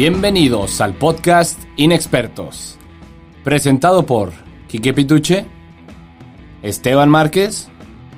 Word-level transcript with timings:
Bienvenidos 0.00 0.80
al 0.80 0.94
podcast 0.94 1.62
Inexpertos, 1.76 2.78
presentado 3.44 4.06
por 4.06 4.32
Quique 4.66 4.94
Pituche, 4.94 5.44
Esteban 6.62 7.10
Márquez 7.10 7.68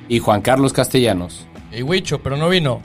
y 0.07 0.19
Juan 0.19 0.41
Carlos 0.41 0.71
Castellanos. 0.71 1.45
Y 1.73 1.83
Huicho, 1.83 2.23
pero 2.23 2.37
no 2.37 2.47
vino. 2.47 2.81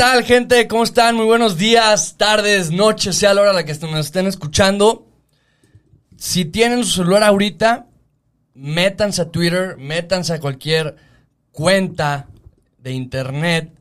Tal, 0.00 0.24
gente? 0.24 0.66
¿Cómo 0.66 0.82
están? 0.82 1.14
Muy 1.14 1.26
buenos 1.26 1.58
días, 1.58 2.14
tardes, 2.16 2.70
noches, 2.70 3.16
sea 3.16 3.34
la 3.34 3.42
hora 3.42 3.50
a 3.50 3.52
la 3.52 3.66
que 3.66 3.74
nos 3.82 4.06
estén 4.06 4.26
escuchando. 4.26 5.06
Si 6.16 6.46
tienen 6.46 6.86
su 6.86 7.02
celular 7.02 7.22
ahorita, 7.22 7.86
métanse 8.54 9.20
a 9.20 9.30
Twitter, 9.30 9.76
métanse 9.76 10.32
a 10.32 10.40
cualquier 10.40 10.96
cuenta 11.52 12.28
de 12.78 12.92
internet 12.92 13.74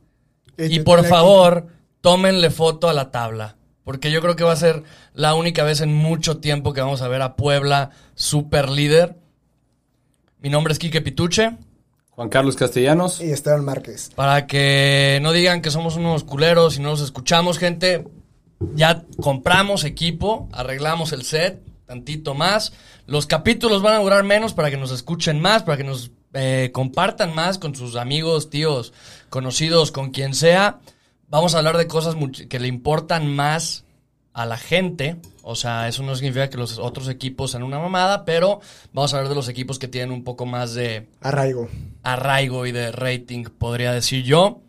y 0.57 0.81
por 0.81 1.05
favor, 1.05 1.67
tómenle 2.01 2.49
foto 2.49 2.89
a 2.89 2.93
la 2.93 3.11
tabla. 3.11 3.55
Porque 3.85 4.11
yo 4.11 4.19
creo 4.19 4.35
que 4.35 4.43
va 4.43 4.51
a 4.51 4.57
ser 4.57 4.83
la 5.13 5.35
única 5.35 5.63
vez 5.63 5.79
en 5.79 5.93
mucho 5.93 6.39
tiempo 6.39 6.73
que 6.73 6.81
vamos 6.81 7.01
a 7.01 7.07
ver 7.07 7.21
a 7.21 7.37
Puebla 7.37 7.91
super 8.15 8.67
líder. 8.67 9.15
Mi 10.41 10.49
nombre 10.49 10.73
es 10.73 10.79
Quique 10.79 10.99
Pituche. 10.99 11.55
Juan 12.19 12.27
Carlos 12.27 12.57
Castellanos. 12.57 13.21
Y 13.21 13.31
Esteban 13.31 13.63
Márquez. 13.63 14.11
Para 14.13 14.45
que 14.45 15.19
no 15.21 15.31
digan 15.31 15.61
que 15.61 15.71
somos 15.71 15.95
unos 15.95 16.25
culeros 16.25 16.75
y 16.75 16.81
no 16.81 16.89
los 16.89 16.99
escuchamos, 16.99 17.57
gente. 17.57 18.09
Ya 18.75 19.05
compramos 19.21 19.85
equipo, 19.85 20.49
arreglamos 20.51 21.13
el 21.13 21.23
set, 21.23 21.61
tantito 21.85 22.35
más. 22.35 22.73
Los 23.05 23.25
capítulos 23.25 23.81
van 23.81 23.93
a 23.93 23.99
durar 23.99 24.25
menos 24.25 24.53
para 24.53 24.69
que 24.69 24.75
nos 24.75 24.91
escuchen 24.91 25.39
más, 25.39 25.63
para 25.63 25.77
que 25.77 25.85
nos 25.85 26.11
eh, 26.33 26.71
compartan 26.73 27.33
más 27.33 27.57
con 27.57 27.73
sus 27.73 27.95
amigos, 27.95 28.49
tíos, 28.49 28.91
conocidos, 29.29 29.93
con 29.93 30.11
quien 30.11 30.33
sea. 30.33 30.81
Vamos 31.29 31.55
a 31.55 31.59
hablar 31.59 31.77
de 31.77 31.87
cosas 31.87 32.17
que 32.49 32.59
le 32.59 32.67
importan 32.67 33.33
más 33.33 33.85
a 34.39 34.45
la 34.45 34.55
gente. 34.55 35.17
O 35.43 35.53
sea, 35.55 35.89
eso 35.89 36.01
no 36.01 36.15
significa 36.15 36.49
que 36.49 36.55
los 36.55 36.79
otros 36.79 37.09
equipos 37.09 37.51
sean 37.51 37.63
una 37.63 37.77
mamada, 37.77 38.23
pero 38.23 38.61
vamos 38.93 39.13
a 39.13 39.17
hablar 39.17 39.27
de 39.27 39.35
los 39.35 39.49
equipos 39.49 39.77
que 39.77 39.89
tienen 39.89 40.11
un 40.11 40.23
poco 40.23 40.45
más 40.45 40.73
de... 40.73 41.09
Arraigo. 41.19 41.67
Arraigo 42.03 42.65
y 42.65 42.71
de 42.71 42.93
rating, 42.93 43.43
podría 43.43 43.91
decir 43.91 44.23
yo. 44.23 44.61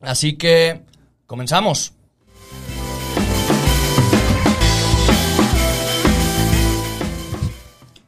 Así 0.00 0.34
que, 0.34 0.82
comenzamos. 1.26 1.94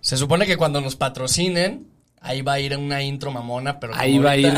Se 0.00 0.16
supone 0.16 0.46
que 0.46 0.56
cuando 0.56 0.80
nos 0.80 0.94
patrocinen, 0.94 1.88
ahí 2.20 2.42
va 2.42 2.52
a 2.52 2.60
ir 2.60 2.76
una 2.76 3.02
intro 3.02 3.32
mamona, 3.32 3.80
pero... 3.80 3.96
Ahí 3.96 4.18
va 4.18 4.30
a 4.30 4.36
ir 4.36 4.54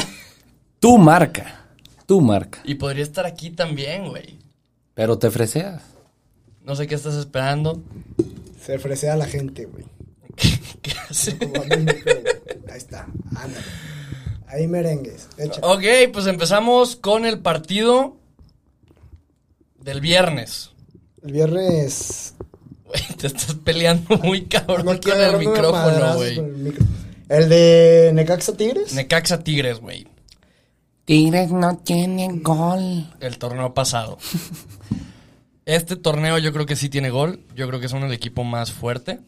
tu 0.81 0.99
marca. 0.99 1.65
Tu 2.05 2.21
marca. 2.21 2.61
Y 2.65 2.75
podría 2.75 3.05
estar 3.05 3.25
aquí 3.25 3.49
también, 3.49 4.11
güey. 4.11 4.39
Pero 4.93 5.19
te 5.19 5.31
freseas. 5.31 5.96
No 6.67 6.75
sé 6.75 6.89
qué 6.89 6.97
estás 6.97 7.15
esperando. 7.15 7.81
Se 8.61 8.75
ofrece 8.75 9.09
a 9.09 9.15
la 9.15 9.27
gente, 9.27 9.67
güey. 9.67 9.85
¿Qué 10.83 10.93
hace? 11.09 11.39
Ahí 12.69 12.77
está, 12.77 13.07
ándale. 13.37 13.65
Ahí 14.49 14.67
merengues. 14.67 15.29
Échale. 15.39 15.61
Ok, 15.63 16.13
pues 16.13 16.27
empezamos 16.27 16.97
con 16.97 17.25
el 17.25 17.39
partido 17.39 18.17
del 19.79 20.01
viernes. 20.01 20.73
El 21.23 21.33
viernes. 21.33 22.35
Güey, 22.85 23.03
te 23.17 23.29
estás 23.29 23.55
peleando 23.55 24.19
muy 24.19 24.47
cabrón 24.47 24.87
no 24.87 25.01
con 25.01 25.21
el 25.21 25.39
micrófono, 25.39 26.17
güey. 26.17 26.37
el 26.37 26.57
micro. 26.57 26.85
El 27.29 27.49
de 27.49 28.11
Necaxa 28.13 28.57
Tigres. 28.57 28.93
Necaxa 28.93 29.39
Tigres, 29.39 29.79
güey. 29.79 30.09
Tigres 31.05 31.53
no 31.53 31.77
tienen 31.79 32.43
gol. 32.43 33.09
El 33.21 33.39
torneo 33.39 33.73
pasado. 33.73 34.19
Este 35.67 35.97
torneo 35.97 36.39
yo 36.39 36.53
creo 36.53 36.65
que 36.65 36.77
sí 36.77 36.89
tiene 36.89 37.11
gol. 37.11 37.41
Yo 37.55 37.67
creo 37.69 37.81
que 37.81 37.89
son 37.89 38.05
el 38.05 38.13
equipo 38.13 38.45
más 38.45 38.73
fuerte. 38.73 39.21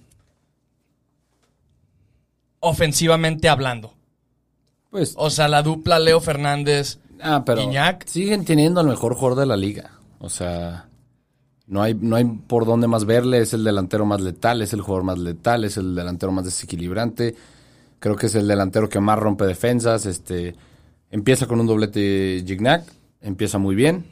Ofensivamente 2.60 3.48
hablando. 3.48 3.92
Pues, 4.90 5.14
O 5.16 5.30
sea, 5.30 5.48
la 5.48 5.62
dupla 5.62 5.98
Leo 5.98 6.20
Fernández. 6.20 6.98
ah, 7.20 7.42
pero 7.44 7.60
Guiñac. 7.62 8.06
siguen 8.06 8.44
teniendo 8.44 8.80
al 8.80 8.86
mejor 8.86 9.14
jugador 9.14 9.40
de 9.40 9.46
la 9.46 9.56
liga. 9.56 9.90
O 10.20 10.28
sea, 10.28 10.88
no 11.66 11.82
hay, 11.82 11.94
no 11.94 12.16
hay 12.16 12.24
por 12.24 12.64
dónde 12.66 12.86
más 12.86 13.04
verle. 13.04 13.40
Es 13.40 13.52
el 13.52 13.64
delantero 13.64 14.06
más 14.06 14.20
letal, 14.20 14.62
es 14.62 14.72
el 14.72 14.80
jugador 14.80 15.04
más 15.04 15.18
letal, 15.18 15.64
es 15.64 15.76
el 15.76 15.94
delantero 15.94 16.32
más 16.32 16.44
desequilibrante. 16.44 17.34
Creo 17.98 18.14
que 18.16 18.26
es 18.26 18.34
el 18.36 18.46
delantero 18.46 18.88
que 18.88 19.00
más 19.00 19.18
rompe 19.18 19.44
defensas. 19.44 20.06
Este, 20.06 20.54
empieza 21.10 21.46
con 21.46 21.58
un 21.60 21.66
doblete 21.66 22.44
Gignac, 22.46 22.84
empieza 23.20 23.58
muy 23.58 23.74
bien. 23.74 24.04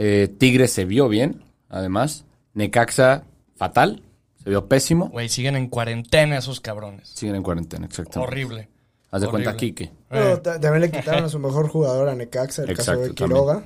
Eh, 0.00 0.28
Tigres 0.38 0.72
se 0.72 0.84
vio 0.84 1.08
bien, 1.08 1.42
además. 1.68 2.24
Necaxa, 2.54 3.24
fatal, 3.56 4.02
se 4.42 4.48
vio 4.50 4.66
pésimo. 4.66 5.08
Güey, 5.10 5.28
siguen 5.28 5.56
en 5.56 5.68
cuarentena 5.68 6.38
esos 6.38 6.60
cabrones. 6.60 7.08
Siguen 7.08 7.34
en 7.36 7.42
cuarentena, 7.42 7.86
exactamente. 7.86 8.26
Horrible. 8.32 8.68
Haz 9.10 9.22
de 9.22 9.26
cuenta. 9.28 9.56
Quique. 9.56 9.90
Pero 10.08 10.34
Eh. 10.34 10.36
ta- 10.38 10.60
también 10.60 10.82
le 10.82 10.90
quitaron 10.90 11.24
a 11.24 11.28
su 11.28 11.38
mejor 11.38 11.68
jugador 11.68 12.08
a 12.08 12.14
Necaxa, 12.14 12.62
el 12.64 12.76
caso 12.76 12.96
de 12.96 13.14
Quiroga. 13.14 13.62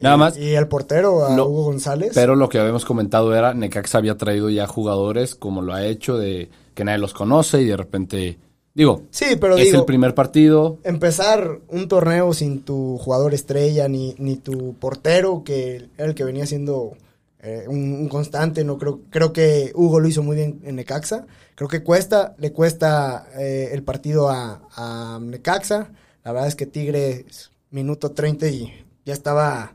Nada 0.00 0.16
Y- 0.16 0.18
más. 0.18 0.36
Y 0.36 0.54
el 0.54 0.68
portero 0.68 1.26
a 1.26 1.34
Lo- 1.36 1.46
Hugo 1.46 1.64
González. 1.64 2.12
Pero 2.14 2.36
lo 2.36 2.48
que 2.48 2.58
habíamos 2.58 2.84
comentado 2.84 3.34
era, 3.34 3.52
Necaxa 3.54 3.98
había 3.98 4.16
traído 4.16 4.48
ya 4.50 4.66
jugadores 4.66 5.34
como 5.34 5.62
lo 5.62 5.72
ha 5.74 5.84
hecho, 5.84 6.18
de 6.18 6.50
que 6.74 6.84
nadie 6.84 6.98
los 6.98 7.14
conoce 7.14 7.62
y 7.62 7.66
de 7.66 7.76
repente, 7.76 8.38
digo, 8.76 9.02
sí, 9.10 9.36
pero 9.40 9.56
es 9.56 9.64
digo, 9.64 9.80
el 9.80 9.84
primer 9.86 10.14
partido. 10.14 10.78
empezar 10.84 11.58
un 11.68 11.88
torneo 11.88 12.32
sin 12.32 12.62
tu 12.62 12.98
jugador 12.98 13.34
estrella 13.34 13.88
ni, 13.88 14.14
ni 14.18 14.36
tu 14.36 14.74
portero, 14.74 15.42
que 15.42 15.88
era 15.96 16.06
el 16.06 16.14
que 16.14 16.22
venía 16.22 16.46
siendo 16.46 16.92
eh, 17.40 17.64
un, 17.66 17.92
un 17.94 18.08
constante, 18.08 18.62
no 18.62 18.78
creo, 18.78 19.00
creo 19.10 19.32
que 19.32 19.72
Hugo 19.74 19.98
lo 19.98 20.06
hizo 20.08 20.22
muy 20.22 20.36
bien 20.36 20.60
en 20.62 20.76
Necaxa. 20.76 21.26
Creo 21.54 21.68
que 21.68 21.82
cuesta, 21.82 22.34
le 22.38 22.52
cuesta 22.52 23.26
eh, 23.38 23.70
el 23.72 23.82
partido 23.82 24.28
a, 24.28 24.60
a 24.76 25.18
Necaxa. 25.20 25.90
La 26.22 26.32
verdad 26.32 26.48
es 26.48 26.54
que 26.54 26.66
Tigres, 26.66 27.50
minuto 27.70 28.12
30 28.12 28.48
y 28.48 28.72
ya 29.04 29.12
estaba 29.12 29.74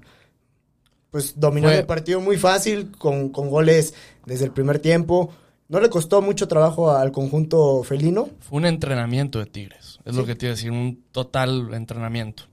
pues 1.09 1.39
dominando 1.39 1.77
el 1.77 1.85
partido 1.85 2.21
muy 2.21 2.37
fácil, 2.37 2.91
con, 2.97 3.29
con 3.29 3.49
goles 3.49 3.93
desde 4.25 4.45
el 4.45 4.51
primer 4.51 4.79
tiempo. 4.79 5.29
No 5.71 5.79
le 5.79 5.89
costó 5.89 6.21
mucho 6.21 6.47
trabajo 6.47 6.91
al 6.91 7.11
conjunto 7.11 7.81
felino. 7.83 8.29
Fue 8.41 8.57
un 8.59 8.65
entrenamiento 8.65 9.39
de 9.39 9.45
Tigres. 9.45 9.99
Es 10.05 10.15
lo 10.15 10.25
que 10.25 10.35
te 10.35 10.45
iba 10.45 10.53
a 10.53 10.55
decir, 10.55 10.69
un 10.69 11.01
total 11.11 11.73
entrenamiento. 11.73 12.43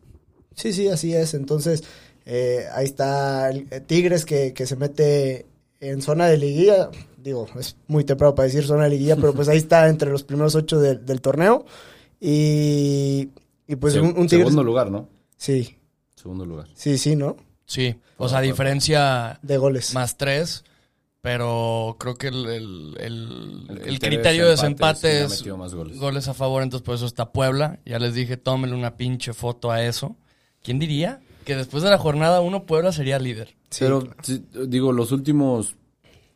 Sí, 0.55 0.73
sí, 0.73 0.89
así 0.89 1.13
es. 1.15 1.35
Entonces, 1.35 1.83
eh, 2.25 2.65
ahí 2.73 2.85
está 2.85 3.51
el, 3.51 3.67
eh, 3.71 3.81
Tigres 3.81 4.25
que, 4.25 4.53
que 4.55 4.67
se 4.67 4.77
mete 4.77 5.47
en 5.81 6.01
zona 6.01 6.27
de 6.29 6.39
liguilla. 6.39 6.91
Digo, 7.17 7.49
es 7.59 7.77
muy 7.89 8.05
temprano 8.05 8.35
para 8.37 8.47
decir 8.47 8.65
zona 8.65 8.85
de 8.85 8.91
liguilla, 8.91 9.17
pero 9.17 9.35
pues 9.35 9.49
ahí 9.49 9.59
está 9.59 9.89
entre 9.89 10.11
los 10.11 10.23
primeros 10.23 10.55
ocho 10.55 10.79
del- 10.81 11.05
del 11.05 11.21
torneo. 11.21 11.67
Y, 12.21 13.31
y 13.67 13.77
pues 13.77 13.95
Se- 13.95 14.01
un, 14.01 14.09
un 14.09 14.15
Tigres. 14.29 14.31
segundo 14.49 14.63
lugar, 14.63 14.91
¿no? 14.91 15.09
Sí, 15.37 15.77
Segundo 16.15 16.45
lugar. 16.45 16.67
sí, 16.75 16.99
sí, 16.99 17.17
¿no? 17.17 17.37
Sí. 17.67 17.97
O 18.17 18.29
sea, 18.29 18.39
a 18.39 18.43
diferencia 18.43 19.39
De 19.43 19.57
goles. 19.57 19.95
más 19.95 20.17
tres. 20.17 20.65
Pero 21.29 21.97
creo 22.01 22.15
que 22.15 22.29
el, 22.29 22.47
el- 22.47 22.97
el- 22.99 23.67
El 23.69 23.77
el 23.77 23.83
criterio 23.83 23.99
criterio 24.21 24.43
de 24.45 24.49
de 24.49 24.51
desempate 24.53 25.25
es 25.25 25.47
más 25.59 25.75
goles. 25.75 25.99
goles 25.99 26.27
a 26.27 26.33
favor, 26.33 26.63
entonces 26.63 26.83
por 26.87 26.95
eso 26.95 27.05
está 27.05 27.33
Puebla. 27.33 27.81
Ya 27.85 27.99
les 27.99 28.15
dije, 28.15 28.39
tómenle 28.39 28.75
una 28.75 28.97
pinche 28.97 29.35
foto 29.35 29.71
a 29.71 29.85
eso. 29.85 30.17
¿Quién 30.63 30.79
diría 30.79 31.21
que 31.45 31.55
después 31.55 31.83
de 31.83 31.91
la 31.91 31.99
jornada 31.99 32.41
uno 32.41 32.65
Puebla 32.65 32.93
sería 32.93 33.19
líder? 33.19 33.49
Sí. 33.69 33.85
Pero, 33.85 34.09
digo, 34.69 34.91
los 34.95 35.13
últimos 35.13 35.75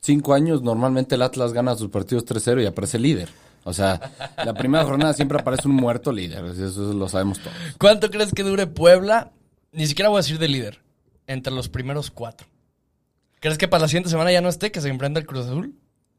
cinco 0.02 0.34
años, 0.34 0.60
normalmente 0.60 1.14
el 1.14 1.22
Atlas 1.22 1.54
gana 1.54 1.74
sus 1.74 1.88
partidos 1.88 2.26
3-0 2.26 2.62
y 2.62 2.66
aparece 2.66 2.98
líder. 2.98 3.30
O 3.64 3.72
sea, 3.72 3.98
la 4.44 4.52
primera 4.52 4.84
jornada 4.84 5.14
siempre 5.14 5.40
aparece 5.40 5.68
un 5.68 5.74
muerto 5.76 6.12
líder. 6.12 6.44
Eso 6.44 6.92
lo 6.92 7.08
sabemos 7.08 7.38
todos. 7.38 7.54
¿Cuánto 7.78 8.10
crees 8.10 8.34
que 8.34 8.42
dure 8.42 8.66
Puebla? 8.66 9.32
Ni 9.72 9.86
siquiera 9.86 10.10
voy 10.10 10.18
a 10.18 10.20
decir 10.22 10.38
de 10.38 10.48
líder. 10.48 10.82
Entre 11.26 11.50
los 11.50 11.70
primeros 11.70 12.10
cuatro. 12.10 12.46
¿Crees 13.42 13.58
que 13.58 13.68
para 13.68 13.82
la 13.82 13.88
siguiente 13.88 14.08
semana 14.08 14.32
ya 14.32 14.40
no 14.40 14.48
esté, 14.48 14.72
que 14.72 14.80
se 14.80 14.88
enfrenta 14.88 15.20
el 15.20 15.26
Cruz 15.26 15.44
Azul? 15.46 15.74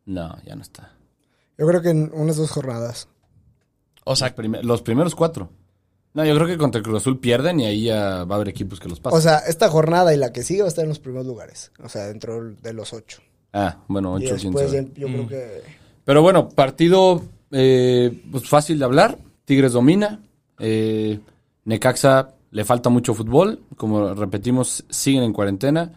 No, 0.06 0.36
ya 0.46 0.56
no 0.56 0.62
está. 0.62 0.92
Yo 1.58 1.66
creo 1.66 1.82
que 1.82 1.90
en 1.90 2.12
unas 2.14 2.36
dos 2.36 2.52
jornadas. 2.52 3.08
O 4.04 4.16
sea, 4.16 4.28
Los, 4.28 4.36
primer- 4.36 4.64
los 4.66 4.82
primeros 4.84 5.16
cuatro. 5.16 5.50
No, 6.14 6.24
yo 6.26 6.36
creo 6.36 6.46
que 6.48 6.58
contra 6.58 6.78
el 6.80 6.84
Cruz 6.84 6.98
Azul 7.02 7.20
pierden 7.20 7.60
y 7.62 7.66
ahí 7.66 7.84
ya 7.86 8.24
va 8.26 8.36
a 8.36 8.38
haber 8.38 8.50
equipos 8.50 8.80
que 8.80 8.88
los 8.90 9.00
pasen. 9.00 9.18
O 9.18 9.22
sea, 9.22 9.40
esta 9.40 9.70
jornada 9.70 10.14
y 10.14 10.18
la 10.18 10.32
que 10.32 10.44
sigue 10.44 10.60
va 10.62 10.66
a 10.66 10.70
estar 10.70 10.84
en 10.84 10.90
los 10.90 11.00
primeros 11.00 11.26
lugares. 11.26 11.72
O 11.84 11.90
sea, 11.90 12.06
dentro 12.08 12.52
de 12.54 12.74
los 12.74 12.94
ocho. 12.94 13.22
ah, 13.54 13.78
bueno, 13.88 14.20
Y 14.20 14.26
ocho, 14.28 14.36
quién 14.36 14.54
después 14.54 14.94
yo 14.96 15.08
Mm. 15.08 15.12
creo 15.14 15.28
que... 15.28 15.62
Pero 16.06 16.22
bueno, 16.22 16.50
partido 16.50 17.24
eh, 17.52 18.22
pues 18.32 18.48
fácil 18.50 18.78
de 18.80 18.86
hablar. 18.86 19.18
Tigres 19.46 19.72
domina. 19.72 20.20
Eh, 20.60 21.20
Necaxa 21.66 22.34
le 22.52 22.66
falta 22.66 22.90
mucho 22.90 23.14
fútbol. 23.14 23.62
Como 23.78 24.14
repetimos, 24.14 24.84
siguen 24.90 25.24
en 25.24 25.34
cuarentena. 25.34 25.92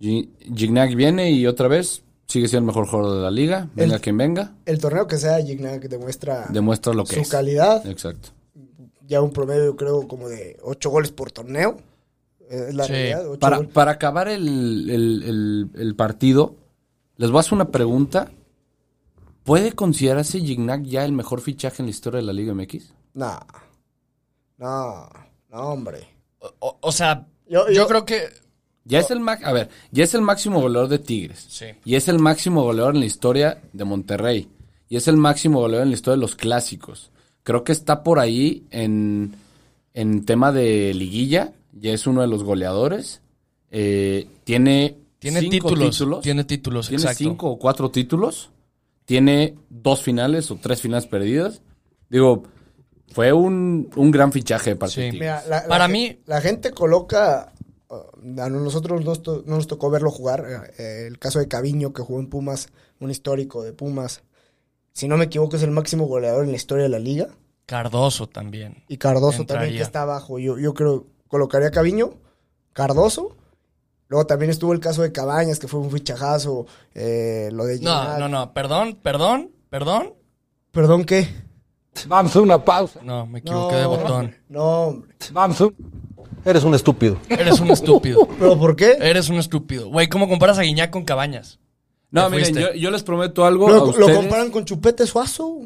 Gi- 0.00 0.30
Gignac 0.54 0.94
viene 0.94 1.30
y 1.30 1.46
otra 1.46 1.68
vez 1.68 2.02
sigue 2.26 2.48
siendo 2.48 2.70
el 2.70 2.74
mejor 2.76 2.88
jugador 2.88 3.16
de 3.16 3.22
la 3.22 3.30
liga. 3.30 3.68
Venga 3.74 3.96
El- 3.96 4.00
quien 4.00 4.16
venga. 4.16 4.54
El 4.66 4.78
torneo 4.78 5.06
que 5.06 5.16
sea, 5.18 5.42
Gignac 5.44 5.82
demuestra 5.88 6.46
Demuestra 6.50 6.92
lo 6.92 7.04
que 7.04 7.14
su 7.14 7.20
es. 7.22 7.28
calidad. 7.28 7.86
Exacto. 7.86 8.30
Ya 9.06 9.22
un 9.22 9.32
promedio, 9.32 9.76
creo, 9.76 10.06
como 10.08 10.28
de 10.28 10.58
8 10.62 10.90
goles 10.90 11.12
por 11.12 11.30
torneo. 11.30 11.76
Es 12.50 12.74
la 12.74 12.84
Sí. 12.84 12.92
realidad. 12.92 13.38
Para, 13.38 13.56
goles. 13.58 13.72
para 13.72 13.90
acabar 13.92 14.28
el, 14.28 14.90
el- 14.90 15.22
el- 15.22 15.70
el 15.74 15.94
partido, 15.96 16.56
les 17.16 17.30
voy 17.30 17.38
a 17.38 17.40
hacer 17.40 17.54
una 17.54 17.70
pregunta. 17.70 18.30
¿Puede 19.44 19.72
considerarse 19.72 20.40
Gignac 20.40 20.82
ya 20.82 21.04
el 21.04 21.12
mejor 21.12 21.40
fichaje 21.40 21.80
en 21.80 21.86
la 21.86 21.90
historia 21.90 22.18
de 22.18 22.26
la 22.26 22.32
Liga 22.32 22.52
MX? 22.52 22.92
No. 23.14 23.38
No. 24.58 25.08
No, 25.50 25.58
hombre. 25.72 26.06
O, 26.58 26.76
o 26.80 26.92
sea, 26.92 27.26
Yo- 27.48 27.66
yo, 27.68 27.72
yo- 27.72 27.86
creo 27.88 28.04
que. 28.04 28.24
Ya 28.88 29.00
es 29.00 29.10
el 29.10 29.20
ma- 29.20 29.38
a 29.42 29.52
ver, 29.52 29.68
ya 29.90 30.04
es 30.04 30.14
el 30.14 30.22
máximo 30.22 30.60
goleador 30.60 30.88
de 30.88 30.98
Tigres. 31.00 31.44
Sí. 31.48 31.66
Y 31.84 31.96
es 31.96 32.08
el 32.08 32.18
máximo 32.18 32.62
goleador 32.62 32.94
en 32.94 33.00
la 33.00 33.06
historia 33.06 33.60
de 33.72 33.84
Monterrey. 33.84 34.48
Y 34.88 34.96
es 34.96 35.08
el 35.08 35.16
máximo 35.16 35.60
goleador 35.60 35.84
en 35.84 35.90
la 35.90 35.96
historia 35.96 36.16
de 36.16 36.20
los 36.20 36.36
clásicos. 36.36 37.10
Creo 37.42 37.64
que 37.64 37.72
está 37.72 38.02
por 38.04 38.18
ahí 38.20 38.64
en, 38.70 39.34
en 39.94 40.24
tema 40.24 40.52
de 40.52 40.94
liguilla. 40.94 41.52
Ya 41.72 41.92
es 41.92 42.06
uno 42.06 42.20
de 42.20 42.28
los 42.28 42.42
goleadores. 42.44 43.20
Eh, 43.70 44.28
tiene 44.44 44.96
Tiene 45.18 45.40
cinco 45.40 45.68
títulos, 45.70 46.20
Tiene 46.22 46.44
títulos, 46.44 46.88
Tiene 46.88 47.02
exacto. 47.02 47.18
cinco 47.18 47.50
o 47.50 47.58
cuatro 47.58 47.90
títulos. 47.90 48.50
Tiene 49.04 49.54
dos 49.68 50.02
finales 50.02 50.50
o 50.50 50.56
tres 50.56 50.80
finales 50.80 51.06
perdidas. 51.06 51.60
Digo, 52.08 52.44
fue 53.12 53.32
un, 53.32 53.88
un 53.96 54.10
gran 54.10 54.30
fichaje 54.32 54.74
de 54.74 54.88
Sí. 54.88 55.08
Mira, 55.12 55.42
la- 55.48 55.62
la 55.62 55.68
Para 55.68 55.88
mí- 55.88 56.18
La 56.26 56.40
gente 56.40 56.70
coloca. 56.70 57.52
Uh, 57.88 58.40
a 58.40 58.48
nosotros 58.50 59.04
no 59.46 59.56
nos 59.56 59.66
tocó 59.66 59.90
verlo 59.90 60.10
jugar. 60.10 60.44
eh, 60.78 61.06
el 61.06 61.18
caso 61.18 61.38
de 61.38 61.48
Caviño, 61.48 61.92
que 61.92 62.02
jugó 62.02 62.20
en 62.20 62.28
Pumas, 62.28 62.68
un 63.00 63.10
histórico 63.10 63.62
de 63.62 63.72
Pumas. 63.72 64.22
Si 64.92 65.08
no 65.08 65.16
me 65.16 65.24
equivoco, 65.26 65.56
es 65.56 65.62
el 65.62 65.70
máximo 65.70 66.06
goleador 66.06 66.44
en 66.44 66.50
la 66.50 66.56
historia 66.56 66.84
de 66.84 66.88
la 66.90 66.98
liga. 66.98 67.28
Cardoso 67.66 68.28
también. 68.28 68.84
Y 68.88 68.96
Cardoso 68.96 69.40
Entraría. 69.42 69.60
también, 69.64 69.76
que 69.78 69.82
está 69.82 70.02
abajo. 70.02 70.38
Yo, 70.38 70.58
yo 70.58 70.72
creo, 70.72 71.06
colocaría 71.28 71.68
a 71.68 71.72
Caviño, 71.72 72.14
Cardoso. 72.72 73.36
Luego 74.08 74.26
también 74.26 74.50
estuvo 74.50 74.72
el 74.72 74.78
caso 74.80 75.02
de 75.02 75.10
Cabañas, 75.12 75.58
que 75.58 75.66
fue 75.66 75.80
un 75.80 75.90
fichajazo. 75.90 76.66
eh, 76.94 77.50
lo 77.52 77.64
de 77.64 77.80
No, 77.80 78.18
no, 78.18 78.28
no. 78.28 78.52
Perdón, 78.54 78.98
perdón, 79.02 79.50
perdón. 79.68 80.14
¿Perdón 80.70 81.04
qué? 81.04 81.26
Vamos 82.06 82.36
a 82.36 82.40
una 82.40 82.62
pausa. 82.64 83.00
No, 83.02 83.26
me 83.26 83.38
equivoqué 83.40 83.76
de 83.76 83.86
botón. 83.86 84.34
No, 84.48 84.82
hombre. 84.82 85.14
Vamos. 85.32 85.60
a- 85.60 85.70
Eres 86.46 86.62
un 86.62 86.74
estúpido. 86.74 87.18
Eres 87.28 87.58
un 87.58 87.70
estúpido. 87.70 88.26
¿Pero 88.38 88.56
por 88.56 88.76
qué? 88.76 88.96
Eres 89.00 89.28
un 89.28 89.36
estúpido. 89.36 89.88
Güey, 89.88 90.08
¿cómo 90.08 90.28
comparas 90.28 90.58
a 90.58 90.62
Guiñac 90.62 90.90
con 90.90 91.04
Cabañas? 91.04 91.58
No, 92.12 92.30
miren, 92.30 92.54
yo, 92.54 92.72
yo 92.72 92.90
les 92.92 93.02
prometo 93.02 93.44
algo. 93.44 93.68
a 93.68 93.98
Lo, 93.98 94.14
comparan 94.14 94.50
con 94.50 94.64
Chupete 94.64 95.06
Suazo. 95.06 95.62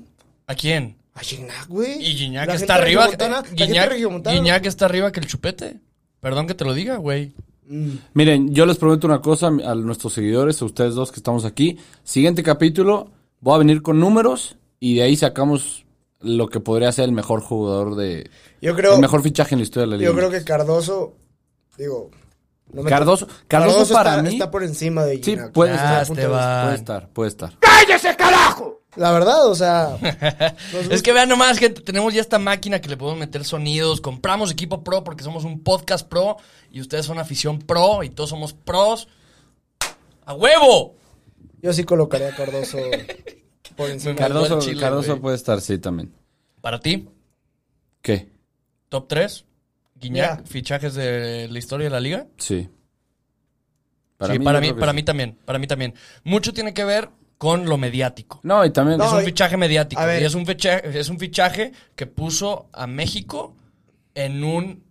¿A 0.46 0.54
quién? 0.54 0.96
A 1.14 1.20
Gignac, 1.20 1.68
güey. 1.68 2.02
Y 2.02 2.14
Guiñac 2.14 2.48
La 2.48 2.54
está 2.54 2.76
arriba. 2.76 3.08
gente 3.08 3.26
Guiñac. 3.52 3.92
Guiñac 3.94 4.66
está 4.66 4.86
arriba 4.86 5.12
que 5.12 5.20
el 5.20 5.26
chupete. 5.26 5.76
Perdón 6.18 6.46
que 6.46 6.54
te 6.54 6.64
lo 6.64 6.72
diga, 6.72 6.96
güey. 6.96 7.34
Mm. 7.68 7.90
Miren, 8.14 8.54
yo 8.54 8.64
les 8.64 8.78
prometo 8.78 9.06
una 9.06 9.20
cosa 9.20 9.48
a 9.48 9.74
nuestros 9.74 10.14
seguidores, 10.14 10.60
a 10.62 10.64
ustedes 10.64 10.94
dos 10.94 11.12
que 11.12 11.20
estamos 11.20 11.44
aquí. 11.44 11.78
Siguiente 12.04 12.42
capítulo, 12.42 13.10
voy 13.40 13.54
a 13.54 13.58
venir 13.58 13.82
con 13.82 14.00
números 14.00 14.56
y 14.80 14.96
de 14.96 15.02
ahí 15.02 15.16
sacamos 15.16 15.84
lo 16.20 16.48
que 16.48 16.60
podría 16.60 16.92
ser 16.92 17.06
el 17.06 17.12
mejor 17.12 17.40
jugador 17.40 17.96
de... 17.96 18.30
Yo 18.60 18.74
creo, 18.76 18.94
el 18.94 19.00
mejor 19.00 19.22
fichaje 19.22 19.54
en 19.54 19.60
la 19.60 19.64
historia 19.64 19.86
de 19.86 19.90
la 19.92 19.96
liga. 19.96 20.10
yo 20.10 20.16
creo 20.16 20.30
que 20.30 20.44
Cardoso, 20.44 21.14
digo... 21.78 22.10
no 22.72 22.82
me- 22.82 22.90
Cardoso, 22.90 23.26
Cardoso, 23.48 23.94
para 23.94 24.10
está, 24.10 24.22
mí... 24.22 24.28
está 24.34 24.50
por 24.50 24.62
encima 24.62 25.04
de 25.04 25.16
Sí, 25.16 25.22
Gignac. 25.22 25.52
puede 25.52 25.72
Ah, 25.72 26.02
estar, 26.02 26.14
puede 26.16 26.74
estar, 26.76 27.08
puede 27.08 27.28
estar. 27.28 27.52
La 28.96 29.12
verdad, 29.12 29.46
o 29.46 29.54
sea... 29.54 29.96
Es 30.90 31.00
que 31.02 31.12
vean 31.12 31.28
nomás, 31.28 31.58
gente, 31.58 31.80
tenemos 31.80 32.12
ya 32.12 32.20
esta 32.20 32.38
máquina 32.40 32.80
que 32.80 32.88
le 32.88 32.96
podemos 32.96 33.20
meter 33.20 33.44
sonidos. 33.44 34.00
Compramos 34.00 34.50
equipo 34.50 34.82
pro 34.82 35.04
porque 35.04 35.22
somos 35.24 35.44
un 35.44 35.62
podcast 35.62 36.06
pro 36.08 36.36
y 36.72 36.80
ustedes 36.80 37.06
son 37.06 37.18
afición 37.18 37.60
pro 37.60 38.02
y 38.02 38.10
todos 38.10 38.30
somos 38.30 38.52
pros. 38.52 39.08
¡A 40.26 40.34
huevo! 40.34 40.96
Yo 41.62 41.72
sí 41.72 41.84
colocaría 41.84 42.28
a 42.30 42.34
Cardoso 42.36 42.78
por 43.76 43.90
encima. 43.90 44.12
Me 44.14 44.18
Cardoso, 44.18 44.54
al 44.56 44.60
chile, 44.60 44.80
Cardoso 44.80 45.08
güey. 45.12 45.20
puede 45.22 45.36
estar, 45.36 45.60
sí, 45.60 45.78
también. 45.78 46.12
Para 46.60 46.80
ti, 46.80 47.08
¿Qué? 48.02 48.28
top 48.88 49.08
3. 49.08 49.44
Guiñac, 49.96 50.38
Mira. 50.38 50.46
fichajes 50.48 50.94
de 50.94 51.48
la 51.50 51.58
historia 51.58 51.84
de 51.86 51.90
la 51.90 52.00
liga. 52.00 52.26
Sí. 52.38 52.62
sí, 52.62 52.68
yo 54.18 54.42
para 54.44 54.60
mí, 54.60 54.72
para 54.72 54.92
sí. 54.92 54.96
mí 54.96 55.02
también, 55.02 55.38
para 55.44 55.58
mí 55.58 55.66
también. 55.66 55.94
Mucho 56.24 56.52
tiene 56.52 56.72
que 56.74 56.84
ver 56.84 57.10
con 57.38 57.66
lo 57.66 57.76
mediático. 57.78 58.40
No, 58.42 58.64
y 58.64 58.70
también... 58.70 58.98
No, 58.98 59.04
es 59.06 59.12
un 59.12 59.22
y- 59.22 59.24
fichaje 59.24 59.56
mediático. 59.56 60.00
Y 60.02 60.24
es 60.24 60.34
un 60.34 60.44
fichaje, 60.46 60.98
es 60.98 61.08
un 61.08 61.18
fichaje 61.18 61.72
que 61.96 62.06
puso 62.06 62.68
a 62.72 62.86
México 62.86 63.56
en 64.14 64.44
un 64.44 64.84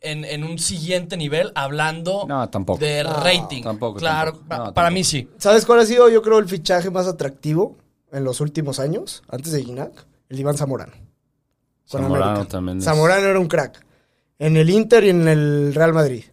en, 0.00 0.24
en 0.24 0.44
un 0.44 0.58
siguiente 0.58 1.16
nivel 1.16 1.52
hablando 1.54 2.24
No, 2.28 2.48
tampoco. 2.48 2.78
de 2.80 3.02
No, 3.04 3.12
rating. 3.22 3.62
tampoco, 3.62 3.98
Claro, 3.98 4.32
tampoco. 4.32 4.48
pa- 4.48 4.56
No, 4.56 4.62
para 4.74 4.74
tampoco. 4.88 4.94
mí 4.94 5.04
sí. 5.04 5.28
¿Sabes 5.38 5.66
cuál 5.66 5.80
ha 5.80 5.86
sido, 5.86 6.08
yo 6.08 6.22
creo, 6.22 6.38
el 6.38 6.48
fichaje 6.48 6.90
más 6.90 7.06
atractivo 7.06 7.76
en 8.12 8.24
los 8.24 8.40
últimos 8.40 8.78
años? 8.80 9.22
Antes 9.28 9.52
de 9.52 9.62
Gignac. 9.64 9.92
El 10.28 10.38
Iván 10.40 10.56
Zamorano. 10.56 10.92
Zamorano 11.88 12.46
también 12.46 12.78
es- 12.78 12.84
Zamorano 12.84 13.26
era 13.26 13.40
un 13.40 13.48
crack. 13.48 13.84
En 14.38 14.56
el 14.56 14.70
Inter 14.70 15.04
y 15.04 15.10
en 15.10 15.26
el 15.28 15.74
Real 15.74 15.92
Madrid. 15.92 16.24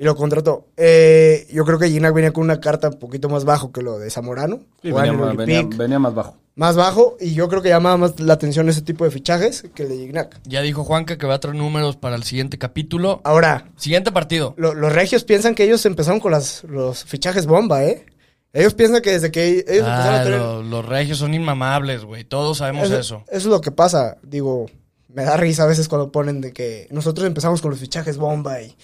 Y 0.00 0.04
lo 0.04 0.14
contrató. 0.14 0.68
Eh, 0.76 1.46
yo 1.50 1.64
creo 1.64 1.78
que 1.78 1.88
Gignac 1.88 2.14
venía 2.14 2.32
con 2.32 2.44
una 2.44 2.60
carta 2.60 2.88
un 2.88 2.98
poquito 3.00 3.28
más 3.28 3.44
bajo 3.44 3.72
que 3.72 3.82
lo 3.82 3.98
de 3.98 4.10
Zamorano. 4.10 4.60
Sí, 4.80 4.92
venía, 4.92 5.12
más- 5.12 5.36
venía- 5.36 5.98
más 5.98 6.14
bajo. 6.14 6.36
Más 6.54 6.76
bajo. 6.76 7.16
Y 7.20 7.34
yo 7.34 7.48
creo 7.48 7.62
que 7.62 7.68
llamaba 7.68 7.96
más 7.96 8.20
la 8.20 8.34
atención 8.34 8.68
ese 8.68 8.82
tipo 8.82 9.04
de 9.04 9.10
fichajes 9.10 9.64
que 9.74 9.82
el 9.82 9.88
de 9.88 9.96
Gignac. 9.96 10.40
Ya 10.44 10.62
dijo 10.62 10.84
Juanca 10.84 11.18
que 11.18 11.26
va 11.26 11.34
a 11.34 11.40
traer 11.40 11.56
números 11.56 11.96
para 11.96 12.14
el 12.16 12.22
siguiente 12.22 12.58
capítulo. 12.58 13.20
Ahora, 13.24 13.70
Siguiente 13.76 14.12
partido. 14.12 14.54
lo- 14.56 14.74
los 14.74 14.92
regios 14.92 15.24
piensan 15.24 15.54
que 15.56 15.64
ellos 15.64 15.84
empezaron 15.84 16.20
con 16.20 16.30
las, 16.32 16.62
los 16.64 17.04
fichajes 17.04 17.46
bomba, 17.46 17.84
¿eh? 17.84 18.06
Ellos 18.52 18.74
piensan 18.74 19.02
que 19.02 19.10
desde 19.12 19.30
que 19.32 19.48
ellos 19.48 19.64
empezaron 19.68 20.14
Ah, 20.14 20.20
a 20.20 20.24
tener... 20.24 20.38
lo- 20.40 20.62
los 20.62 20.86
regios 20.86 21.18
son 21.18 21.34
inmamables, 21.34 22.04
güey. 22.04 22.24
Todos 22.24 22.58
sabemos 22.58 22.86
Eso, 22.86 22.98
eso. 22.98 23.16
eso 23.28 23.36
es 23.36 23.44
lo 23.46 23.60
que 23.60 23.72
pasa. 23.72 24.16
Digo, 24.22 24.66
me 25.08 25.24
da 25.24 25.36
risa 25.36 25.64
a 25.64 25.66
veces 25.66 25.88
cuando 25.88 26.12
ponen 26.12 26.40
de 26.40 26.52
que 26.52 26.86
nosotros 26.90 27.26
empezamos 27.26 27.60
con 27.60 27.70
los 27.72 27.80
fichajes 27.80 28.16
bomba 28.16 28.62
y, 28.62 28.74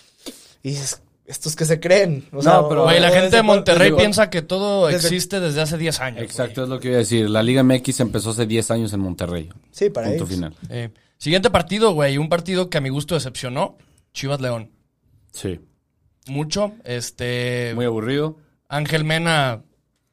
y 0.62 0.70
dices, 0.70 1.00
¿estos 1.26 1.56
que 1.56 1.64
se 1.64 1.80
creen? 1.80 2.24
O 2.32 2.42
No, 2.42 2.68
pero- 2.68 2.84
Güey, 2.84 3.00
la 3.00 3.10
gente 3.10 3.36
de 3.36 3.42
Monterrey 3.42 3.90
desde- 3.90 4.00
piensa 4.02 4.30
que 4.30 4.42
todo 4.42 4.86
desde- 4.88 5.08
existe 5.08 5.40
desde 5.40 5.60
hace 5.60 5.78
10 5.78 6.00
años. 6.00 6.22
Exacto, 6.22 6.62
güey. 6.62 6.64
es 6.64 6.68
lo 6.70 6.80
que 6.80 6.88
iba 6.88 6.96
a 6.96 6.98
decir. 7.00 7.30
La 7.30 7.42
Liga 7.42 7.62
MX 7.62 8.00
empezó 8.00 8.30
hace 8.30 8.46
10 8.46 8.70
años 8.70 8.92
en 8.92 9.00
Monterrey. 9.00 9.48
Sí, 9.70 9.90
para 9.90 10.08
Punto 10.08 10.24
ellos. 10.24 10.34
final. 10.34 10.54
Eh, 10.68 10.90
siguiente 11.18 11.50
partido, 11.50 11.92
güey. 11.94 12.18
Un 12.18 12.28
partido 12.28 12.68
que 12.70 12.78
a 12.78 12.80
mi 12.80 12.88
gusto 12.90 13.14
decepcionó. 13.14 13.76
Chivas 14.12 14.40
León. 14.40 14.70
Sí. 15.32 15.60
Mucho. 16.28 16.72
Este. 16.84 17.72
Muy 17.74 17.84
aburrido. 17.84 18.36
Ángel 18.68 19.04
Mena. 19.04 19.62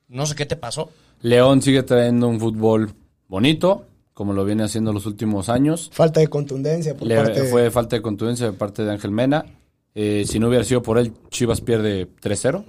No 0.07 0.25
sé 0.25 0.35
qué 0.35 0.45
te 0.45 0.55
pasó. 0.55 0.89
León 1.21 1.61
sigue 1.61 1.83
trayendo 1.83 2.27
un 2.27 2.39
fútbol 2.39 2.93
bonito, 3.27 3.85
como 4.13 4.33
lo 4.33 4.43
viene 4.43 4.63
haciendo 4.63 4.91
los 4.91 5.05
últimos 5.05 5.47
años. 5.49 5.89
Falta 5.93 6.19
de 6.19 6.27
contundencia 6.27 6.95
por 6.97 7.07
Le- 7.07 7.15
parte 7.15 7.43
fue 7.43 7.69
falta 7.71 7.95
de 7.95 8.01
contundencia 8.01 8.47
de 8.47 8.53
parte 8.53 8.83
de 8.83 8.91
Ángel 8.91 9.11
Mena. 9.11 9.45
Eh, 9.95 10.23
si 10.27 10.39
no 10.39 10.47
hubiera 10.47 10.63
sido 10.63 10.81
por 10.81 10.97
él, 10.97 11.13
Chivas 11.29 11.61
pierde 11.61 12.07
3-0. 12.21 12.63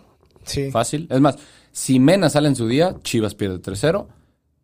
Sí. 0.44 0.70
Fácil. 0.70 1.06
Es 1.10 1.20
más, 1.20 1.36
si 1.70 2.00
Mena 2.00 2.28
sale 2.30 2.48
en 2.48 2.56
su 2.56 2.66
día, 2.66 2.96
Chivas 3.02 3.34
pierde 3.34 3.60
3-0. 3.60 4.06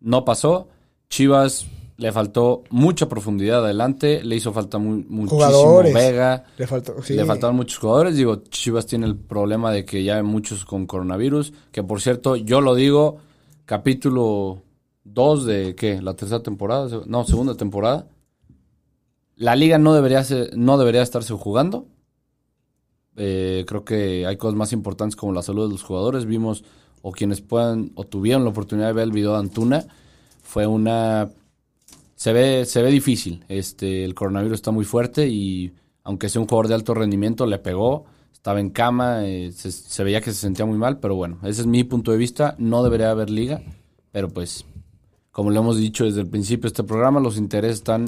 No 0.00 0.24
pasó. 0.24 0.68
Chivas 1.08 1.66
le 1.96 2.12
faltó 2.12 2.62
mucha 2.70 3.08
profundidad 3.08 3.64
adelante. 3.64 4.22
Le 4.24 4.36
hizo 4.36 4.52
falta 4.52 4.78
mu- 4.78 5.04
muchísimo 5.08 5.28
Jugadores. 5.28 5.94
Vega. 5.94 6.44
Le 6.56 6.66
faltó, 6.66 7.02
sí. 7.02 7.14
Le 7.14 7.24
faltaron 7.24 7.56
muchos 7.56 7.78
jugadores. 7.78 8.16
Digo, 8.16 8.36
Chivas 8.50 8.86
tiene 8.86 9.06
el 9.06 9.16
problema 9.16 9.70
de 9.72 9.84
que 9.84 10.02
ya 10.04 10.16
hay 10.16 10.22
muchos 10.22 10.64
con 10.64 10.86
coronavirus. 10.86 11.52
Que 11.72 11.82
por 11.82 12.00
cierto, 12.00 12.36
yo 12.36 12.60
lo 12.60 12.74
digo, 12.74 13.18
capítulo 13.64 14.62
2 15.04 15.44
de 15.46 15.74
¿qué? 15.76 16.02
La 16.02 16.14
tercera 16.14 16.42
temporada. 16.42 16.88
No, 17.06 17.24
segunda 17.24 17.54
temporada. 17.54 18.06
La 19.36 19.54
liga 19.54 19.78
no 19.78 19.94
debería, 19.94 20.24
ser- 20.24 20.56
no 20.56 20.78
debería 20.78 21.02
estarse 21.02 21.32
jugando. 21.34 21.86
Eh, 23.18 23.64
creo 23.66 23.84
que 23.84 24.26
hay 24.26 24.36
cosas 24.36 24.56
más 24.56 24.72
importantes 24.72 25.16
como 25.16 25.32
la 25.32 25.42
salud 25.42 25.66
de 25.66 25.72
los 25.72 25.82
jugadores. 25.82 26.24
Vimos, 26.24 26.64
o 27.02 27.12
quienes 27.12 27.40
puedan, 27.40 27.92
o 27.94 28.04
tuvieron 28.04 28.44
la 28.44 28.50
oportunidad 28.50 28.86
de 28.86 28.92
ver 28.94 29.04
el 29.04 29.12
video 29.12 29.32
de 29.32 29.38
Antuna. 29.38 29.86
Fue 30.42 30.66
una 30.66 31.28
se 32.18 32.32
ve, 32.32 32.64
se 32.66 32.82
ve 32.82 32.90
difícil. 32.90 33.44
Este, 33.48 34.04
el 34.04 34.12
coronavirus 34.12 34.56
está 34.56 34.72
muy 34.72 34.84
fuerte 34.84 35.28
y 35.28 35.72
aunque 36.02 36.28
sea 36.28 36.42
un 36.42 36.48
jugador 36.48 36.66
de 36.66 36.74
alto 36.74 36.92
rendimiento, 36.92 37.46
le 37.46 37.58
pegó, 37.58 38.06
estaba 38.32 38.58
en 38.58 38.70
cama, 38.70 39.24
eh, 39.24 39.52
se, 39.52 39.70
se 39.70 40.02
veía 40.02 40.20
que 40.20 40.32
se 40.32 40.40
sentía 40.40 40.66
muy 40.66 40.78
mal, 40.78 40.98
pero 40.98 41.14
bueno, 41.14 41.38
ese 41.44 41.60
es 41.60 41.66
mi 41.68 41.84
punto 41.84 42.10
de 42.10 42.18
vista. 42.18 42.56
No 42.58 42.82
debería 42.82 43.12
haber 43.12 43.30
liga, 43.30 43.62
pero 44.10 44.28
pues, 44.30 44.64
como 45.30 45.52
lo 45.52 45.60
hemos 45.60 45.78
dicho 45.78 46.06
desde 46.06 46.22
el 46.22 46.26
principio 46.26 46.62
de 46.62 46.68
este 46.68 46.82
programa, 46.82 47.20
los 47.20 47.36
intereses 47.36 47.76
están 47.76 48.06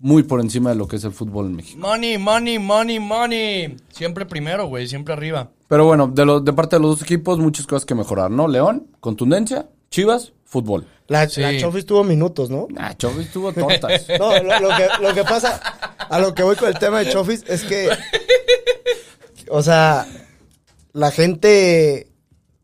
muy 0.00 0.22
por 0.22 0.40
encima 0.40 0.70
de 0.70 0.76
lo 0.76 0.88
que 0.88 0.96
es 0.96 1.04
el 1.04 1.12
fútbol 1.12 1.46
en 1.46 1.56
México. 1.56 1.78
Money, 1.78 2.18
money, 2.18 2.58
money, 2.58 2.98
money. 2.98 3.76
Siempre 3.90 4.26
primero, 4.26 4.66
güey, 4.66 4.88
siempre 4.88 5.12
arriba. 5.14 5.50
Pero 5.68 5.84
bueno, 5.86 6.08
de, 6.08 6.24
lo, 6.24 6.40
de 6.40 6.52
parte 6.52 6.76
de 6.76 6.80
los 6.82 6.98
dos 6.98 7.02
equipos, 7.02 7.38
muchas 7.38 7.66
cosas 7.66 7.84
que 7.84 7.94
mejorar, 7.94 8.30
¿no? 8.30 8.48
León, 8.48 8.88
contundencia, 8.98 9.68
Chivas, 9.90 10.32
fútbol. 10.44 10.86
La, 11.06 11.28
Sí. 11.28 11.40
la 11.40 11.56
Chofis 11.58 11.84
tuvo 11.84 12.02
minutos, 12.04 12.48
¿no? 12.50 12.66
Ah, 12.76 12.94
Chofis 12.96 13.30
tuvo 13.30 13.52
tontas. 13.52 14.06
No, 14.18 14.32
lo, 14.42 14.60
lo 14.60 14.68
que, 14.76 14.88
lo 15.02 15.14
que 15.14 15.22
pasa, 15.24 15.56
a 15.98 16.18
lo 16.18 16.34
que 16.34 16.42
voy 16.44 16.56
con 16.56 16.68
el 16.68 16.78
tema 16.78 17.00
de 17.00 17.10
Chofis 17.10 17.44
es 17.46 17.62
que, 17.64 17.88
o 19.48 19.62
sea, 19.62 20.06
la 20.92 21.10
gente 21.10 22.09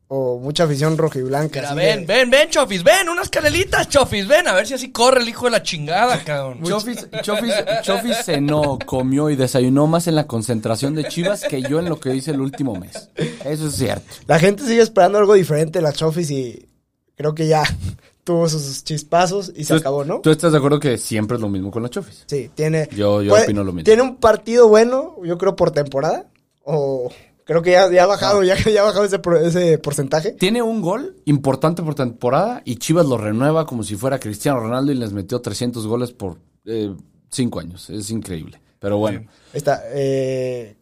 o 0.09 0.39
mucha 0.39 0.65
afición 0.65 0.97
rojiblanca. 0.97 1.61
Mira, 1.61 1.75
ven, 1.75 2.07
de- 2.07 2.15
ven, 2.15 2.31
ven, 2.31 2.49
Chofis, 2.51 2.85
ven, 2.85 3.09
unas 3.09 3.29
canelitas, 3.29 3.89
Chofis, 3.89 4.29
ven, 4.29 4.47
a 4.47 4.55
ver 4.55 4.67
si 4.67 4.75
así 4.75 4.93
corre 4.93 5.21
el 5.23 5.29
hijo 5.29 5.47
de 5.47 5.51
la 5.51 5.63
chingada, 5.63 6.23
cabrón. 6.23 6.63
Chofis, 6.63 7.09
Chofis, 7.23 7.53
Chofis 7.83 8.17
cenó, 8.25 8.79
comió 8.87 9.31
y 9.31 9.37
desayunó 9.37 9.87
más 9.89 10.07
en 10.07 10.15
la 10.15 10.27
concentración 10.27 10.95
de 10.95 11.09
Chivas 11.09 11.43
que 11.43 11.61
yo 11.63 11.81
en 11.81 11.89
lo 11.89 11.99
que 11.99 12.15
hice 12.15 12.31
el 12.31 12.41
último 12.41 12.75
mes. 12.77 13.11
Eso 13.45 13.67
es 13.67 13.75
cierto. 13.75 14.05
La 14.29 14.39
gente 14.39 14.63
sigue 14.65 14.83
esperando 14.83 15.19
algo 15.19 15.35
diferente 15.35 15.81
de 15.81 15.83
la 15.83 15.93
Chofis 15.93 16.31
y 16.31 16.69
creo 17.17 17.35
que 17.35 17.49
ya 17.49 17.65
tuvo 18.23 18.49
sus 18.49 18.85
chispazos 18.85 19.53
y 19.57 19.65
se 19.65 19.75
¿Tú- 19.75 19.81
acabó, 19.81 20.05
¿no? 20.05 20.21
¿Tú 20.21 20.31
estás 20.31 20.53
de 20.53 20.59
acuerdo 20.59 20.79
que 20.79 20.99
siempre 20.99 21.35
es 21.37 21.41
lo 21.41 21.49
mismo 21.49 21.71
con 21.73 21.83
la 21.83 21.89
Chofis? 21.89 22.23
Sí, 22.27 22.49
tiene. 22.55 22.89
Yo- 22.93 23.23
yo 23.23 23.31
puede- 23.31 23.45
opino 23.45 23.65
lo 23.65 23.73
mismo. 23.73 23.85
Tiene 23.85 24.03
un 24.03 24.17
partido 24.19 24.69
bueno, 24.69 25.17
yo 25.25 25.37
creo, 25.37 25.57
por 25.57 25.73
temporada. 25.73 26.27
O 26.63 27.11
creo 27.47 27.63
que 27.63 27.71
ya, 27.71 27.91
ya 27.91 28.03
ha 28.03 28.07
bajado, 28.07 28.43
ya, 28.45 28.57
ya 28.63 28.83
ha 28.83 28.85
bajado 28.85 29.05
ese, 29.07 29.19
ese 29.45 29.79
porcentaje. 29.79 30.33
Tiene 30.33 30.61
un 30.61 30.83
gol 30.83 31.17
importante 31.25 31.83
por 31.83 31.95
temporada 31.95 32.61
y 32.67 32.77
Chivas 32.77 33.07
lo 33.07 33.17
renueva 33.17 33.65
como 33.65 33.83
si 33.83 33.97
fuera 33.97 34.19
Cristiano 34.21 34.61
Ronaldo 34.61 34.93
y 34.93 34.97
les 34.97 35.13
metió 35.15 35.41
300 35.41 35.87
goles 35.87 36.13
por 36.13 36.37
eh, 36.67 36.95
cinco 37.31 37.61
años. 37.61 37.89
Es 37.89 38.11
increíble. 38.11 38.61
Pero 38.79 38.99
bueno, 38.99 39.23
Está 39.55 39.83
eh, 39.95 40.77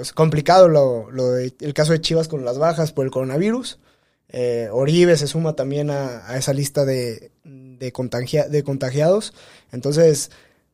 es 0.00 0.12
complicado 0.12 0.68
lo, 0.68 1.10
lo 1.12 1.30
de- 1.30 1.54
el 1.60 1.72
caso 1.72 1.92
de 1.92 2.00
Chivas 2.00 2.26
con 2.26 2.44
las 2.44 2.58
bajas 2.58 2.92
por 2.92 3.04
el 3.04 3.12
coronavirus. 3.12 3.78
Eh, 4.28 4.68
Oribe 4.72 5.16
se 5.16 5.28
suma 5.28 5.54
también 5.54 5.90
a, 5.90 6.26
a 6.28 6.36
esa 6.36 6.52
lista 6.52 6.84
de, 6.84 7.30
de, 7.44 7.92
contagia- 7.92 8.48
de 8.48 8.64
contagiados. 8.64 9.32
Entonces, 9.70 10.32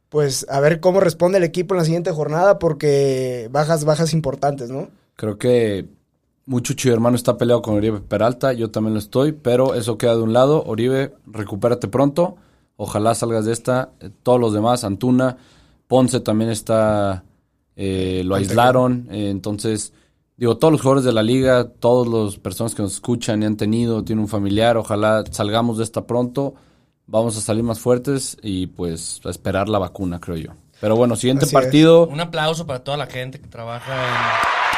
pues 0.09 0.47
a 0.49 0.61
ver 0.61 0.81
cómo 0.81 1.01
responde 1.01 1.39
el 1.39 1.45
equipo 1.45 1.75
en 1.75 1.79
la 1.81 1.85
siguiente 1.85 2.11
jornada 2.11 2.59
porque 2.59 3.49
bajas, 3.53 3.85
bajas 3.85 4.13
importantes, 4.15 4.71
¿no? 4.71 4.89
Creo 5.21 5.37
que 5.37 5.87
mucho 6.47 6.73
Chivo 6.73 6.95
hermano 6.95 7.15
está 7.15 7.37
peleado 7.37 7.61
con 7.61 7.75
Oribe 7.75 8.01
Peralta. 8.01 8.55
Yo 8.55 8.71
también 8.71 8.95
lo 8.95 9.01
estoy, 9.01 9.33
pero 9.33 9.75
eso 9.75 9.99
queda 9.99 10.17
de 10.17 10.23
un 10.23 10.33
lado. 10.33 10.65
Oribe, 10.65 11.15
recupérate 11.27 11.89
pronto. 11.89 12.37
Ojalá 12.77 13.15
salgas 13.15 13.45
de 13.45 13.53
esta. 13.53 13.91
Eh, 14.01 14.09
todos 14.23 14.41
los 14.41 14.55
demás, 14.55 14.83
Antuna, 14.83 15.37
Ponce 15.87 16.21
también 16.21 16.49
está. 16.51 17.23
eh, 17.77 18.23
lo 18.25 18.35
aislaron. 18.35 19.09
eh, 19.11 19.29
entonces, 19.29 19.93
digo, 20.39 20.57
todos 20.57 20.73
los 20.73 20.81
jugadores 20.81 21.05
de 21.05 21.13
la 21.13 21.23
liga, 21.23 21.69
todas 21.69 22.09
las 22.09 22.39
personas 22.39 22.75
que 22.75 22.81
nos 22.81 22.95
escuchan 22.95 23.43
y 23.43 23.47
han 23.47 23.59
tenido, 23.59 24.03
tienen 24.03 24.23
un 24.23 24.29
familiar. 24.29 24.79
Ojalá 24.79 25.23
salgamos 25.31 25.77
de 25.77 25.85
esta 25.85 26.07
pronto. 26.07 26.55
Vamos 27.07 27.37
a 27.37 27.43
salir 27.43 27.63
más 27.63 27.79
fuertes 27.79 28.39
y 28.43 28.69
pues 28.69 29.21
a 29.27 29.29
esperar 29.31 29.69
la 29.69 29.79
vacuna, 29.79 30.19
creo 30.19 30.37
yo. 30.39 30.53
Pero 30.81 30.97
bueno, 30.97 31.15
siguiente 31.15 31.45
Así 31.45 31.55
es. 31.55 31.63
partido. 31.63 32.07
Un 32.07 32.21
aplauso 32.21 32.67
para 32.67 32.83
toda 32.83 32.97
la 32.97 33.07
gente 33.07 33.39
que 33.39 33.49
trabaja 33.49 33.93
en... 33.95 34.70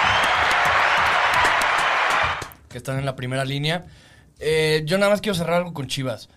que 2.73 2.79
están 2.79 2.99
en 2.99 3.05
la 3.05 3.15
primera 3.15 3.45
línea. 3.45 3.87
Eh, 4.41 4.83
yo 4.87 4.99
nada 4.99 5.11
más 5.11 5.21
quiero 5.21 5.37
cerrar 5.37 5.59
algo 5.59 5.73
con 5.73 5.87
Chivas. 5.87 6.29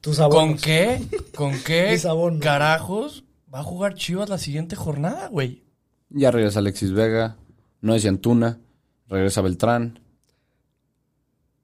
Tus 0.00 0.18
¿Con 0.18 0.56
qué? 0.56 1.00
¿Con 1.36 1.52
qué 1.64 2.00
carajos 2.40 3.24
va 3.52 3.60
a 3.60 3.64
jugar 3.64 3.94
Chivas 3.94 4.28
la 4.28 4.38
siguiente 4.38 4.74
jornada, 4.74 5.28
güey? 5.28 5.62
Ya 6.10 6.30
regresa 6.30 6.60
Alexis 6.60 6.92
Vega, 6.92 7.36
no 7.80 7.94
es 7.94 8.06
Antuna, 8.06 8.58
regresa 9.08 9.42
Beltrán. 9.42 10.00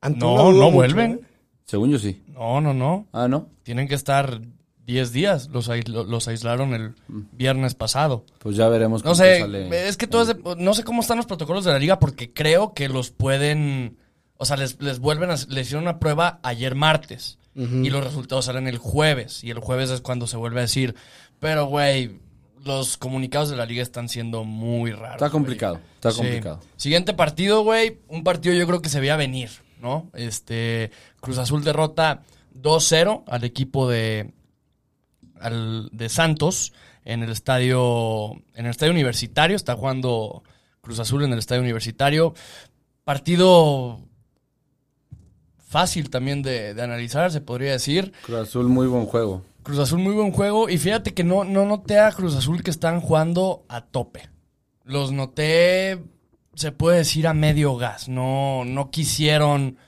Antuna 0.00 0.34
No, 0.42 0.52
no 0.52 0.64
mucho, 0.64 0.70
vuelven. 0.72 1.12
¿eh? 1.12 1.20
Según 1.64 1.90
yo 1.90 1.98
sí. 1.98 2.22
No, 2.28 2.60
no, 2.60 2.74
no. 2.74 3.06
Ah, 3.12 3.26
¿no? 3.26 3.48
Tienen 3.62 3.88
que 3.88 3.94
estar 3.94 4.40
10 4.86 5.12
días. 5.12 5.48
Los, 5.48 5.68
los 5.86 6.28
aislaron 6.28 6.74
el 6.74 6.94
viernes 7.08 7.74
pasado. 7.74 8.24
Pues 8.38 8.56
ya 8.56 8.68
veremos 8.68 9.04
No 9.04 9.14
sé, 9.14 9.40
sale. 9.40 9.88
es 9.88 9.96
que 9.96 10.06
todo 10.06 10.22
es 10.22 10.28
de- 10.28 10.56
no 10.58 10.74
sé 10.74 10.84
cómo 10.84 11.00
están 11.00 11.16
los 11.16 11.26
protocolos 11.26 11.64
de 11.64 11.72
la 11.72 11.78
liga 11.78 11.98
porque 11.98 12.32
creo 12.32 12.74
que 12.74 12.88
los 12.88 13.10
pueden, 13.10 13.96
o 14.36 14.44
sea, 14.44 14.56
les, 14.56 14.80
les 14.82 14.98
vuelven 14.98 15.30
a, 15.30 15.34
les 15.34 15.66
hicieron 15.66 15.84
una 15.84 15.98
prueba 15.98 16.40
ayer 16.42 16.74
martes 16.74 17.38
y 17.56 17.88
los 17.88 18.02
resultados 18.02 18.46
salen 18.46 18.66
el 18.66 18.78
jueves 18.78 19.44
y 19.44 19.50
el 19.50 19.60
jueves 19.60 19.88
es 19.90 20.00
cuando 20.00 20.26
se 20.26 20.36
vuelve 20.36 20.58
a 20.58 20.62
decir, 20.62 20.96
pero 21.38 21.66
güey, 21.66 22.18
los 22.64 22.96
comunicados 22.96 23.48
de 23.48 23.56
la 23.56 23.64
liga 23.64 23.80
están 23.80 24.08
siendo 24.08 24.42
muy 24.42 24.90
raros. 24.90 25.12
Está 25.14 25.26
güey. 25.26 25.32
complicado, 25.32 25.80
está 25.94 26.10
Sí. 26.10 26.16
complicado. 26.16 26.60
Siguiente 26.76 27.14
partido, 27.14 27.62
güey, 27.62 28.00
un 28.08 28.24
partido 28.24 28.56
yo 28.56 28.66
creo 28.66 28.82
que 28.82 28.88
se 28.88 28.98
veía 28.98 29.14
venir, 29.16 29.50
¿no? 29.80 30.10
Este, 30.14 30.90
Cruz 31.20 31.38
Azul 31.38 31.62
derrota 31.62 32.22
2-0 32.60 33.22
al 33.28 33.44
equipo 33.44 33.88
de 33.88 34.32
al- 35.40 35.88
de 35.92 36.08
Santos 36.08 36.72
en 37.04 37.22
el 37.22 37.30
estadio 37.30 38.32
en 38.54 38.64
el 38.66 38.70
estadio 38.70 38.92
universitario, 38.92 39.56
está 39.56 39.74
jugando 39.76 40.42
Cruz 40.80 40.98
Azul 41.00 41.24
en 41.24 41.32
el 41.32 41.38
estadio 41.38 41.62
universitario. 41.62 42.34
Partido 43.04 44.00
fácil 45.66 46.10
también 46.10 46.42
de, 46.42 46.74
de 46.74 46.82
analizar, 46.82 47.30
se 47.30 47.40
podría 47.40 47.72
decir. 47.72 48.12
Cruz 48.22 48.38
Azul, 48.48 48.68
muy 48.68 48.86
buen 48.86 49.06
juego. 49.06 49.42
Cruz 49.62 49.78
Azul 49.78 49.98
muy 49.98 50.14
buen 50.14 50.30
juego 50.30 50.68
y 50.68 50.78
fíjate 50.78 51.14
que 51.14 51.24
no, 51.24 51.44
no 51.44 51.64
noté 51.64 51.98
a 51.98 52.12
Cruz 52.12 52.34
Azul 52.36 52.62
que 52.62 52.70
están 52.70 53.00
jugando 53.00 53.64
a 53.68 53.80
tope. 53.82 54.28
Los 54.84 55.10
noté, 55.12 56.02
se 56.54 56.70
puede 56.72 56.98
decir, 56.98 57.26
a 57.26 57.32
medio 57.34 57.76
gas. 57.76 58.08
No, 58.08 58.64
no 58.66 58.90
quisieron 58.90 59.78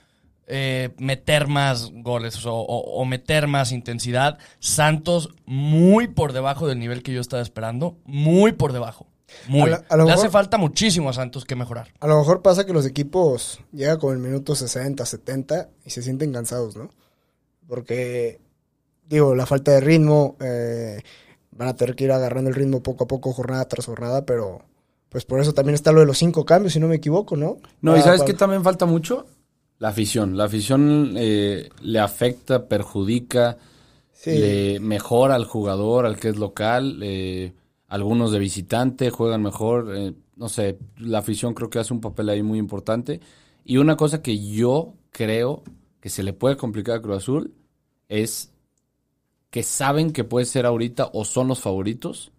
eh, 0.46 0.90
meter 0.98 1.48
más 1.48 1.90
goles 1.92 2.44
o, 2.46 2.54
o- 2.54 3.00
o 3.00 3.04
meter 3.04 3.46
más 3.48 3.72
intensidad. 3.72 4.38
Santos 4.60 5.30
muy 5.44 6.06
por 6.08 6.32
debajo 6.32 6.66
del 6.68 6.78
nivel 6.78 7.02
que 7.02 7.12
yo 7.12 7.20
estaba 7.20 7.42
esperando. 7.42 7.96
Muy 8.04 8.52
por 8.52 8.72
debajo. 8.72 9.06
Muy. 9.48 9.62
A 9.62 9.66
la- 9.66 9.84
a 9.88 9.96
lo 9.96 10.04
Le 10.04 10.10
mejor- 10.10 10.24
hace 10.24 10.30
falta 10.30 10.56
muchísimo 10.56 11.10
a 11.10 11.12
Santos 11.12 11.44
que 11.44 11.56
mejorar. 11.56 11.88
A 12.00 12.06
lo 12.06 12.16
mejor 12.18 12.42
pasa 12.42 12.64
que 12.64 12.72
los 12.72 12.86
equipos 12.86 13.58
llegan 13.72 13.98
con 13.98 14.12
el 14.12 14.18
minuto 14.20 14.54
60, 14.54 15.04
70 15.04 15.68
y 15.84 15.90
se 15.90 16.02
sienten 16.02 16.32
cansados, 16.32 16.76
¿no? 16.76 16.90
Porque, 17.66 18.40
digo, 19.08 19.34
la 19.34 19.46
falta 19.46 19.72
de 19.72 19.80
ritmo, 19.80 20.36
eh, 20.40 21.00
van 21.50 21.68
a 21.68 21.74
tener 21.76 21.96
que 21.96 22.04
ir 22.04 22.12
agarrando 22.12 22.50
el 22.50 22.54
ritmo 22.56 22.82
poco 22.82 23.04
a 23.04 23.08
poco, 23.08 23.32
jornada 23.32 23.64
tras 23.66 23.86
jornada, 23.86 24.24
pero 24.24 24.62
pues 25.08 25.24
por 25.24 25.40
eso 25.40 25.54
también 25.54 25.74
está 25.74 25.90
lo 25.92 26.00
de 26.00 26.06
los 26.06 26.18
cinco 26.18 26.44
cambios, 26.44 26.74
si 26.74 26.80
no 26.80 26.86
me 26.88 26.96
equivoco, 26.96 27.36
¿no? 27.36 27.56
No, 27.80 27.96
¿y 27.96 28.02
sabes 28.02 28.20
pa- 28.20 28.26
qué 28.26 28.34
también 28.34 28.62
falta 28.62 28.84
mucho? 28.86 29.26
La 29.78 29.88
afición. 29.88 30.36
La 30.36 30.44
afición 30.44 31.14
eh, 31.16 31.68
le 31.82 31.98
afecta, 31.98 32.66
perjudica, 32.68 33.58
Sí. 34.12 34.30
le 34.30 34.80
mejora 34.80 35.34
al 35.34 35.44
jugador, 35.44 36.06
al 36.06 36.16
que 36.18 36.28
es 36.28 36.36
local. 36.36 37.00
eh, 37.02 37.52
algunos 37.88 38.32
de 38.32 38.38
visitante 38.38 39.10
juegan 39.10 39.42
mejor. 39.42 39.94
eh, 39.96 40.14
no 40.36 40.48
sé, 40.48 40.78
la 40.98 41.18
afición 41.18 41.54
creo 41.54 41.70
que 41.70 41.78
hace 41.78 41.92
un 41.94 42.00
papel 42.00 42.28
ahí 42.28 42.42
muy 42.42 42.58
importante. 42.58 43.20
Y 43.64 43.76
una 43.78 43.96
cosa 43.96 44.22
que 44.22 44.38
yo 44.38 44.94
creo 45.10 45.62
que 46.00 46.08
se 46.10 46.22
le 46.22 46.32
puede 46.32 46.56
complicar 46.56 46.96
a 46.96 47.02
Cruz 47.02 47.18
Azul 47.18 47.54
es 48.08 48.52
que 49.50 49.62
saben 49.62 50.12
que 50.12 50.24
puede 50.24 50.46
ser 50.46 50.66
ahorita 50.66 51.10
o 51.12 51.24
son 51.24 51.48
los 51.48 51.60
favoritos, 51.60 52.32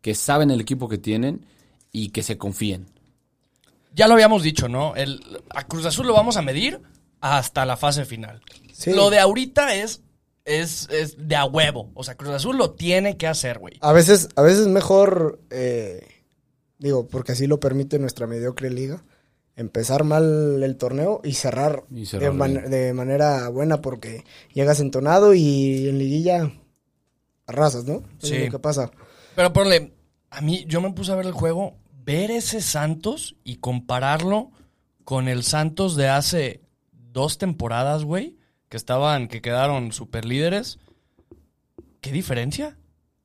que 0.00 0.14
saben 0.14 0.50
el 0.50 0.60
equipo 0.60 0.88
que 0.88 0.98
tienen 0.98 1.44
y 1.92 2.08
que 2.10 2.22
se 2.22 2.36
confíen. 2.38 2.86
Ya 3.96 4.06
lo 4.06 4.14
habíamos 4.14 4.42
dicho, 4.42 4.68
¿no? 4.68 4.94
El, 4.94 5.20
a 5.50 5.66
Cruz 5.66 5.86
Azul 5.86 6.06
lo 6.06 6.12
vamos 6.12 6.36
a 6.36 6.42
medir 6.42 6.80
hasta 7.20 7.64
la 7.66 7.76
fase 7.76 8.04
final. 8.04 8.42
Sí. 8.72 8.92
Lo 8.92 9.08
de 9.10 9.18
ahorita 9.18 9.74
es, 9.74 10.02
es, 10.44 10.86
es 10.90 11.16
de 11.18 11.34
a 11.34 11.46
huevo. 11.46 11.90
O 11.94 12.04
sea, 12.04 12.14
Cruz 12.14 12.30
Azul 12.34 12.58
lo 12.58 12.72
tiene 12.72 13.16
que 13.16 13.26
hacer, 13.26 13.58
güey. 13.58 13.78
A 13.80 13.92
veces, 13.92 14.28
a 14.36 14.42
veces 14.42 14.60
es 14.60 14.66
mejor, 14.68 15.40
eh, 15.50 16.06
digo, 16.78 17.08
porque 17.08 17.32
así 17.32 17.46
lo 17.46 17.58
permite 17.58 17.98
nuestra 17.98 18.26
mediocre 18.26 18.68
liga, 18.70 19.02
empezar 19.56 20.04
mal 20.04 20.62
el 20.62 20.76
torneo 20.76 21.22
y 21.24 21.32
cerrar, 21.32 21.84
Y 21.90 22.04
cerrar 22.04 22.30
de, 22.32 22.36
man- 22.36 22.52
bien. 22.52 22.70
de 22.70 22.92
manera 22.92 23.48
buena 23.48 23.80
porque 23.80 24.24
llegas 24.52 24.80
entonado 24.80 25.32
y 25.32 25.88
en 25.88 25.98
liguilla 25.98 26.52
arrasas, 27.46 27.84
¿no? 27.86 28.02
Eso 28.18 28.26
Sí. 28.28 28.34
Es 28.36 28.44
lo 28.46 28.50
que 28.50 28.58
pasa. 28.58 28.90
Pero 29.34 29.52
ponle, 29.54 29.94
a 30.30 30.40
mí 30.42 30.64
yo 30.68 30.80
me 30.82 30.92
puse 30.92 31.12
a 31.12 31.16
ver 31.16 31.24
el 31.26 31.32
juego, 31.32 31.78
ver 32.06 32.30
ese 32.30 32.62
Santos 32.62 33.34
y 33.44 33.56
compararlo 33.56 34.52
con 35.04 35.28
el 35.28 35.42
Santos 35.42 35.96
de 35.96 36.08
hace 36.08 36.62
dos 36.92 37.36
temporadas, 37.36 38.04
güey, 38.04 38.36
que 38.68 38.76
estaban, 38.76 39.28
que 39.28 39.42
quedaron 39.42 39.92
super 39.92 40.24
líderes. 40.24 40.78
¿Qué 42.00 42.12
diferencia? 42.12 42.78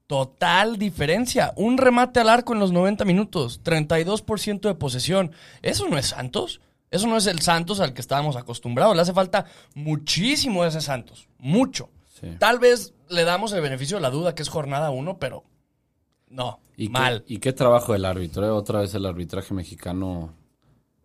Total 0.08 0.78
diferencia. 0.78 1.54
Un 1.56 1.78
remate 1.78 2.20
al 2.20 2.30
arco 2.30 2.54
en 2.54 2.60
los 2.60 2.72
90 2.72 3.06
minutos, 3.06 3.62
32% 3.64 4.62
de 4.62 4.76
posesión. 4.76 5.32
¿Eso 5.62 5.88
no 5.88 5.98
es 5.98 6.08
Santos? 6.08 6.60
Eso 6.90 7.08
no 7.08 7.18
es 7.18 7.28
el 7.28 7.40
Santos 7.42 7.80
al 7.80 7.94
que 7.94 8.02
estábamos 8.02 8.36
acostumbrados. 8.36 8.96
Le 8.96 9.04
hace 9.04 9.14
falta 9.14 9.46
muchísimo 9.76 10.64
a 10.64 10.68
ese 10.68 10.82
Santos. 10.82 11.30
Mucho. 11.38 11.90
Sí. 12.20 12.28
Tal 12.40 12.60
vez 12.60 12.94
le 13.10 13.24
damos 13.24 13.54
el 13.54 13.62
beneficio 13.62 13.98
de 13.98 14.02
la 14.02 14.10
duda 14.10 14.36
que 14.36 14.42
es 14.42 14.50
jornada 14.50 14.90
uno, 14.90 15.18
pero 15.18 15.46
no, 16.32 16.60
¿Y 16.78 16.90
mal. 16.90 17.24
Qué, 17.28 17.36
¿Y 17.36 17.38
qué 17.38 17.54
trabajo 17.54 17.94
del 17.94 18.06
árbitro? 18.06 18.56
Otra 18.56 18.80
vez 18.80 18.96
el 18.96 19.06
arbitraje 19.06 19.54
mexicano 19.54 20.34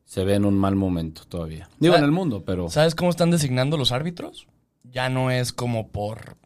se 0.05 0.25
ve 0.25 0.35
en 0.35 0.45
un 0.45 0.57
mal 0.57 0.77
momento 0.77 1.23
todavía. 1.29 1.69
Digo, 1.79 1.97
en 1.97 2.05
el 2.05 2.13
mundo, 2.13 2.45
pero... 2.45 2.71
¿Sabes 2.71 2.95
cómo 2.95 3.11
están 3.11 3.31
designando 3.31 3.77
los 3.77 3.93
árbitros? 3.93 4.47
Ya 4.85 5.09
no 5.09 5.31
es 5.31 5.53
como 5.53 5.89
por 5.89 6.37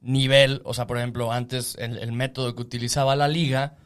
nivel. 0.00 0.62
O 0.64 0.74
sea, 0.74 0.86
por 0.86 0.98
ejemplo, 0.98 1.32
antes 1.32 1.76
el, 1.78 1.98
el 1.98 2.12
método 2.12 2.54
que 2.54 2.62
utilizaba 2.62 3.16
la 3.16 3.28
liga, 3.28 3.76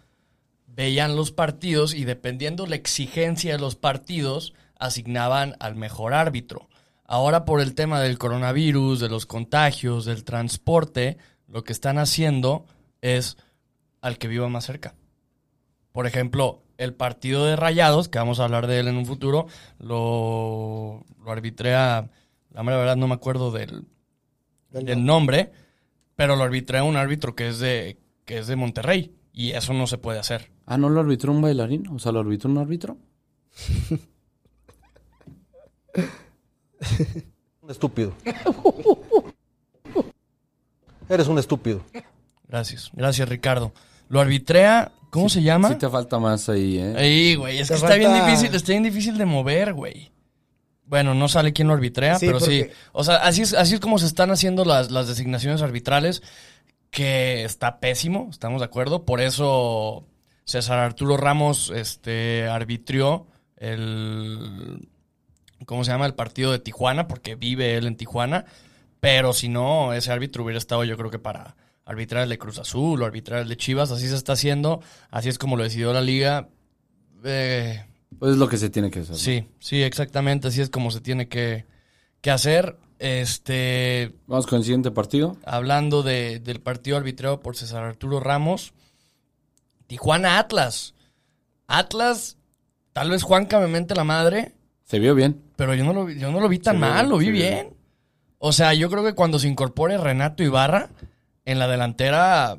veían 0.67 1.17
los 1.17 1.33
partidos 1.33 1.95
y 1.95 2.05
dependiendo 2.05 2.67
la 2.67 2.77
exigencia 2.77 3.53
de 3.53 3.59
los 3.59 3.77
partidos, 3.77 4.53
asignaban 4.79 5.57
al 5.59 5.75
mejor 5.75 6.15
árbitro. 6.15 6.69
Ahora 7.05 7.47
por 7.47 7.63
el 7.63 7.75
tema 7.75 8.01
del 8.01 8.19
coronavirus, 8.19 9.01
de 9.01 9.09
los 9.09 9.25
contagios, 9.25 10.05
del 10.05 10.25
transporte, 10.25 11.17
lo 11.49 11.65
que 11.65 11.73
están 11.73 11.97
haciendo 11.97 12.67
es 13.01 13.39
al 14.01 14.19
que 14.19 14.29
viva 14.29 14.49
más 14.49 14.67
cerca. 14.67 14.95
Por 15.93 16.07
ejemplo, 16.07 16.63
el 16.77 16.95
partido 16.95 17.45
de 17.45 17.57
Rayados, 17.57 18.09
que 18.09 18.19
vamos 18.19 18.41
a 18.41 18.45
hablar 18.45 18.67
de 18.67 18.81
él 18.81 18.89
en 18.89 18.97
un 18.97 19.07
futuro, 19.07 19.47
lo, 19.79 21.05
lo 21.25 21.31
arbitrea, 21.31 22.11
la 22.53 22.63
mera 22.63 22.79
verdad 22.79 22.97
no 22.97 23.09
me 23.09 23.15
acuerdo 23.15 23.51
del, 23.51 23.87
Del 24.71 24.85
del 24.85 25.05
nombre, 25.05 25.53
pero 26.17 26.37
lo 26.37 26.45
arbitrea 26.45 26.85
un 26.85 26.97
árbitro 26.97 27.35
que 27.35 27.49
es 27.49 27.59
de 27.59 27.99
que 28.25 28.39
es 28.39 28.47
de 28.47 28.57
Monterrey 28.57 29.15
y 29.33 29.53
eso 29.53 29.73
no 29.73 29.87
se 29.87 29.99
puede 29.99 30.19
hacer. 30.19 30.51
Ah, 30.67 30.77
¿no 30.77 30.91
lo 30.91 31.01
arbitró 31.01 31.33
un 31.33 31.41
bailarín? 31.41 31.89
O 31.89 31.99
sea, 31.99 32.13
¿lo 32.13 32.21
arbitró 32.21 32.51
un 32.51 32.59
árbitro? 32.59 32.99
Un 37.61 37.71
estúpido. 37.71 38.15
Eres 41.09 41.29
un 41.29 41.39
estúpido. 41.39 41.83
Gracias, 42.49 42.91
gracias 42.95 43.29
Ricardo. 43.29 43.73
Lo 44.09 44.21
arbitrea, 44.21 44.93
¿cómo 45.11 45.29
se 45.29 45.43
llama? 45.43 45.69
Sí 45.69 45.75
te 45.77 45.89
falta 45.89 46.19
más 46.19 46.49
ahí, 46.49 46.79
¿eh? 46.79 46.95
Ey, 46.97 47.35
güey, 47.35 47.59
es 47.59 47.69
Te 47.69 47.75
que 47.75 47.81
está 47.81 47.95
bien 47.97 48.15
difícil, 48.15 48.55
está 48.55 48.73
bien 48.73 48.83
difícil 48.83 49.19
de 49.19 49.27
mover, 49.27 49.75
güey. 49.75 50.11
Bueno, 50.87 51.13
no 51.13 51.29
sale 51.29 51.53
quién 51.53 51.69
lo 51.69 51.75
arbitrea, 51.75 52.19
Sí, 52.19 52.27
pero 52.27 52.41
sí. 52.41 52.67
O 52.93 53.05
sea, 53.05 53.17
así 53.17 53.43
es, 53.43 53.53
así 53.53 53.75
es 53.75 53.81
como 53.81 53.99
se 53.99 54.07
están 54.07 54.31
haciendo 54.31 54.65
las, 54.65 54.91
las 54.91 55.07
designaciones 55.07 55.61
arbitrales, 55.61 56.23
que 56.91 57.45
está 57.45 57.81
pésimo, 57.81 58.29
estamos 58.31 58.63
de 58.63 58.65
acuerdo. 58.65 59.05
Por 59.05 59.21
eso 59.21 60.07
César 60.45 60.79
Arturo 60.79 61.19
Ramos 61.19 61.71
este, 61.75 62.49
arbitrió 62.49 63.27
el. 63.57 64.89
¿Cómo 65.67 65.85
se 65.85 65.91
llama? 65.91 66.07
El 66.07 66.15
partido 66.15 66.53
de 66.53 66.59
Tijuana, 66.59 67.07
porque 67.07 67.35
vive 67.35 67.77
él 67.77 67.87
en 67.87 67.97
Tijuana. 67.97 68.47
Pero 69.01 69.35
si 69.35 69.49
no, 69.51 69.93
ese 69.93 70.11
árbitro 70.11 70.43
hubiera 70.43 70.59
estado, 70.59 70.85
yo 70.85 70.97
creo 70.97 71.11
que 71.11 71.19
para 71.19 71.57
arbitrar 71.89 72.23
el 72.23 72.29
de 72.29 72.39
Cruz 72.39 72.59
Azul 72.59 73.03
o 73.03 73.05
arbitrar 73.07 73.41
el 73.43 73.49
de 73.49 73.57
Chivas. 73.57 73.91
Así 73.91 74.07
se 74.07 74.15
está 74.15 74.35
haciendo, 74.35 74.81
así 75.11 75.29
es 75.29 75.39
como 75.39 75.57
lo 75.57 75.65
decidió 75.65 75.93
la 75.93 76.01
liga. 76.03 76.49
Eh, 77.25 77.85
Pues 78.19 78.33
es 78.33 78.39
lo 78.39 78.49
que 78.49 78.59
se 78.59 78.71
tiene 78.71 78.91
que 78.91 79.01
hacer. 79.01 79.17
Sí, 79.17 79.49
sí, 79.59 79.83
exactamente, 79.83 80.49
así 80.49 80.61
es 80.61 80.71
como 80.71 80.91
se 80.93 81.01
tiene 81.01 81.29
que, 81.29 81.65
que 82.21 82.31
hacer. 82.31 82.77
Este, 83.01 84.13
Vamos 84.27 84.47
con 84.47 84.59
el 84.59 84.65
siguiente 84.65 84.91
partido. 84.91 85.37
hablando 85.45 86.03
de- 86.03 86.41
del 86.41 86.61
partido 86.61 86.97
arbitrado 86.97 87.41
por 87.41 87.57
César 87.57 87.83
Arturo 87.85 88.21
Ramos, 88.21 88.73
Tijuana 89.87 90.39
Atlas. 90.39 90.95
Atlas, 91.67 92.37
tal 92.93 93.11
vez 93.11 93.23
Juanca 93.23 93.61
me 93.61 93.69
mente 93.69 93.95
la 93.95 94.05
madre, 94.05 94.53
Se 94.85 94.99
vio 94.99 95.15
bien. 95.15 95.41
pero 95.57 95.75
yo 95.75 95.85
no 95.85 95.93
lo, 95.93 96.07
vi- 96.07 96.19
yo 96.19 96.31
no 96.33 96.41
lo 96.41 96.49
vi 96.49 96.59
tan 96.59 96.79
mal, 96.79 97.07
bien, 97.07 97.11
lo 97.11 97.19
vi 97.19 97.31
bien. 97.31 97.75
O 98.39 98.53
sea, 98.53 98.73
yo 98.75 98.89
creo 98.91 99.05
que 99.05 99.15
cuando 99.15 99.39
se 99.39 99.49
incorpore 99.49 99.99
Renato 99.99 100.43
Ibarra 100.43 100.91
en 101.51 101.59
la 101.59 101.69
delantera, 101.69 102.59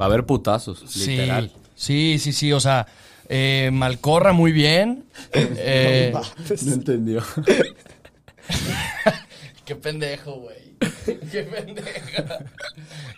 Va 0.00 0.04
a 0.04 0.08
haber 0.08 0.26
putazos, 0.26 0.96
literal. 0.96 1.50
sí, 1.74 2.18
sí, 2.18 2.20
sí, 2.32 2.32
sí, 2.32 2.52
o 2.52 2.60
sea, 2.60 2.86
eh, 3.28 3.70
Malcorra 3.72 4.32
muy 4.32 4.52
bien. 4.52 5.04
Eh, 5.32 6.12
No 6.64 6.72
entendió. 6.72 7.22
Qué 9.64 9.74
pendejo, 9.74 10.34
güey. 10.40 10.56
Qué 11.32 11.42
pendejo. 11.42 11.88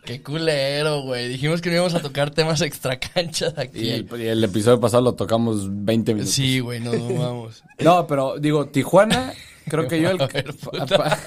Qué 0.04 0.22
culero, 0.22 1.02
güey. 1.02 1.28
Dijimos 1.28 1.60
que 1.60 1.68
no 1.68 1.74
íbamos 1.76 1.94
a 1.94 2.00
tocar 2.00 2.30
temas 2.30 2.60
extra 2.62 2.98
cancha 2.98 3.50
de 3.50 3.62
aquí. 3.62 3.80
Y 3.80 3.90
el, 3.90 4.08
y 4.20 4.26
el 4.28 4.42
episodio 4.44 4.80
pasado 4.80 5.02
lo 5.02 5.14
tocamos 5.14 5.66
20 5.84 6.14
minutos. 6.14 6.34
Sí, 6.34 6.60
güey, 6.60 6.80
no, 6.80 6.92
no 6.94 7.14
vamos. 7.14 7.62
No, 7.80 8.06
pero 8.06 8.38
digo, 8.38 8.68
Tijuana, 8.68 9.34
creo 9.68 9.86
que 9.88 10.00
yo 10.00 10.10
el... 10.10 10.20
A 10.22 10.26
ver, 10.26 10.54
puta. 10.54 10.86
pa- 10.86 11.16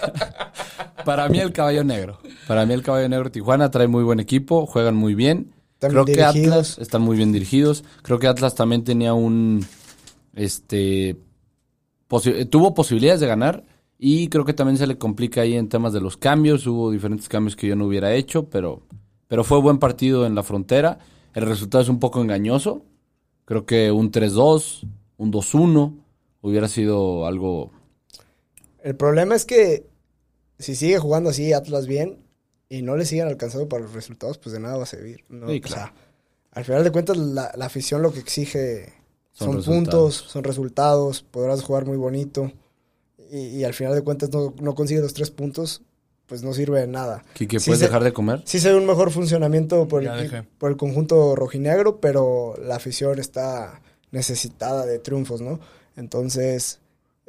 pa- 0.96 1.04
para 1.04 1.30
mí 1.30 1.40
el 1.40 1.52
caballo 1.52 1.84
negro. 1.84 2.20
Para 2.48 2.66
mí 2.66 2.74
el 2.74 2.84
caballo 2.84 3.08
negro 3.10 3.32
Tijuana 3.32 3.72
trae 3.72 3.88
muy 3.88 4.04
buen 4.04 4.20
equipo, 4.20 4.66
juegan 4.66 4.96
muy 4.96 5.16
bien. 5.16 5.54
Están 5.74 5.92
creo 5.92 6.06
bien 6.06 6.18
que 6.18 6.26
dirigidos. 6.26 6.52
Atlas 6.54 6.78
están 6.80 7.02
muy 7.02 7.18
bien 7.18 7.32
dirigidos. 7.32 7.84
Creo 8.04 8.20
que 8.20 8.28
Atlas 8.28 8.56
también 8.56 8.84
tenía 8.84 9.14
un... 9.14 9.66
Este... 10.36 11.18
posi- 12.10 12.50
tuvo 12.50 12.74
posibilidades 12.74 13.20
de 13.20 13.28
ganar 13.28 13.66
y 13.98 14.28
creo 14.30 14.46
que 14.46 14.54
también 14.54 14.78
se 14.78 14.88
le 14.88 14.98
complica 14.98 15.42
ahí 15.42 15.56
en 15.56 15.70
temas 15.70 15.94
de 15.94 16.02
los 16.02 16.18
cambios. 16.18 16.66
Hubo 16.68 16.92
diferentes 16.92 17.28
cambios 17.30 17.56
que 17.56 17.68
yo 17.68 17.76
no 17.76 17.86
hubiera 17.86 18.14
hecho, 18.14 18.50
pero, 18.50 18.84
pero 19.28 19.44
fue 19.44 19.60
buen 19.60 19.78
partido 19.80 20.26
en 20.26 20.36
la 20.36 20.44
frontera. 20.44 21.00
El 21.34 21.46
resultado 21.46 21.82
es 21.84 21.90
un 21.90 22.00
poco 22.00 22.22
engañoso. 22.22 22.84
Creo 23.46 23.66
que 23.66 23.92
un 23.92 24.12
3-2, 24.12 24.88
un 25.18 25.32
2-1 25.32 25.94
hubiera 26.42 26.68
sido 26.68 27.26
algo... 27.26 27.72
El 28.84 28.96
problema 28.96 29.36
es 29.36 29.46
que 29.46 29.86
si 30.60 30.76
sigue 30.76 30.98
jugando 31.00 31.30
así 31.30 31.54
Atlas 31.54 31.88
bien 31.88 32.20
y 32.70 32.82
no 32.82 32.96
le 32.96 33.06
siguen 33.06 33.28
alcanzando 33.28 33.68
para 33.70 33.84
los 33.84 33.94
resultados, 33.94 34.38
pues 34.38 34.54
de 34.54 34.60
nada 34.60 34.78
va 34.78 34.84
a 34.84 34.88
servir. 34.88 35.24
¿no? 35.30 35.50
Sí, 35.50 35.62
O 35.64 35.68
sea, 35.68 35.94
al 36.52 36.66
final 36.66 36.84
de 36.84 36.92
cuentas 36.92 37.18
la, 37.18 37.52
la 37.56 37.66
afición 37.66 38.02
lo 38.02 38.12
que 38.14 38.20
exige 38.20 38.94
Son 39.32 39.62
puntos, 39.64 40.16
son 40.16 40.44
resultados, 40.44 41.24
podrás 41.24 41.62
jugar 41.64 41.86
muy 41.86 41.98
bonito 41.98 42.52
y, 43.32 43.38
y 43.60 43.64
al 43.64 43.74
final 43.74 43.96
de 43.96 44.02
cuentas 44.02 44.30
no, 44.32 44.54
no 44.60 44.76
consigues 44.76 45.04
los 45.04 45.14
tres 45.14 45.32
puntos, 45.32 45.82
pues 46.28 46.44
no 46.44 46.54
sirve 46.54 46.80
de 46.82 46.88
nada. 46.88 47.24
Quique, 47.34 47.60
Sí 47.60 47.68
¿puedes 47.68 47.80
se- 47.80 47.86
dejar 47.86 48.04
de 48.04 48.12
comer? 48.14 48.42
Sí 48.46 48.60
se 48.60 48.70
ve 48.72 48.76
un 48.78 48.86
mejor 48.86 49.12
funcionamiento 49.12 49.88
por 49.88 50.04
el, 50.04 50.46
por 50.58 50.70
el 50.72 50.78
conjunto 50.78 51.36
rojinegro, 51.36 52.00
pero 52.02 52.56
la 52.62 52.76
afición 52.76 53.20
está 53.20 53.82
necesitada 54.12 54.86
de 54.86 55.00
triunfos, 55.00 55.40
¿no? 55.42 55.60
Entonces, 55.96 56.80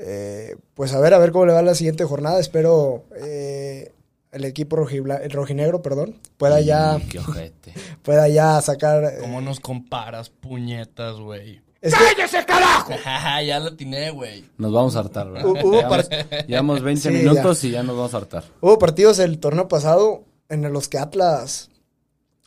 eh, 0.05 0.57
pues 0.75 0.93
a 0.93 0.99
ver, 1.01 1.15
a 1.15 1.19
ver 1.19 1.31
cómo 1.33 1.47
le 1.47 1.53
va 1.53 1.63
la 1.63 1.75
siguiente 1.75 2.05
jornada. 2.05 2.41
Espero 2.41 3.05
eh, 3.17 3.93
el 4.33 4.45
equipo 4.45 4.77
rojibla- 4.77 5.21
el 5.23 5.31
rojinegro, 5.31 5.81
perdón, 5.83 6.19
pueda 6.37 6.61
ya, 6.61 6.99
Qué 7.11 7.19
ojete. 7.21 7.73
pueda 8.03 8.27
ya 8.29 8.61
sacar. 8.61 9.05
eh, 9.05 9.19
¿Cómo 9.21 9.41
nos 9.41 9.61
comparas, 9.61 10.29
puñetas, 10.31 11.17
güey? 11.17 11.61
es 11.81 11.95
que 11.95 12.01
ya 13.47 13.59
la 13.61 13.69
atiné, 13.71 14.11
güey. 14.11 14.45
Nos 14.59 14.73
vamos 14.73 14.95
a 14.97 15.01
hartar, 15.01 15.31
¿verdad? 15.31 15.49
Hubo 15.51 15.73
Llevamos, 15.73 16.09
part- 16.11 16.47
llevamos 16.47 16.83
20 16.85 17.01
Sí, 17.03 17.15
minutos 17.17 17.65
y 17.65 17.71
ya 17.71 17.83
nos 17.83 17.97
vamos 17.97 18.15
a 18.15 18.17
hartar. 18.19 18.45
hubo 18.61 18.79
partidos 18.79 19.19
el 19.19 19.39
torneo 19.39 19.69
pasado 19.69 20.25
en 20.49 20.71
los 20.73 20.89
que 20.89 20.99
Atlas 20.99 21.71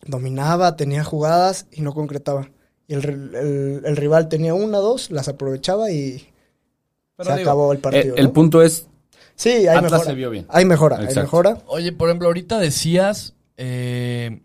dominaba, 0.06 0.76
tenía 0.76 1.04
jugadas 1.04 1.68
y 1.72 1.82
no 1.82 1.94
concretaba. 1.94 2.50
Y 2.88 2.94
el, 2.94 3.06
el- 3.36 3.82
el 3.86 3.96
rival 3.98 4.30
tenía 4.30 4.54
una, 4.54 4.78
dos, 4.78 5.10
las 5.12 5.28
aprovechaba 5.28 5.92
y 5.92 6.28
Pero 7.18 7.32
se 7.32 7.38
digo, 7.38 7.50
acabó 7.50 7.72
el 7.74 7.80
partido. 7.80 8.16
Eh, 8.16 8.20
el 8.20 8.26
¿no? 8.26 8.34
punto 8.34 8.62
es, 8.62 8.88
Sí, 9.36 9.50
hay 9.50 9.68
Atlas 9.68 9.92
mejora. 9.92 10.04
se 10.10 10.16
vio 10.16 10.30
bien. 10.30 10.46
Hay 10.50 10.66
mejora, 10.66 10.98
hay 10.98 11.14
mejora. 11.14 11.58
Oye, 11.68 11.92
por 11.92 12.08
ejemplo, 12.10 12.28
ahorita 12.28 12.58
decías 12.58 13.36
eh, 13.58 14.42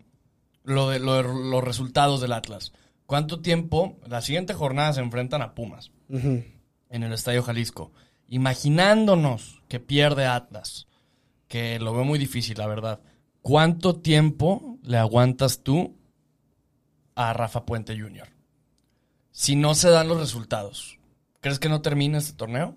lo 0.63 0.89
de 0.89 0.99
lo 0.99 1.15
de 1.15 1.23
los 1.23 1.63
resultados 1.63 2.21
del 2.21 2.33
Atlas. 2.33 2.73
¿Cuánto 3.05 3.41
tiempo? 3.41 3.97
La 4.07 4.21
siguiente 4.21 4.53
jornada 4.53 4.93
se 4.93 5.01
enfrentan 5.01 5.41
a 5.41 5.53
Pumas 5.53 5.91
en 6.09 7.03
el 7.03 7.13
Estadio 7.13 7.43
Jalisco. 7.43 7.91
Imaginándonos 8.27 9.61
que 9.67 9.79
pierde 9.79 10.25
Atlas, 10.25 10.87
que 11.47 11.79
lo 11.79 11.93
veo 11.93 12.05
muy 12.05 12.19
difícil, 12.19 12.57
la 12.57 12.67
verdad. 12.67 12.99
¿Cuánto 13.41 13.95
tiempo 13.97 14.77
le 14.83 14.97
aguantas 14.97 15.61
tú 15.63 15.97
a 17.15 17.33
Rafa 17.33 17.65
Puente 17.65 17.99
Jr.? 17.99 18.29
Si 19.31 19.55
no 19.55 19.73
se 19.75 19.89
dan 19.89 20.07
los 20.07 20.19
resultados, 20.19 20.99
¿crees 21.41 21.59
que 21.59 21.69
no 21.69 21.81
termina 21.81 22.17
este 22.17 22.33
torneo? 22.37 22.75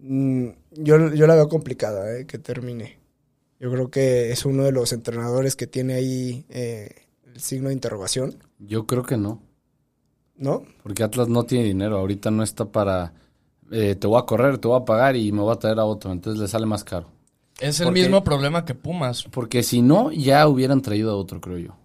Mm, 0.00 0.48
yo, 0.72 1.12
yo 1.14 1.26
la 1.26 1.34
veo 1.34 1.48
complicada, 1.48 2.16
eh, 2.18 2.26
que 2.26 2.38
termine. 2.38 2.98
Yo 3.58 3.70
creo 3.72 3.90
que 3.90 4.30
es 4.30 4.44
uno 4.44 4.62
de 4.64 4.72
los 4.72 4.92
entrenadores 4.92 5.56
que 5.56 5.66
tiene 5.66 5.94
ahí 5.94 6.44
eh, 6.48 7.06
el 7.26 7.40
signo 7.40 7.68
de 7.68 7.74
interrogación, 7.74 8.36
yo 8.58 8.86
creo 8.86 9.02
que 9.02 9.16
no. 9.16 9.42
¿no? 10.36 10.62
Porque 10.84 11.02
Atlas 11.02 11.28
no 11.28 11.42
tiene 11.44 11.64
dinero. 11.64 11.98
Ahorita 11.98 12.30
no 12.30 12.44
está 12.44 12.64
para, 12.66 13.12
eh, 13.72 13.96
te 13.96 14.06
voy 14.06 14.20
a 14.20 14.24
correr, 14.24 14.58
te 14.58 14.68
voy 14.68 14.80
a 14.80 14.84
pagar 14.84 15.16
y 15.16 15.32
me 15.32 15.40
voy 15.40 15.52
a 15.52 15.58
traer 15.58 15.80
a 15.80 15.84
otro. 15.84 16.12
Entonces 16.12 16.40
le 16.40 16.46
sale 16.46 16.64
más 16.64 16.84
caro. 16.84 17.08
Es 17.58 17.80
el 17.80 17.86
Porque- 17.86 18.02
mismo 18.02 18.22
problema 18.22 18.64
que 18.64 18.76
Pumas. 18.76 19.24
Porque 19.24 19.64
si 19.64 19.82
no, 19.82 20.12
ya 20.12 20.46
hubieran 20.46 20.80
traído 20.80 21.10
a 21.10 21.16
otro, 21.16 21.40
creo 21.40 21.58
yo. 21.58 21.76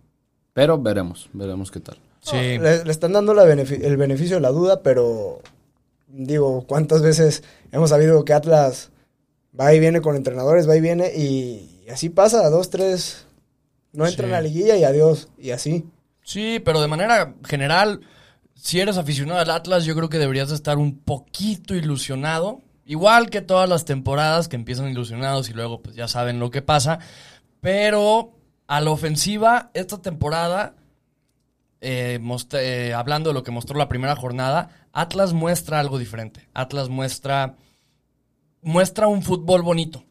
Pero 0.53 0.79
veremos, 0.79 1.31
veremos 1.33 1.71
qué 1.71 1.79
tal. 1.79 1.97
Sí. 2.23 2.57
Le, 2.57 2.83
le 2.83 2.91
están 2.91 3.13
dando 3.13 3.33
la 3.33 3.43
el 3.43 3.97
beneficio 3.97 4.37
de 4.37 4.41
la 4.41 4.49
duda, 4.49 4.81
pero 4.81 5.41
digo, 6.07 6.65
¿cuántas 6.67 7.01
veces 7.01 7.43
hemos 7.71 7.89
sabido 7.89 8.23
que 8.25 8.33
Atlas 8.33 8.91
va 9.59 9.73
y 9.73 9.79
viene 9.79 10.01
con 10.01 10.15
entrenadores, 10.15 10.67
va 10.67 10.75
y 10.75 10.81
viene 10.81 11.11
y, 11.15 11.85
así 11.91 12.09
pasa, 12.09 12.49
dos, 12.49 12.69
tres, 12.69 13.25
no 13.91 14.07
entran 14.07 14.29
Sí. 14.29 14.33
a 14.33 14.37
la 14.37 14.41
liguilla 14.41 14.77
y 14.77 14.83
adiós, 14.83 15.27
y 15.37 15.51
así. 15.51 15.85
Sí, 16.23 16.61
pero 16.63 16.81
de 16.81 16.87
manera 16.87 17.35
general, 17.45 17.99
si 18.55 18.79
eres 18.79 18.97
aficionado 18.97 19.39
al 19.41 19.49
Atlas, 19.51 19.83
yo 19.83 19.93
creo 19.95 20.09
que 20.09 20.17
deberías 20.19 20.49
de 20.49 20.55
estar 20.55 20.77
un 20.77 20.97
poquito 20.97 21.75
ilusionado. 21.75 22.61
Igual 22.85 23.29
que 23.29 23.41
todas 23.41 23.67
las 23.69 23.85
temporadas 23.85 24.47
que 24.47 24.55
empiezan 24.55 24.89
ilusionados 24.89 25.49
y 25.49 25.53
luego 25.53 25.81
pues 25.81 25.95
ya 25.95 26.07
saben 26.07 26.39
lo 26.39 26.49
que 26.51 26.61
pasa. 26.61 26.99
Pero 27.61 28.31
a 28.67 28.81
la 28.81 28.91
ofensiva, 28.91 29.69
esta 29.73 30.01
temporada, 30.01 30.75
eh, 31.83 32.19
eh, 32.53 32.93
hablando 32.93 33.29
de 33.29 33.33
lo 33.33 33.43
que 33.43 33.51
mostró 33.51 33.77
la 33.77 33.89
primera 33.89 34.15
jornada, 34.15 34.69
Atlas 34.93 35.33
muestra 35.33 35.79
algo 35.79 35.99
diferente. 35.99 36.47
Atlas 36.53 36.87
muestra, 36.87 37.57
muestra 38.61 39.07
un 39.07 39.21
fútbol 39.21 39.61
bonito. 39.61 40.05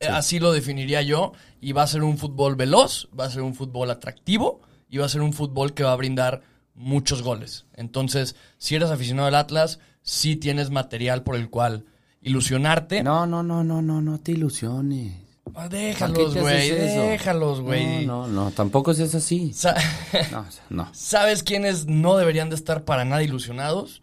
Eh, 0.00 0.08
Así 0.08 0.40
lo 0.40 0.52
definiría 0.52 1.02
yo. 1.02 1.32
Y 1.60 1.72
va 1.72 1.82
a 1.82 1.86
ser 1.86 2.02
un 2.02 2.18
fútbol 2.18 2.56
veloz, 2.56 3.08
va 3.18 3.26
a 3.26 3.30
ser 3.30 3.42
un 3.42 3.54
fútbol 3.54 3.90
atractivo 3.90 4.60
y 4.90 4.98
va 4.98 5.06
a 5.06 5.08
ser 5.08 5.22
un 5.22 5.32
fútbol 5.32 5.72
que 5.72 5.84
va 5.84 5.92
a 5.92 5.96
brindar 5.96 6.42
muchos 6.74 7.22
goles. 7.22 7.66
Entonces, 7.74 8.34
si 8.58 8.74
eres 8.74 8.90
aficionado 8.90 9.28
al 9.28 9.34
Atlas, 9.36 9.78
sí 10.02 10.36
tienes 10.36 10.70
material 10.70 11.22
por 11.22 11.36
el 11.36 11.48
cual 11.48 11.84
ilusionarte. 12.22 13.02
No, 13.04 13.26
no, 13.26 13.42
no, 13.42 13.62
no, 13.62 13.82
no, 13.82 14.00
no 14.00 14.18
te 14.18 14.32
ilusiones. 14.32 15.27
Ah, 15.60 15.68
¿Para 15.68 15.70
qué 15.70 15.76
déjalos, 15.86 16.36
güey. 16.36 16.70
Déjalos, 16.70 17.60
güey. 17.60 18.06
No, 18.06 18.26
no, 18.28 18.44
no, 18.44 18.50
tampoco 18.52 18.92
es 18.92 19.14
así. 19.14 19.52
Sa- 19.52 19.74
No, 20.30 20.40
o 20.40 20.50
sea, 20.50 20.64
no. 20.70 20.88
¿Sabes 20.92 21.42
quiénes 21.42 21.86
no 21.86 22.16
deberían 22.16 22.48
de 22.48 22.54
estar 22.56 22.84
para 22.84 23.04
nada 23.04 23.22
ilusionados? 23.22 24.02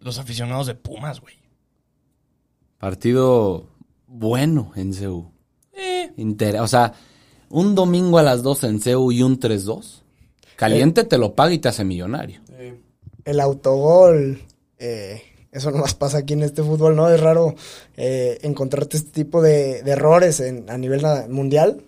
Los 0.00 0.18
aficionados 0.18 0.66
de 0.66 0.74
Pumas, 0.74 1.20
güey. 1.20 1.36
Partido 2.78 3.66
bueno 4.06 4.72
en 4.76 4.92
CEU. 4.92 5.30
Eh, 5.72 6.12
Inter- 6.18 6.60
o 6.60 6.68
sea, 6.68 6.92
un 7.48 7.74
domingo 7.74 8.18
a 8.18 8.22
las 8.22 8.42
12 8.42 8.66
en 8.66 8.80
CEU 8.80 9.10
y 9.12 9.22
un 9.22 9.38
3-2. 9.40 10.02
Caliente 10.56 11.04
te 11.04 11.18
lo 11.18 11.34
paga 11.34 11.52
y 11.52 11.58
te 11.58 11.68
hace 11.68 11.84
millonario. 11.84 12.40
El 13.24 13.40
autogol, 13.40 14.42
eh, 14.78 15.22
eso 15.54 15.70
nomás 15.70 15.94
pasa 15.94 16.18
aquí 16.18 16.34
en 16.34 16.42
este 16.42 16.62
fútbol, 16.62 16.94
¿no? 16.96 17.08
Es 17.08 17.20
raro 17.20 17.54
eh, 17.96 18.38
encontrarte 18.42 18.96
este 18.98 19.10
tipo 19.10 19.40
de, 19.40 19.82
de 19.82 19.90
errores 19.92 20.40
en, 20.40 20.68
a 20.68 20.76
nivel 20.76 21.02
mundial. 21.30 21.82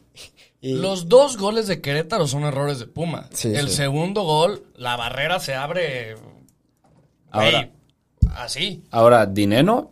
Y 0.60 0.74
Los 0.74 1.08
dos 1.08 1.36
goles 1.36 1.66
de 1.66 1.80
Querétaro 1.80 2.26
son 2.26 2.44
errores 2.44 2.78
de 2.78 2.86
Puma. 2.86 3.28
Sí, 3.32 3.48
El 3.54 3.68
sí. 3.68 3.76
segundo 3.76 4.22
gol, 4.22 4.64
la 4.76 4.96
barrera 4.96 5.38
se 5.38 5.54
abre. 5.54 6.14
Ahora- 7.30 7.70
así. 8.36 8.82
Ahora, 8.90 9.26
Dineno 9.26 9.90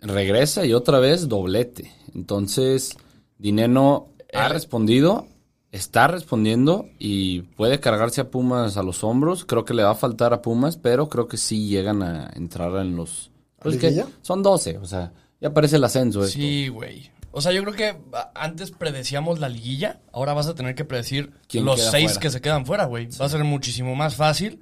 regresa 0.00 0.64
y 0.64 0.72
otra 0.72 0.98
vez 0.98 1.28
doblete. 1.28 1.90
Entonces, 2.14 2.96
Dineno 3.38 4.08
ha 4.32 4.46
El- 4.46 4.52
respondido, 4.52 5.26
está 5.72 6.06
respondiendo 6.06 6.86
y 6.98 7.40
puede 7.42 7.80
cargarse 7.80 8.20
a 8.20 8.30
Pumas 8.30 8.76
a 8.76 8.82
los 8.84 9.02
hombros. 9.02 9.44
Creo 9.44 9.64
que 9.64 9.74
le 9.74 9.82
va 9.82 9.90
a 9.90 9.94
faltar 9.96 10.32
a 10.32 10.40
Pumas, 10.42 10.76
pero 10.76 11.08
creo 11.08 11.26
que 11.26 11.36
sí 11.38 11.66
llegan 11.68 12.02
a 12.02 12.30
entrar 12.36 12.76
en 12.76 12.94
los... 12.94 13.30
Pues 13.58 13.76
que 13.78 14.04
son 14.22 14.42
12, 14.42 14.78
o 14.78 14.84
sea, 14.84 15.12
ya 15.40 15.52
parece 15.54 15.76
el 15.76 15.84
ascenso 15.84 16.22
esto. 16.24 16.32
Sí, 16.38 16.68
güey. 16.68 17.10
O 17.30 17.40
sea, 17.40 17.52
yo 17.52 17.62
creo 17.62 17.74
que 17.74 17.96
a- 18.12 18.30
antes 18.34 18.70
predecíamos 18.72 19.40
la 19.40 19.48
liguilla. 19.48 20.00
Ahora 20.12 20.34
vas 20.34 20.46
a 20.48 20.54
tener 20.54 20.74
que 20.74 20.84
predecir 20.84 21.32
¿Quién 21.48 21.64
los 21.64 21.80
seis 21.80 22.04
fuera? 22.12 22.20
que 22.20 22.30
se 22.30 22.40
quedan 22.40 22.66
fuera, 22.66 22.84
güey. 22.84 23.08
Va 23.20 23.24
a 23.26 23.28
ser 23.30 23.42
muchísimo 23.44 23.94
más 23.94 24.16
fácil 24.16 24.60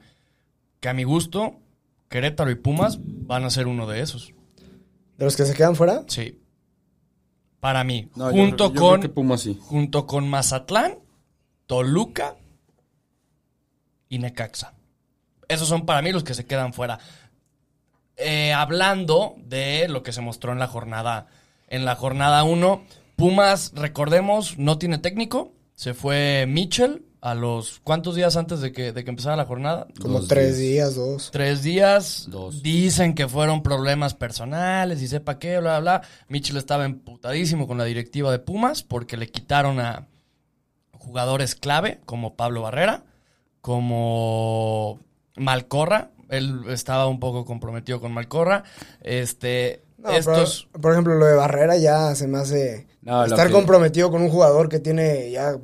que 0.81 0.89
a 0.89 0.95
mi 0.95 1.03
gusto, 1.05 1.57
Querétaro 2.09 2.51
y 2.51 2.55
Pumas 2.57 2.99
van 3.03 3.45
a 3.45 3.51
ser 3.51 3.67
uno 3.67 3.87
de 3.87 4.01
esos. 4.01 4.33
de 5.19 5.25
los 5.25 5.37
que 5.37 5.45
se 5.45 5.55
quedan 5.55 5.75
fuera, 5.77 6.05
Sí. 6.07 6.39
Para 7.61 7.85
mí. 7.85 8.09
No, 8.17 8.31
junto 8.31 8.73
yo 8.73 8.81
con. 8.81 9.01
creo 9.01 9.01
que 9.01 9.09
Pumas 9.15 9.43
sí. 9.43 9.59
junto 9.61 10.07
con 10.07 10.29
Mazatlán, 10.29 10.99
Toluca 11.67 12.37
y 14.09 14.19
Necaxa. 14.19 14.75
Esos 15.49 15.69
son 15.69 15.85
para 15.85 16.03
mí 16.03 16.11
los 16.13 16.25
que 16.25 16.35
se 16.35 16.47
quedan 16.47 16.73
fuera. 16.73 16.99
Eh, 18.17 18.53
hablando 18.53 19.37
de 19.39 19.89
lo 19.89 20.03
que 20.03 20.13
se 20.13 20.21
mostró 20.21 20.53
en 20.53 20.59
la 20.59 20.67
jornada 20.67 21.29
en 21.69 21.85
la 21.85 21.95
jornada 21.95 22.43
1, 22.45 22.85
Pumas, 23.17 23.73
recordemos, 23.75 24.59
no 24.59 24.77
tiene 24.79 24.99
técnico. 24.99 25.53
Se 25.75 25.95
fue 25.95 26.47
Mitchell 26.49 27.05
a 27.23 27.35
los 27.35 27.81
cuántos 27.85 28.15
días 28.15 28.37
antes 28.37 28.61
de 28.61 28.73
que, 28.73 28.93
de 28.93 29.05
que 29.05 29.11
empezara 29.11 29.37
la 29.37 29.45
jornada. 29.45 29.87
como 30.01 30.21
Dos 30.21 30.29
tres 30.29 30.57
días. 30.57 30.95
días, 30.95 30.95
dos. 30.95 31.31
Tres 31.31 31.63
días. 31.63 32.27
Dos. 32.31 32.63
Dicen 32.63 33.15
que 33.15 33.29
fueron 33.29 33.63
problemas 33.63 34.15
personales 34.15 35.03
y 35.03 35.09
sepa 35.09 35.39
qué, 35.39 35.59
bla, 35.61 35.81
bla, 35.81 35.99
bla. 35.99 36.09
Mitchell 36.29 36.57
estaba 36.57 36.85
emputadísimo 36.87 37.67
con 37.67 37.77
la 37.79 37.85
directiva 37.85 38.33
de 38.33 38.39
Pumas 38.39 38.83
porque 38.83 39.17
le 39.19 39.29
quitaron 39.29 39.81
a 39.81 40.07
jugadores 40.93 41.55
clave 41.55 42.01
como 42.07 42.37
Pablo 42.37 42.63
Barrera, 42.63 43.05
como 43.61 45.01
Malcorra. 45.37 46.11
Él 46.29 46.63
estaba 46.69 47.07
un 47.07 47.19
poco 47.21 47.45
comprometido 47.45 48.01
con 48.01 48.13
Malcorra. 48.13 48.63
Este, 49.03 49.83
No, 49.99 50.11
estos. 50.11 50.69
pero, 50.73 50.83
por 50.83 50.93
ejemplo, 50.93 51.15
lo 51.17 51.27
de 51.27 51.35
Barrera 51.35 51.77
ya 51.77 52.15
se 52.15 52.27
me 52.29 52.39
hace 52.39 52.87
No, 53.03 53.25
estar 53.25 53.49
que- 53.49 53.53
comprometido 53.53 54.11
con 54.11 54.23
un 54.23 54.31
jugador 54.31 54.69
que 54.69 54.79
tiene 54.79 55.31
ya 55.31 55.57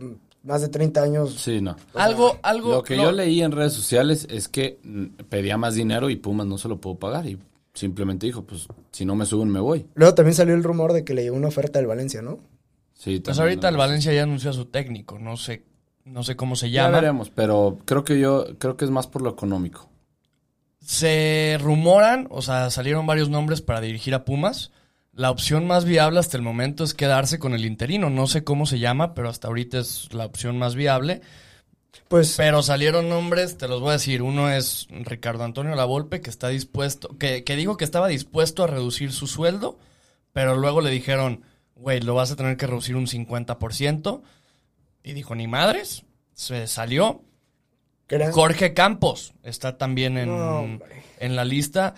más 0.46 0.62
de 0.62 0.68
30 0.68 1.02
años. 1.02 1.34
Sí, 1.34 1.60
no. 1.60 1.76
Algo, 1.94 2.38
algo. 2.42 2.70
Lo 2.76 2.82
que 2.82 2.96
yo 2.96 3.12
leí 3.12 3.42
en 3.42 3.52
redes 3.52 3.72
sociales 3.74 4.26
es 4.30 4.48
que 4.48 4.78
mm, 4.82 5.04
pedía 5.28 5.56
más 5.58 5.74
dinero 5.74 6.08
y 6.08 6.16
Pumas 6.16 6.46
no 6.46 6.56
se 6.58 6.68
lo 6.68 6.80
pudo 6.80 6.94
pagar 6.98 7.26
y 7.26 7.38
simplemente 7.74 8.24
dijo, 8.26 8.42
pues 8.44 8.66
si 8.92 9.04
no 9.04 9.14
me 9.14 9.26
suben 9.26 9.50
me 9.50 9.60
voy. 9.60 9.86
Luego 9.94 10.14
también 10.14 10.34
salió 10.34 10.54
el 10.54 10.62
rumor 10.64 10.92
de 10.92 11.04
que 11.04 11.12
le 11.14 11.22
llegó 11.24 11.36
una 11.36 11.48
oferta 11.48 11.78
del 11.78 11.88
Valencia, 11.88 12.22
¿no? 12.22 12.38
Sí, 12.94 13.20
Pues 13.20 13.36
también, 13.36 13.42
ahorita 13.42 13.70
¿no? 13.70 13.74
el 13.74 13.78
Valencia 13.78 14.12
ya 14.14 14.22
anunció 14.22 14.50
a 14.50 14.54
su 14.54 14.64
técnico. 14.66 15.18
No 15.18 15.36
sé, 15.36 15.64
no 16.06 16.22
sé 16.22 16.36
cómo 16.36 16.56
se 16.56 16.70
Ya 16.70 16.84
llama. 16.84 17.00
veremos, 17.00 17.28
pero 17.30 17.78
creo 17.84 18.04
que 18.04 18.18
yo 18.18 18.46
creo 18.58 18.76
que 18.78 18.84
es 18.86 18.90
más 18.90 19.06
por 19.06 19.20
lo 19.22 19.30
económico. 19.30 19.90
Se 20.80 21.58
rumoran, 21.60 22.28
o 22.30 22.42
sea, 22.42 22.70
salieron 22.70 23.06
varios 23.06 23.28
nombres 23.28 23.60
para 23.60 23.80
dirigir 23.80 24.14
a 24.14 24.24
Pumas. 24.24 24.70
La 25.16 25.30
opción 25.30 25.66
más 25.66 25.86
viable 25.86 26.20
hasta 26.20 26.36
el 26.36 26.42
momento 26.42 26.84
es 26.84 26.92
quedarse 26.92 27.38
con 27.38 27.54
el 27.54 27.64
interino. 27.64 28.10
No 28.10 28.26
sé 28.26 28.44
cómo 28.44 28.66
se 28.66 28.78
llama, 28.78 29.14
pero 29.14 29.30
hasta 29.30 29.48
ahorita 29.48 29.78
es 29.78 30.12
la 30.12 30.26
opción 30.26 30.58
más 30.58 30.74
viable. 30.74 31.22
Pues 32.08 32.34
Pero 32.36 32.62
salieron 32.62 33.08
nombres, 33.08 33.56
te 33.56 33.66
los 33.66 33.80
voy 33.80 33.90
a 33.90 33.94
decir. 33.94 34.20
Uno 34.20 34.50
es 34.50 34.86
Ricardo 34.90 35.42
Antonio 35.42 35.74
Lavolpe, 35.74 36.20
que 36.20 36.28
está 36.28 36.48
dispuesto, 36.48 37.16
que, 37.16 37.44
que 37.44 37.56
dijo 37.56 37.78
que 37.78 37.86
estaba 37.86 38.08
dispuesto 38.08 38.62
a 38.62 38.66
reducir 38.66 39.10
su 39.10 39.26
sueldo, 39.26 39.78
pero 40.34 40.54
luego 40.54 40.82
le 40.82 40.90
dijeron, 40.90 41.42
güey, 41.76 42.00
lo 42.00 42.14
vas 42.14 42.30
a 42.30 42.36
tener 42.36 42.58
que 42.58 42.66
reducir 42.66 42.94
un 42.94 43.06
50%. 43.06 44.20
Y 45.02 45.12
dijo, 45.14 45.34
ni 45.34 45.46
madres. 45.46 46.04
Se 46.34 46.66
salió. 46.66 47.22
Jorge 48.32 48.74
Campos 48.74 49.32
está 49.42 49.78
también 49.78 50.18
en, 50.18 50.28
No, 50.28 50.78
en 51.18 51.36
la 51.36 51.44
lista. 51.46 51.94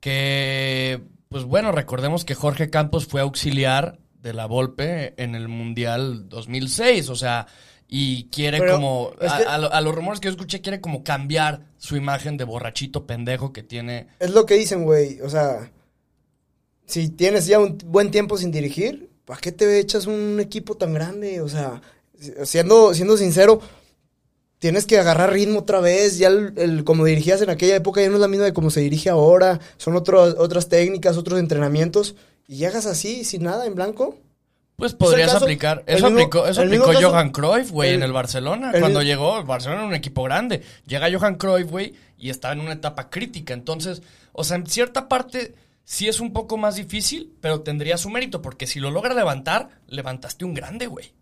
Que, 0.00 1.02
pues 1.32 1.44
bueno, 1.44 1.72
recordemos 1.72 2.24
que 2.24 2.34
Jorge 2.34 2.70
Campos 2.70 3.06
fue 3.06 3.20
auxiliar 3.20 3.98
de 4.20 4.32
la 4.32 4.46
Volpe 4.46 5.14
en 5.16 5.34
el 5.34 5.48
Mundial 5.48 6.28
2006. 6.28 7.08
O 7.08 7.16
sea, 7.16 7.46
y 7.88 8.28
quiere 8.30 8.58
Pero, 8.58 8.74
como. 8.74 9.10
a 9.20 9.80
los 9.80 9.94
rumores 9.94 10.20
que 10.20 10.28
yo 10.28 10.32
escuché, 10.32 10.60
quiere 10.60 10.80
como 10.80 11.02
cambiar 11.02 11.66
su 11.76 11.96
imagen 11.96 12.36
de 12.36 12.44
borrachito 12.44 13.06
pendejo 13.06 13.52
que 13.52 13.62
tiene. 13.62 14.06
Es 14.18 14.30
lo 14.30 14.46
que 14.46 14.54
dicen, 14.54 14.84
güey. 14.84 15.20
O 15.20 15.28
sea, 15.28 15.72
si 16.86 17.10
tienes 17.10 17.46
ya 17.46 17.58
un 17.58 17.78
buen 17.84 18.10
tiempo 18.10 18.38
sin 18.38 18.50
dirigir, 18.50 19.10
¿para 19.24 19.40
qué 19.40 19.52
te 19.52 19.78
echas 19.78 20.06
un 20.06 20.38
equipo 20.40 20.76
tan 20.76 20.94
grande? 20.94 21.40
O 21.40 21.48
sea, 21.48 21.82
siendo, 22.44 22.94
siendo 22.94 23.16
sincero, 23.16 23.60
tienes 24.62 24.86
que 24.86 24.96
agarrar 24.96 25.32
ritmo 25.32 25.58
otra 25.58 25.80
vez. 25.80 26.18
Ya 26.18 26.28
el, 26.28 26.52
el- 26.56 26.84
como 26.84 27.04
dirigías 27.04 27.42
en 27.42 27.50
aquella 27.50 27.74
época 27.74 28.00
ya 28.00 28.08
no 28.08 28.14
es 28.14 28.20
la 28.20 28.28
misma 28.28 28.44
de 28.44 28.52
cómo 28.52 28.70
se 28.70 28.78
dirige 28.80 29.10
ahora. 29.10 29.58
Son 29.76 29.96
otro- 29.96 30.22
otras 30.22 30.68
técnicas, 30.68 31.16
otros 31.16 31.40
entrenamientos. 31.40 32.14
Y 32.46 32.58
llegas 32.58 32.86
así, 32.86 33.24
sin 33.24 33.42
nada, 33.42 33.66
en 33.66 33.74
blanco. 33.74 34.16
Pues 34.76 34.94
podrías 34.94 35.32
caso- 35.32 35.44
aplicar. 35.46 35.82
Eso 35.86 36.06
mismo- 36.06 36.20
aplicó, 36.20 36.46
eso 36.46 36.62
aplicó 36.62 36.86
caso- 36.92 37.10
Johan 37.10 37.30
Cruyff, 37.30 37.70
güey, 37.72 37.94
en 37.94 38.04
el 38.04 38.12
Barcelona. 38.12 38.70
el 38.72 38.78
Cuando 38.80 39.02
llegó, 39.02 39.38
el 39.40 39.44
Barcelona 39.44 39.80
era 39.80 39.88
un 39.88 39.94
equipo 39.96 40.22
grande. 40.22 40.62
Llega 40.86 41.10
Johan 41.12 41.34
Cruyff, 41.34 41.68
güey, 41.68 41.94
y 42.16 42.30
estaba 42.30 42.54
en 42.54 42.60
una 42.60 42.74
etapa 42.74 43.10
crítica. 43.10 43.54
Entonces, 43.54 44.00
o 44.32 44.44
sea, 44.44 44.56
en 44.58 44.66
cierta 44.68 45.08
parte 45.08 45.54
sí 45.84 46.06
es 46.08 46.20
un 46.20 46.32
poco 46.32 46.56
más 46.56 46.76
difícil, 46.76 47.32
pero 47.40 47.62
tendría 47.62 47.98
su 47.98 48.10
mérito, 48.10 48.40
porque 48.42 48.68
si 48.68 48.78
lo 48.78 48.92
logra 48.92 49.12
levantar, 49.12 49.70
levantaste 49.88 50.44
un 50.44 50.54
grande, 50.54 50.86
güey. 50.86 51.12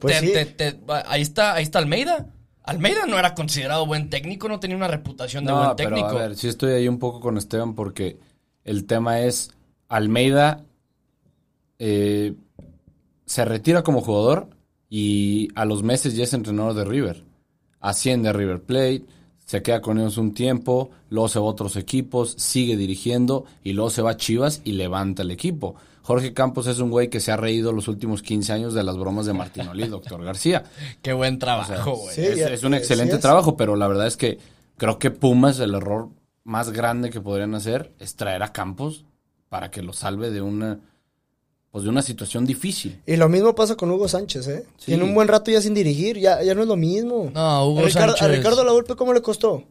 Pues 0.00 0.20
Te- 0.20 0.26
sí. 0.26 0.32
te- 0.32 0.46
te- 0.72 0.80
ahí 1.06 1.22
está, 1.22 1.54
ahí 1.54 1.62
está 1.62 1.78
Almeida. 1.78 2.26
Almeida 2.64 3.06
no 3.06 3.18
era 3.18 3.34
considerado 3.34 3.86
buen 3.86 4.10
técnico, 4.10 4.48
no 4.48 4.58
tenía 4.58 4.76
una 4.76 4.88
reputación 4.88 5.44
de 5.44 5.52
No, 5.52 5.58
buen 5.64 5.76
pero 5.76 5.90
técnico. 5.90 6.08
a 6.08 6.14
ver, 6.14 6.36
sí 6.36 6.48
estoy 6.48 6.72
ahí 6.72 6.88
un 6.88 6.98
poco 6.98 7.20
con 7.20 7.36
Esteban 7.36 7.74
porque 7.74 8.18
el 8.64 8.86
tema 8.86 9.20
es 9.20 9.50
Almeida 9.88 10.64
eh, 11.78 12.34
se 13.26 13.44
retira 13.44 13.82
como 13.82 14.00
jugador 14.00 14.48
y 14.88 15.48
a 15.54 15.64
los 15.64 15.82
meses 15.82 16.14
ya 16.16 16.24
es 16.24 16.32
entrenador 16.34 16.74
de 16.74 16.84
River. 16.84 17.24
Asciende 17.80 18.28
a 18.28 18.32
River 18.32 18.62
Plate, 18.62 19.04
se 19.44 19.62
queda 19.62 19.80
con 19.82 19.98
ellos 19.98 20.16
un 20.16 20.32
tiempo, 20.32 20.90
luego 21.10 21.28
se 21.28 21.38
va 21.38 21.46
a 21.46 21.48
otros 21.48 21.76
equipos, 21.76 22.34
sigue 22.38 22.76
dirigiendo 22.76 23.44
y 23.62 23.72
luego 23.74 23.90
se 23.90 24.02
va 24.02 24.12
a 24.12 24.16
Chivas 24.16 24.62
y 24.64 24.72
levanta 24.72 25.22
el 25.22 25.30
equipo. 25.30 25.74
Jorge 26.04 26.34
Campos 26.34 26.66
es 26.66 26.80
un 26.80 26.90
güey 26.90 27.08
que 27.08 27.18
se 27.18 27.32
ha 27.32 27.36
reído 27.38 27.72
los 27.72 27.88
últimos 27.88 28.20
15 28.20 28.52
años 28.52 28.74
de 28.74 28.82
las 28.82 28.98
bromas 28.98 29.24
de 29.24 29.32
Martinoli 29.32 29.84
y 29.84 29.88
Doctor 29.88 30.22
García. 30.22 30.62
Qué 31.02 31.14
buen 31.14 31.36
O 31.36 31.38
sea, 31.38 31.64
trabajo, 31.66 31.96
güey. 31.96 32.14
sí. 32.14 32.20
es, 32.22 32.62
un 32.62 32.74
eh, 32.74 32.76
excelente 32.76 33.12
sí 33.12 33.16
es. 33.16 33.22
trabajo, 33.22 33.56
pero 33.56 33.74
la 33.74 33.88
verdad 33.88 34.06
es 34.06 34.18
que 34.18 34.38
creo 34.76 34.98
que 34.98 35.10
Pumas 35.10 35.58
el 35.60 35.74
error 35.74 36.10
más 36.44 36.72
grande 36.72 37.08
que 37.08 37.22
podrían 37.22 37.54
hacer 37.54 37.94
es 37.98 38.16
traer 38.16 38.42
a 38.42 38.52
Campos 38.52 39.06
para 39.48 39.70
que 39.70 39.80
lo 39.80 39.94
salve 39.94 40.30
de 40.30 40.42
una 40.42 40.78
pues 41.70 41.84
de 41.84 41.90
una 41.90 42.02
situación 42.02 42.44
difícil. 42.44 43.00
Y 43.06 43.16
lo 43.16 43.28
mismo 43.28 43.54
pasa 43.54 43.74
con 43.74 43.90
Hugo 43.90 44.06
Sánchez, 44.06 44.46
¿eh? 44.46 44.64
Sí. 44.76 44.86
Tiene 44.86 45.04
un 45.04 45.14
buen 45.14 45.26
rato 45.26 45.50
ya 45.50 45.60
sin 45.60 45.74
dirigir, 45.74 46.18
ya, 46.18 46.40
ya 46.42 46.54
no 46.54 46.62
es 46.62 46.68
lo 46.68 46.76
mismo. 46.76 47.32
No, 47.34 47.66
Hugo 47.66 47.80
a 47.80 47.82
Ricardo, 47.84 48.16
Sánchez. 48.16 48.22
A 48.22 48.28
Ricardo 48.28 48.62
Lavolpe, 48.62 48.94
¿cómo 48.94 49.12
le 49.12 49.22
costó? 49.22 49.64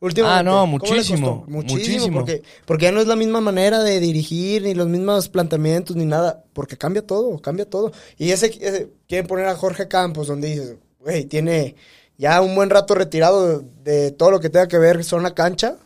Últimamente. 0.00 0.40
Ah, 0.40 0.42
no, 0.42 0.66
muchísimo, 0.66 1.44
Muchísimo, 1.46 1.78
muchísimo. 1.78 2.18
Porque, 2.20 2.42
porque 2.64 2.84
ya 2.86 2.92
no 2.92 3.00
es 3.00 3.06
la 3.06 3.16
misma 3.16 3.40
manera 3.42 3.80
de 3.82 4.00
dirigir, 4.00 4.62
ni 4.62 4.74
los 4.74 4.88
mismos 4.88 5.28
planteamientos, 5.28 5.94
ni 5.94 6.06
nada. 6.06 6.42
Porque 6.54 6.78
cambia 6.78 7.02
todo, 7.06 7.38
cambia 7.40 7.68
todo. 7.68 7.92
Y 8.16 8.30
ese, 8.30 8.46
ese- 8.46 8.88
quieren 9.06 9.26
poner 9.26 9.46
a 9.46 9.56
Jorge 9.56 9.88
Campos, 9.88 10.26
donde 10.28 10.48
dices, 10.48 10.76
güey, 11.00 11.26
tiene 11.26 11.74
ya 12.16 12.40
un 12.40 12.54
buen 12.54 12.70
rato 12.70 12.94
retirado 12.94 13.58
de, 13.58 13.66
de 13.92 14.10
todo 14.12 14.30
lo 14.30 14.40
que 14.40 14.48
tenga 14.48 14.68
que 14.68 14.78
ver 14.78 15.04
zona 15.04 15.34
cancha. 15.34 15.76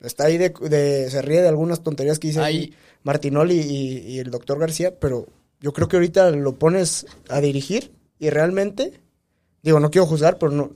Está 0.00 0.24
ahí 0.26 0.36
de, 0.36 0.50
de- 0.68 1.10
se 1.10 1.22
ríe 1.22 1.40
de 1.42 1.48
algunas 1.48 1.82
tonterías 1.82 2.18
que 2.18 2.28
dice 2.28 2.40
Ahí- 2.40 2.74
Martinoli 3.04 3.58
y, 3.60 3.98
y 4.12 4.18
el 4.18 4.30
doctor 4.30 4.58
García, 4.58 4.98
pero 4.98 5.26
yo 5.60 5.72
creo 5.72 5.88
que 5.88 5.96
ahorita 5.96 6.30
lo 6.32 6.56
pones 6.56 7.06
a 7.28 7.40
dirigir 7.40 7.92
y 8.18 8.30
realmente, 8.30 9.00
digo, 9.62 9.80
no 9.80 9.90
quiero 9.90 10.06
juzgar, 10.06 10.38
pero 10.38 10.52
no, 10.52 10.72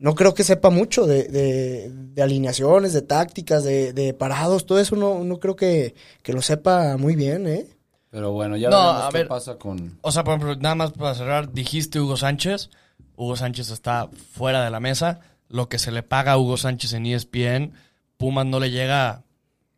no 0.00 0.14
creo 0.16 0.34
que 0.34 0.42
sepa 0.42 0.70
mucho 0.70 1.06
de, 1.06 1.24
de- 1.28 1.88
de 1.92 2.22
alineaciones, 2.22 2.92
de 2.92 3.02
tácticas, 3.02 3.62
de, 3.62 3.92
de 3.92 4.12
parados, 4.14 4.66
todo 4.66 4.80
eso 4.80 4.96
no, 4.96 5.22
no 5.22 5.38
creo 5.38 5.54
que, 5.54 5.94
que 6.22 6.32
lo 6.32 6.42
sepa 6.42 6.96
muy 6.96 7.14
bien, 7.14 7.46
¿eh? 7.46 7.66
Pero 8.10 8.32
bueno, 8.32 8.56
ya 8.56 8.68
No, 8.70 8.78
veremos 8.82 9.04
a 9.04 9.08
qué 9.10 9.18
ver. 9.18 9.28
pasa 9.28 9.54
con 9.56 9.98
O 10.00 10.10
sea, 10.10 10.24
por 10.24 10.34
ejemplo, 10.34 10.56
nada 10.56 10.74
más 10.74 10.90
para 10.92 11.14
cerrar, 11.14 11.52
dijiste 11.52 12.00
Hugo 12.00 12.16
Sánchez. 12.16 12.70
Hugo 13.14 13.36
Sánchez 13.36 13.70
está 13.70 14.08
fuera 14.32 14.64
de 14.64 14.70
la 14.70 14.80
mesa. 14.80 15.20
Lo 15.48 15.68
que 15.68 15.78
se 15.78 15.92
le 15.92 16.02
paga 16.02 16.32
a 16.32 16.38
Hugo 16.38 16.56
Sánchez 16.56 16.92
en 16.94 17.06
ESPN, 17.06 17.72
Pumas 18.16 18.46
no 18.46 18.58
le 18.58 18.70
llega 18.72 19.22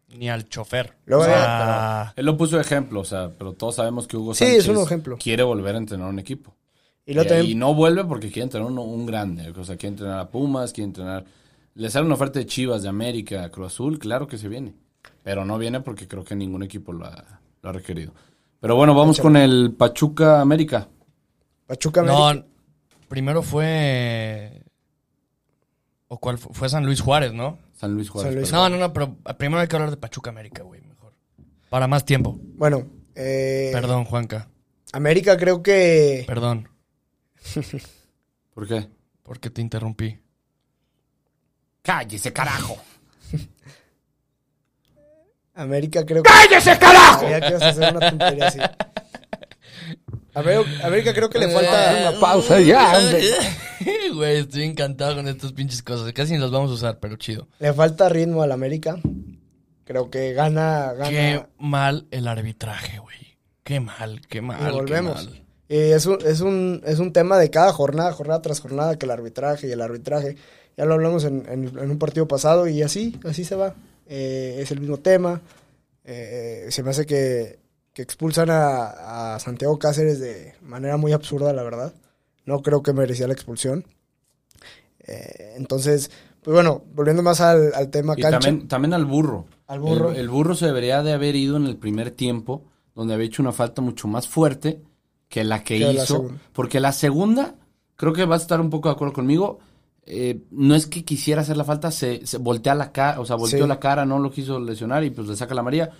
ni 0.09 0.31
al 0.31 0.49
chofer. 0.49 0.95
Luego 1.05 1.25
o 1.25 1.27
ya, 1.27 1.33
sea, 1.35 2.13
Él 2.17 2.25
lo 2.27 2.37
puso 2.39 2.57
de 2.57 2.63
ejemplo, 2.63 3.01
o 3.01 3.05
sea, 3.05 3.31
pero 3.37 3.53
todos 3.55 3.75
sabemos 3.75 4.07
que 4.07 4.17
Hugo 4.17 4.35
Sí, 4.35 4.45
Sánchez 4.45 4.65
es 4.65 4.69
un 4.69 4.83
ejemplo. 4.83 5.19
quiere 5.19 5.43
volver 5.43 5.75
a 5.75 5.79
entrenar 5.79 6.09
un 6.09 6.19
equipo. 6.19 6.55
Y 7.05 7.13
Y, 7.13 7.15
luego 7.15 7.29
también, 7.29 7.51
y 7.51 7.55
no 7.55 7.75
vuelve 7.75 8.05
porque 8.05 8.29
quiere 8.31 8.45
entrenar 8.45 8.71
un, 8.71 8.79
un 8.79 9.07
grande. 9.07 9.51
O 9.51 9.65
sea, 9.65 9.77
quiere 9.77 9.95
entrenar 9.95 10.19
a 10.19 10.31
Pumas, 10.31 10.73
quiere 10.73 10.87
entrenar... 10.87 11.25
Le 11.75 11.89
sale 11.91 12.05
una 12.05 12.15
oferta 12.15 12.39
de 12.39 12.47
Chivas, 12.47 12.83
de 12.83 12.89
América, 12.89 13.51
Cruz 13.51 13.69
Azul, 13.73 13.99
claro 13.99 14.27
que 14.27 14.39
se 14.39 14.49
viene. 14.49 14.75
Pero 15.23 15.45
no 15.45 15.59
viene 15.59 15.81
porque 15.81 16.07
creo 16.07 16.25
que 16.25 16.37
ningún 16.37 16.63
equipo 16.63 16.93
lo 16.93 17.07
ha, 17.07 17.41
lo 17.63 17.71
ha 17.71 17.73
requerido. 17.73 18.13
Pero 18.61 18.77
bueno, 18.77 18.95
vamos 18.95 19.19
con 19.21 19.37
el 19.37 19.75
Pachuca 19.77 20.41
América. 20.41 20.89
Pachuca 21.67 22.03
no, 22.03 22.29
América. 22.29 22.47
primero 23.09 23.43
fue... 23.43 24.63
¿O 26.09 26.19
cuál 26.19 26.37
fue? 26.39 26.53
Fue 26.53 26.69
San 26.69 26.85
Luis 26.85 27.01
Juárez, 27.01 27.33
¿no? 27.33 27.59
San 27.73 27.95
Luis 27.95 28.11
Juárez. 28.11 28.31
San 28.31 28.39
Luis. 28.39 28.53
No, 28.53 28.69
no, 28.69 28.77
no, 28.77 28.93
pero 28.93 29.17
primero 29.39 29.61
hay 29.61 29.67
que 29.67 29.77
hablar 29.77 29.91
de 29.91 29.97
Pachuca 29.97 30.31
América, 30.31 30.63
güey, 30.63 30.83
mejor. 30.83 31.15
Para 31.71 31.89
más 31.89 32.05
tiempo. 32.05 32.39
Bueno, 32.55 32.87
eh, 33.15 33.71
Perdón, 33.73 34.05
Juanca. 34.05 34.49
América 34.93 35.39
creo 35.39 35.63
que... 35.63 36.25
Perdón, 36.27 36.69
¿Por 38.55 38.69
qué? 38.69 38.89
porque 39.23 39.51
te 39.51 39.61
interrumpí. 39.61 40.19
¡Cállese, 41.83 42.33
carajo! 42.33 42.77
América 45.55 46.05
creo 46.05 46.23
que... 46.23 46.31
¡Cállese, 46.31 46.79
carajo! 46.79 47.21
Sabía 47.21 47.41
que 47.41 47.49
ibas 47.49 47.63
a 47.63 47.69
hacer 47.69 47.95
una 47.95 48.11
tontería 48.11 48.49
así. 48.49 48.59
América, 50.35 50.87
América 50.87 51.15
creo 51.15 51.29
que 51.29 51.39
le 51.39 51.49
falta... 51.49 52.11
Una 52.11 52.21
pausa 52.21 52.61
ya, 52.61 52.99
hombre. 52.99 53.23
Güey, 54.15 54.39
estoy 54.39 54.63
encantado 54.65 55.17
con 55.17 55.27
estas 55.27 55.53
pinches 55.53 55.83
cosas. 55.83 56.13
Casi 56.13 56.33
ni 56.33 56.39
las 56.39 56.51
vamos 56.51 56.71
a 56.71 56.75
usar, 56.75 57.01
pero 57.01 57.17
chido. 57.17 57.49
Le 57.59 57.73
falta 57.73 58.09
ritmo 58.09 58.43
al 58.43 58.53
América. 58.53 59.01
Creo 59.85 60.11
que 60.11 60.33
gana, 60.35 60.93
gana. 60.93 61.09
Qué 61.09 61.47
mal 61.59 62.07
el 62.11 62.29
arbitraje, 62.29 62.99
güey. 62.99 63.39
Qué 63.65 63.81
mal, 63.81 64.21
qué 64.29 64.41
mal. 64.41 64.61
y 64.61 64.65
qué 64.65 64.71
volvemos. 64.71 65.27
mal. 65.27 65.43
Y 65.73 65.77
es 65.93 66.05
un, 66.07 66.19
es 66.27 66.41
un, 66.43 66.83
es 66.85 66.99
un 66.99 67.13
tema 67.13 67.39
de 67.39 67.49
cada 67.49 67.73
jornada, 67.73 68.13
jornada 68.13 68.43
tras 68.43 68.61
jornada, 68.61 68.99
que 68.99 69.07
el 69.07 69.11
arbitraje 69.13 69.69
y 69.69 69.73
el 69.73 69.81
arbitraje. 69.81 70.37
Ya 70.77 70.85
lo 70.85 70.95
hablamos 70.95 71.25
en, 71.25 71.47
en- 71.49 71.79
en 71.79 71.91
un 71.91 71.99
partido 71.99 72.29
pasado 72.29 72.67
y 72.69 72.83
así, 72.83 73.19
así 73.25 73.45
se 73.45 73.55
va. 73.57 73.75
Eh, 74.07 74.59
es 74.61 74.71
el 74.71 74.81
mismo 74.81 74.99
tema. 74.99 75.41
Eh, 76.05 76.67
se 76.71 76.83
me 76.83 76.91
hace 76.91 77.07
que, 77.07 77.59
que 77.95 78.03
expulsan 78.03 78.51
a, 78.51 79.35
a 79.35 79.39
Santiago 79.39 79.79
Cáceres 79.79 80.21
de 80.21 80.55
manera 80.61 80.97
muy 80.99 81.13
absurda, 81.13 81.53
la 81.53 81.63
verdad. 81.63 81.95
No 82.45 82.61
creo 82.61 82.83
que 82.83 82.93
merecía 82.93 83.27
la 83.27 83.33
expulsión. 83.35 83.87
Eh, 85.07 85.55
entonces, 85.57 86.11
pues 86.43 86.55
bueno, 86.55 86.83
volviendo 86.95 87.23
más 87.23 87.41
al, 87.41 87.73
al 87.75 87.89
tema 87.91 88.15
Y 88.17 88.23
cancha. 88.23 88.41
también, 88.41 88.69
también 88.69 88.95
al 88.95 89.05
burro. 89.07 89.47
Al 89.67 89.81
burro. 89.81 90.11
El, 90.11 90.17
el 90.17 90.29
burro 90.29 90.55
se 90.55 90.67
debería 90.67 91.03
de 91.03 91.13
haber 91.13 91.35
ido 91.37 91.57
en 91.57 91.67
el 91.67 91.77
primer 91.77 92.11
tiempo, 92.11 92.63
donde 92.95 93.15
había 93.15 93.27
hecho 93.27 93.43
una 93.43 93.53
falta 93.53 93.81
mucho 93.83 94.07
más 94.09 94.29
fuerte 94.29 94.81
que 95.33 95.45
la 95.45 95.65
que, 95.65 95.79
hizo. 95.79 96.31
porque 96.53 96.79
la 96.79 96.93
segunda, 96.93 97.55
creo 97.97 98.13
que 98.13 98.27
vas 98.27 98.43
a 98.43 98.45
estar 98.45 98.61
un 98.61 98.69
poco 98.69 98.91
de 98.91 98.95
acuerdo 98.95 99.15
conmigo. 99.15 99.59
eh, 100.05 100.43
no 100.51 100.75
es 100.75 100.87
que 100.89 101.05
quisiera 101.05 101.41
hacer 101.41 101.57
la 101.57 101.65
falta, 101.65 101.91
se, 101.91 102.27
se 102.27 102.37
voltea 102.37 102.75
la 102.75 102.93
cara, 102.93 103.19
o 103.21 103.25
sea, 103.25 103.37
volteó 103.37 103.63
Sí. 103.63 103.69
la 103.69 103.79
cara, 103.81 104.05
no 104.05 104.19
lo 104.19 104.31
quiso 104.31 104.61
lesionar 104.61 105.05
y 105.05 105.11
pues 105.11 105.27
le 105.29 105.37
saca 105.37 105.55
la 105.55 105.63
María. 105.63 105.91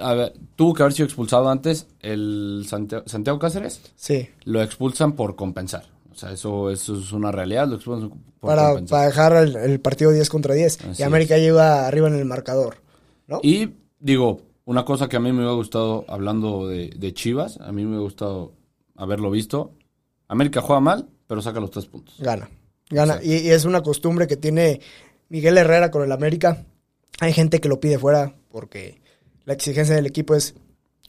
A 0.00 0.14
ver, 0.14 0.32
tuvo 0.56 0.74
que 0.74 0.82
haber 0.82 0.92
sido 0.94 1.04
expulsado 1.06 1.48
antes 1.50 1.86
el 2.00 2.64
Santiago, 2.66 3.04
Santiago 3.06 3.38
Cáceres. 3.38 3.80
Sí, 3.94 4.28
Lo 4.44 4.60
expulsan 4.62 5.12
por 5.12 5.36
compensar. 5.36 5.84
O 6.10 6.16
sea, 6.16 6.32
eso, 6.32 6.70
eso 6.70 6.98
es 6.98 7.12
una 7.12 7.30
realidad, 7.30 7.68
lo 7.68 7.76
expulsan 7.76 8.08
por 8.08 8.48
para, 8.48 8.68
compensar. 8.70 8.96
para 8.96 9.06
dejar 9.06 9.36
el, 9.36 9.56
el 9.56 9.78
partido 9.80 10.10
10 10.10 10.28
contra 10.30 10.54
10. 10.54 10.80
Así 10.86 11.02
y 11.02 11.04
América 11.04 11.36
lleva 11.38 11.86
arriba 11.86 12.08
en 12.08 12.14
el 12.14 12.24
marcador. 12.24 12.78
¿no? 13.28 13.40
Y 13.42 13.68
digo, 14.00 14.40
una 14.64 14.84
cosa 14.86 15.08
que 15.08 15.16
a 15.16 15.20
mí 15.20 15.30
me 15.32 15.38
hubiera 15.40 15.52
gustado, 15.54 16.06
hablando 16.08 16.66
de, 16.66 16.88
de 16.96 17.12
Chivas, 17.12 17.58
a 17.60 17.70
mí 17.72 17.82
me 17.82 17.88
hubiera 17.90 18.02
gustado 18.04 18.52
haberlo 18.96 19.30
visto. 19.30 19.72
América 20.28 20.60
juega 20.60 20.80
mal, 20.80 21.08
pero 21.26 21.42
saca 21.42 21.60
los 21.60 21.70
tres 21.70 21.86
puntos. 21.86 22.14
Gana. 22.18 22.48
Gana. 22.90 23.20
Y, 23.22 23.34
y 23.38 23.50
es 23.50 23.64
una 23.64 23.82
costumbre 23.82 24.26
que 24.26 24.36
tiene 24.36 24.80
Miguel 25.28 25.58
Herrera 25.58 25.90
con 25.90 26.02
el 26.02 26.12
América. 26.12 26.64
Hay 27.20 27.32
gente 27.32 27.60
que 27.60 27.68
lo 27.68 27.80
pide 27.80 27.98
fuera 27.98 28.34
porque 28.50 29.00
la 29.44 29.54
exigencia 29.54 29.94
del 29.94 30.06
equipo 30.06 30.34
es 30.34 30.54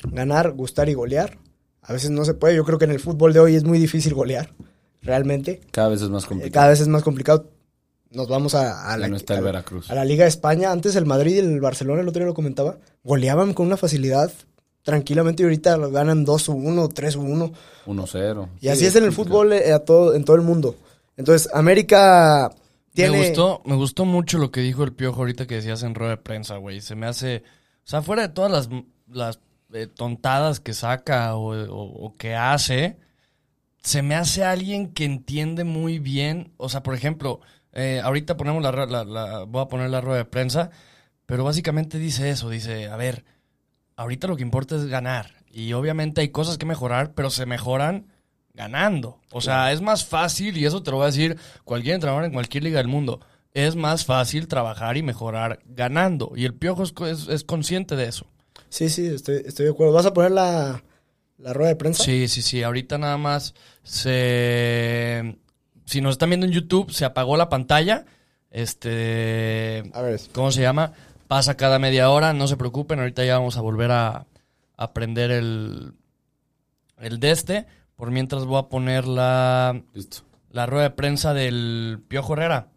ganar, 0.03 0.51
gustar 0.51 0.89
y 0.89 0.93
golear. 0.93 1.37
A 1.81 1.93
veces 1.93 2.09
no 2.11 2.25
se 2.25 2.33
puede. 2.33 2.55
Yo 2.55 2.63
creo 2.65 2.77
que 2.79 2.85
en 2.85 2.91
el 2.91 2.99
fútbol 2.99 3.33
de 3.33 3.39
hoy 3.39 3.55
es 3.55 3.63
muy 3.63 3.77
difícil 3.79 4.13
golear. 4.13 4.53
Realmente. 5.01 5.61
Cada 5.71 5.89
vez 5.89 6.01
es 6.01 6.09
más 6.09 6.23
Eh, 6.25 6.27
complicado. 6.27 6.53
Cada 6.53 6.69
vez 6.69 6.79
es 6.81 6.87
más 6.87 7.03
complicado. 7.03 7.51
Nos 8.11 8.27
vamos 8.27 8.55
a, 8.55 8.87
a 8.91 8.93
Ya 8.93 8.97
la, 8.97 9.07
no 9.09 9.15
está 9.17 9.33
el 9.33 9.39
a 9.39 9.41
la- 9.41 9.45
Veracruz. 9.47 9.91
a 9.91 9.95
la 9.95 10.05
Liga 10.05 10.23
de 10.23 10.29
España. 10.29 10.71
Antes 10.71 10.95
el 10.95 11.05
Madrid 11.05 11.35
y 11.35 11.39
el 11.39 11.59
Barcelona, 11.59 12.01
el 12.01 12.07
otro 12.07 12.19
día 12.19 12.27
lo 12.27 12.33
comentaba, 12.33 12.77
goleaban 13.03 13.53
con 13.53 13.67
una 13.67 13.77
facilidad 13.77 14.31
tranquilamente 14.85 15.41
y 15.41 15.45
ahorita 15.45 15.75
lo 15.77 15.89
ganan 15.91 16.25
2-1, 16.25 16.93
3-1. 16.93 17.51
1-0. 17.87 18.49
Y 18.61 18.67
así 18.69 18.85
es 18.85 18.95
en 18.95 19.03
el 19.03 19.11
fútbol 19.11 19.51
eh, 19.51 19.73
a 19.73 19.79
todo, 19.79 20.13
en 20.15 20.23
todo 20.23 20.35
el 20.37 20.43
mundo. 20.43 20.75
Entonces, 21.17 21.49
América 21.53 22.51
tiene... 22.93 23.11
Me 23.17 23.27
gustó, 23.27 23.61
me 23.65 23.75
gustó 23.75 24.05
mucho 24.05 24.37
lo 24.37 24.51
que 24.51 24.61
dijo 24.61 24.83
el 24.83 24.93
piojo 24.93 25.21
ahorita 25.21 25.47
que 25.47 25.55
decías 25.55 25.81
en 25.83 25.95
rueda 25.95 26.11
de 26.11 26.17
prensa, 26.17 26.57
güey. 26.57 26.81
Se 26.81 26.95
me 26.95 27.07
hace. 27.07 27.43
O 27.83 27.87
sea, 27.87 28.01
fuera 28.03 28.21
de 28.27 28.29
todas 28.29 28.51
las, 28.51 28.69
las 29.09 29.39
eh, 29.73 29.87
tontadas 29.87 30.59
que 30.59 30.73
saca 30.73 31.35
o, 31.35 31.53
o- 31.55 32.05
o 32.05 32.15
que 32.15 32.35
hace, 32.35 32.97
se 33.81 34.01
me 34.03 34.13
hace 34.15 34.43
alguien 34.43 34.93
que 34.93 35.05
entiende 35.05 35.63
muy 35.63 35.97
bien. 35.99 36.53
O 36.57 36.69
sea, 36.69 36.83
por 36.83 36.93
ejemplo, 36.93 37.41
eh, 37.73 38.01
ahorita 38.03 38.37
ponemos 38.37 38.61
la- 38.61 38.71
la- 39.05 39.43
Voy 39.45 39.61
a 39.61 39.67
poner 39.67 39.89
la 39.89 40.01
rueda 40.01 40.19
de 40.19 40.25
prensa, 40.25 40.69
pero 41.25 41.43
básicamente 41.43 41.97
dice 41.97 42.29
eso: 42.29 42.49
dice, 42.49 42.87
a 42.87 42.95
ver, 42.97 43.25
ahorita 43.95 44.27
lo 44.27 44.35
que 44.35 44.43
importa 44.43 44.75
es 44.75 44.85
ganar. 44.85 45.31
Y 45.51 45.73
obviamente 45.73 46.21
hay 46.21 46.29
cosas 46.29 46.57
que 46.57 46.65
mejorar, 46.65 47.13
pero 47.13 47.29
se 47.29 47.45
mejoran 47.45 48.07
ganando. 48.53 49.19
O 49.31 49.41
sea, 49.41 49.71
es 49.71 49.81
más 49.81 50.05
fácil, 50.05 50.57
y 50.57 50.65
eso 50.65 50.81
te 50.83 50.91
lo 50.91 50.97
va 50.97 51.05
a 51.05 51.07
decir 51.07 51.37
cualquier 51.63 51.95
entrenador 51.95 52.25
en 52.25 52.31
cualquier 52.33 52.63
liga 52.63 52.77
del 52.77 52.87
mundo. 52.87 53.19
Es 53.53 53.75
más 53.75 54.05
fácil 54.05 54.47
trabajar 54.49 54.97
y 54.97 55.03
mejorar 55.03 55.59
ganando. 55.65 56.33
Y 56.35 56.43
el 56.45 56.53
piojo 56.53 56.83
es, 56.83 56.93
es- 57.07 57.27
es 57.29 57.43
consciente 57.45 57.95
de 57.95 58.05
eso. 58.05 58.27
Sí, 58.69 58.89
sí, 58.89 59.05
estoy, 59.07 59.41
estoy 59.45 59.65
de 59.65 59.71
acuerdo. 59.71 59.93
¿Vas 59.93 60.05
a 60.05 60.13
poner 60.13 60.31
la, 60.31 60.83
la 61.37 61.53
rueda 61.53 61.69
de 61.69 61.75
prensa? 61.77 62.03
Sí, 62.03 62.27
sí, 62.27 62.41
sí. 62.41 62.63
Ahorita 62.63 62.97
nada 62.97 63.17
más 63.17 63.53
se. 63.83 65.37
Si 65.85 66.01
nos 66.01 66.13
están 66.13 66.29
viendo 66.29 66.45
en 66.45 66.51
YouTube, 66.51 66.91
se 66.91 67.05
apagó 67.05 67.37
la 67.37 67.47
pantalla. 67.49 68.05
Este. 68.51 69.83
A 69.93 70.01
ver. 70.01 70.19
¿Cómo 70.33 70.51
se 70.51 70.61
llama? 70.61 70.91
Pasa 71.27 71.57
cada 71.57 71.79
media 71.79 72.09
hora, 72.09 72.33
no 72.33 72.47
se 72.47 72.57
preocupen, 72.57 72.99
ahorita 72.99 73.25
ya 73.25 73.37
vamos 73.39 73.57
a 73.57 73.61
volver 73.61 73.91
a, 73.91 74.27
a 74.77 74.93
prender 74.93 75.31
el, 75.31 75.93
el 76.99 77.19
de 77.19 77.31
este. 77.31 77.65
Por 77.95 78.11
mientras 78.11 78.45
voy 78.45 78.59
a 78.59 78.69
poner 78.69 79.07
la, 79.07 79.81
Listo. 79.93 80.17
la 80.51 80.65
rueda 80.65 80.83
de 80.83 80.89
prensa 80.91 81.33
del 81.33 82.03
Piojo 82.07 82.33
Herrera. 82.33 82.67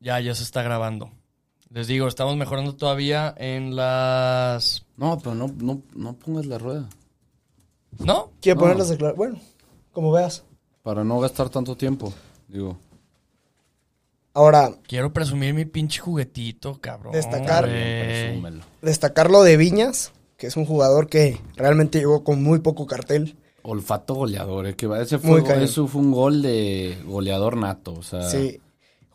Ya, 0.00 0.18
ya 0.20 0.34
se 0.34 0.42
está 0.42 0.62
grabando. 0.62 1.10
Les 1.70 1.86
digo, 1.86 2.08
estamos 2.08 2.36
mejorando 2.36 2.74
todavía 2.74 3.32
en 3.38 3.76
las... 3.76 4.84
No, 4.96 5.16
pero 5.18 5.34
no, 5.34 5.46
no, 5.58 5.80
no 5.94 6.14
pongas 6.14 6.46
la 6.46 6.58
rueda. 6.58 6.88
¿No? 7.98 8.32
Quiero 8.40 8.56
No. 8.56 8.60
ponerlas 8.62 8.88
de 8.88 8.98
clar- 8.98 9.14
Bueno, 9.16 9.38
como 9.92 10.12
veas. 10.12 10.44
Para 10.82 11.04
no 11.04 11.20
gastar 11.20 11.48
tanto 11.48 11.76
tiempo. 11.76 12.12
Digo, 12.48 12.76
Ahora, 14.34 14.72
Quiero 14.88 15.12
presumir 15.12 15.52
mi 15.54 15.64
pinche 15.66 16.00
juguetito, 16.00 16.78
cabrón. 16.80 17.12
Destacar. 17.12 17.64
presúmelo. 17.64 18.64
destacar 18.80 19.30
lo 19.30 19.42
de 19.42 19.56
Viñas, 19.56 20.12
que 20.38 20.46
es 20.46 20.56
un 20.56 20.64
jugador 20.64 21.08
que 21.08 21.38
realmente 21.56 21.98
llegó 21.98 22.24
con 22.24 22.42
muy 22.42 22.60
poco 22.60 22.86
cartel. 22.86 23.36
Olfato 23.62 24.14
goleador, 24.14 24.66
eh, 24.66 24.74
que 24.74 24.86
va- 24.86 25.00
ese 25.02 25.18
Muy 25.18 25.42
fue, 25.42 25.62
eso 25.62 25.86
fue 25.86 26.00
un 26.00 26.12
gol 26.12 26.42
de 26.42 26.96
goleador 27.06 27.56
nato. 27.56 27.92
O 27.92 28.02
sea, 28.02 28.22
Sí. 28.28 28.58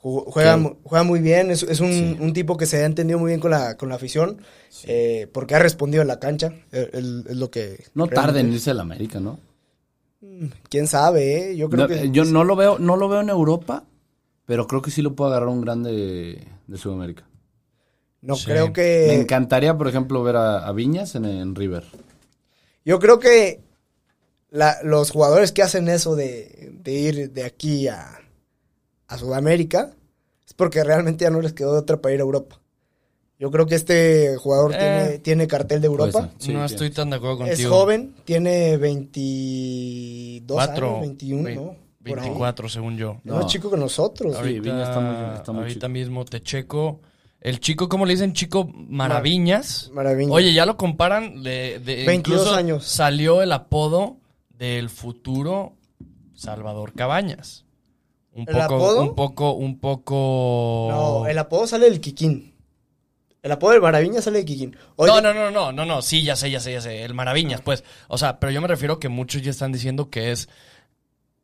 Ju- 0.02 0.24
Juega, 0.28 1.04
muy 1.04 1.20
bien, 1.20 1.50
es, 1.52 1.64
es 1.64 1.80
un, 1.80 1.92
Sí. 1.92 2.18
un 2.22 2.32
tipo 2.32 2.56
que 2.56 2.66
se 2.68 2.78
ha 2.78 2.86
entendido 2.86 3.18
muy 3.20 3.30
bien 3.30 3.40
con 3.42 3.52
la, 3.52 3.76
con 3.76 3.90
la 3.90 3.96
afición, 3.96 4.38
eh, 4.86 5.28
porque 5.34 5.56
ha 5.56 5.60
respondido 5.60 6.04
en 6.04 6.08
la 6.08 6.20
cancha, 6.20 6.54
eh, 6.72 6.92
es 6.94 7.36
lo 7.36 7.50
que... 7.50 7.84
no 7.96 8.08
tarde 8.08 8.40
en 8.40 8.54
irse 8.54 8.70
a 8.70 8.76
la 8.76 8.84
América, 8.84 9.20
¿no? 9.20 9.40
¿Quién 10.70 10.88
sabe, 10.88 11.52
eh? 11.52 11.58
Yo 11.58 11.70
creo 11.70 11.88
No, 11.88 11.94
que... 11.94 12.12
yo 12.12 12.24
no 12.26 12.44
lo 12.44 12.56
veo, 12.56 12.78
no 12.80 12.96
lo 12.96 13.10
veo 13.10 13.22
en 13.22 13.30
Europa, 13.30 13.84
pero 14.48 14.66
creo 14.66 14.82
que 14.82 14.90
sí 14.90 15.04
lo 15.04 15.14
puede 15.14 15.30
agarrar 15.32 15.50
un 15.50 15.62
grande 15.62 15.92
de, 15.92 16.48
de 16.66 16.78
Sudamérica. 16.80 17.28
No 18.22 18.36
Sí. 18.36 18.46
creo 18.46 18.68
Me 18.68 18.74
que... 18.74 19.14
encantaría, 19.14 19.78
por 19.78 19.88
ejemplo, 19.88 20.24
ver 20.24 20.38
a, 20.38 20.66
a 20.68 20.72
Viñas 20.72 21.14
en, 21.14 21.26
en 21.26 21.54
River. 21.54 21.84
Yo 22.84 22.98
creo 23.00 23.20
que 23.20 23.62
la- 24.50 24.78
los 24.84 25.12
jugadores 25.12 25.52
que 25.52 25.62
hacen 25.62 25.88
eso 25.90 26.16
de, 26.16 26.72
de 26.82 26.92
ir 26.94 27.32
de 27.32 27.44
aquí 27.44 27.88
a, 27.90 28.20
a 29.08 29.18
Sudamérica 29.18 29.92
es 30.48 30.54
porque 30.54 30.84
realmente 30.84 31.26
ya 31.26 31.30
no 31.30 31.42
les 31.42 31.54
quedó 31.54 31.74
de 31.74 31.80
otra 31.80 31.98
para 32.02 32.16
ir 32.16 32.22
a 32.22 32.24
Europa. 32.24 32.60
Yo 33.40 33.52
creo 33.52 33.68
que 33.68 33.76
este 33.76 34.36
jugador 34.38 34.74
Eh. 34.74 34.78
tiene, 34.80 35.20
tiene 35.20 35.48
cartel 35.48 35.82
de 35.82 35.88
Europa. 35.88 36.32
Sí, 36.40 36.54
no 36.54 36.66
estoy 36.66 36.90
tan 36.90 37.10
de 37.12 37.18
acuerdo 37.18 37.40
contigo. 37.40 37.56
Es 37.56 37.68
joven, 37.68 38.16
tiene 38.26 38.78
22 38.78 40.56
Cuatro, 40.56 40.88
años, 40.90 41.02
21, 41.02 41.44
vein- 41.44 41.56
¿no? 41.56 41.76
Por 42.10 42.20
ahí. 42.20 42.26
24, 42.26 42.70
según 42.70 42.98
yo. 42.98 43.18
Es 43.26 43.32
más 43.32 43.42
No. 43.42 43.48
chico 43.48 43.70
que 43.72 43.78
nosotros. 43.78 44.34
Sí, 44.34 44.38
Ahorita, 44.40 44.62
Viña 44.62 44.84
está 44.84 45.00
muy- 45.00 45.36
está 45.36 45.52
muy 45.52 45.62
ahorita 45.64 45.80
chico. 45.88 45.90
mismo 45.90 46.26
te 46.26 46.42
checo. 46.42 47.02
El 47.40 47.60
chico, 47.60 47.88
¿cómo 47.88 48.06
le 48.06 48.14
dicen? 48.14 48.34
Chico 48.34 48.68
Maraviñas. 48.74 49.92
Maravilla. 49.94 50.32
Oye, 50.34 50.54
ya 50.54 50.66
lo 50.66 50.76
comparan. 50.78 51.44
De, 51.44 51.80
de- 51.80 52.06
22 52.06 52.42
incluso 52.42 52.56
años. 52.56 52.84
Salió 52.86 53.42
el 53.42 53.52
apodo 53.52 54.18
del 54.50 54.90
futuro 54.90 55.74
Salvador 56.34 56.94
Cabañas. 56.94 57.64
Un 58.34 58.42
¿El 58.48 58.56
poco, 58.56 58.64
apodo? 58.76 59.02
un 59.04 59.16
poco, 59.16 59.52
un 59.54 59.80
poco. 59.80 60.88
No, 60.92 61.28
el 61.28 61.38
apodo 61.38 61.68
sale 61.68 61.90
del 61.90 62.00
Kikín. 62.02 62.54
El 63.42 63.52
apodo 63.52 63.72
del 63.72 63.82
Maraviña 63.82 64.22
sale 64.22 64.40
del 64.40 64.46
Kikín. 64.46 64.76
Oye, 64.96 65.12
No, 65.12 65.22
no, 65.22 65.34
no, 65.34 65.50
no, 65.52 65.72
no, 65.72 65.86
no, 65.86 66.02
sí, 66.02 66.24
ya 66.24 66.36
sé, 66.36 66.52
ya 66.52 66.60
sé, 66.60 66.74
ya 66.74 66.82
sé. 66.82 67.04
El 67.04 67.14
Maraviñas, 67.14 67.62
pues. 67.62 67.84
O 68.10 68.18
sea, 68.18 68.40
pero 68.40 68.52
yo 68.52 68.62
me 68.62 68.68
refiero 68.68 69.00
que 69.00 69.10
muchos 69.10 69.42
ya 69.42 69.52
están 69.52 69.72
diciendo 69.72 70.10
que 70.10 70.32
es 70.32 70.50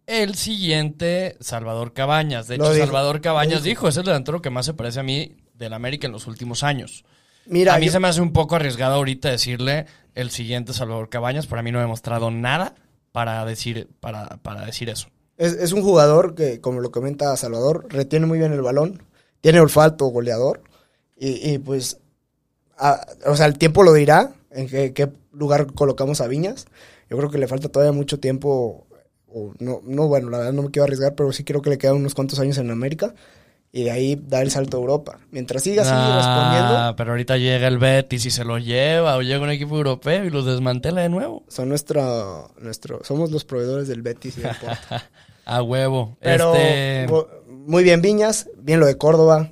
el 0.07 0.35
siguiente 0.35 1.37
Salvador 1.39 1.93
Cabañas. 1.93 2.47
De 2.47 2.55
hecho, 2.55 2.73
Salvador 2.73 3.21
Cabañas 3.21 3.63
dijo, 3.63 3.87
es 3.87 3.97
el 3.97 4.03
delantero 4.05 4.41
que 4.41 4.49
más 4.49 4.65
se 4.65 4.73
parece 4.73 4.99
a 4.99 5.03
mí 5.03 5.35
del 5.53 5.73
América 5.73 6.07
en 6.07 6.13
los 6.13 6.27
últimos 6.27 6.63
años. 6.63 7.05
Mira, 7.45 7.75
a 7.75 7.79
mí 7.79 7.87
yo- 7.87 7.91
se 7.91 7.99
me 7.99 8.07
hace 8.07 8.21
un 8.21 8.33
poco 8.33 8.55
arriesgado 8.55 8.95
ahorita 8.95 9.29
decirle 9.29 9.85
el 10.15 10.29
siguiente 10.31 10.73
Salvador 10.73 11.09
Cabañas. 11.09 11.47
Para 11.47 11.61
mí 11.61 11.71
no 11.71 11.79
ha 11.79 11.81
demostrado 11.83 12.31
nada 12.31 12.75
para 13.11 13.45
decir, 13.45 13.89
para, 13.99 14.37
para 14.37 14.65
decir 14.65 14.89
eso. 14.89 15.07
Es, 15.37 15.53
es 15.53 15.71
un 15.73 15.81
jugador 15.81 16.35
que, 16.35 16.61
como 16.61 16.79
lo 16.79 16.91
comenta 16.91 17.35
Salvador, 17.37 17.87
retiene 17.89 18.25
muy 18.25 18.37
bien 18.39 18.53
el 18.53 18.61
balón, 18.61 19.03
tiene 19.41 19.59
olfato 19.59 20.05
goleador 20.07 20.61
y, 21.17 21.53
y, 21.53 21.57
pues, 21.57 21.99
a- 22.77 23.05
o 23.25 23.35
sea, 23.35 23.45
el 23.45 23.57
tiempo 23.57 23.83
lo 23.83 23.93
dirá 23.93 24.33
en 24.51 24.67
qué, 24.67 24.93
qué 24.93 25.09
lugar 25.31 25.73
colocamos 25.73 26.21
a 26.21 26.27
Viñas. 26.27 26.65
Yo 27.09 27.17
creo 27.17 27.29
que 27.29 27.37
le 27.37 27.47
falta 27.47 27.69
todavía 27.69 27.91
mucho 27.91 28.19
tiempo, 28.19 28.87
o 29.33 29.53
no, 29.59 29.81
no, 29.83 30.07
bueno, 30.07 30.29
la 30.29 30.37
verdad 30.39 30.53
no 30.53 30.63
me 30.63 30.71
quiero 30.71 30.83
arriesgar, 30.85 31.15
pero 31.15 31.31
sí 31.31 31.43
creo 31.43 31.61
que 31.61 31.69
le 31.69 31.77
quedan 31.77 31.95
unos 31.95 32.13
cuantos 32.13 32.39
años 32.39 32.57
en 32.57 32.69
América 32.71 33.13
y 33.71 33.83
de 33.83 33.91
ahí 33.91 34.21
da 34.27 34.41
el 34.41 34.51
salto 34.51 34.77
a 34.77 34.79
Europa. 34.79 35.19
Mientras 35.31 35.63
siga 35.63 35.81
así 35.81 35.91
respondiendo, 35.91 36.77
Ah, 36.77 36.93
pero 36.95 37.11
ahorita 37.11 37.37
llega 37.37 37.67
el 37.67 37.79
Betis 37.79 38.25
y 38.27 38.31
se 38.31 38.45
lo 38.45 38.59
lleva, 38.59 39.17
o 39.17 39.21
llega 39.23 39.41
un 39.43 39.49
equipo 39.49 39.75
europeo 39.75 40.25
y 40.25 40.29
los 40.29 40.45
desmantela 40.45 41.01
de 41.01 41.09
nuevo. 41.09 41.43
son 41.47 41.69
nuestro, 41.69 42.51
nuestro, 42.61 43.03
somos 43.03 43.31
los 43.31 43.45
proveedores 43.45 43.87
del 43.87 44.01
Betis 44.03 44.37
y 44.37 44.41
del 44.41 44.55
Porto. 44.55 45.03
A 45.45 45.61
huevo. 45.61 46.15
Pero 46.21 46.53
Este, 46.55 47.07
muy 47.49 47.83
bien 47.83 48.01
Viñas, 48.01 48.47
bien 48.57 48.79
lo 48.79 48.85
de 48.85 48.97
Córdoba. 48.97 49.51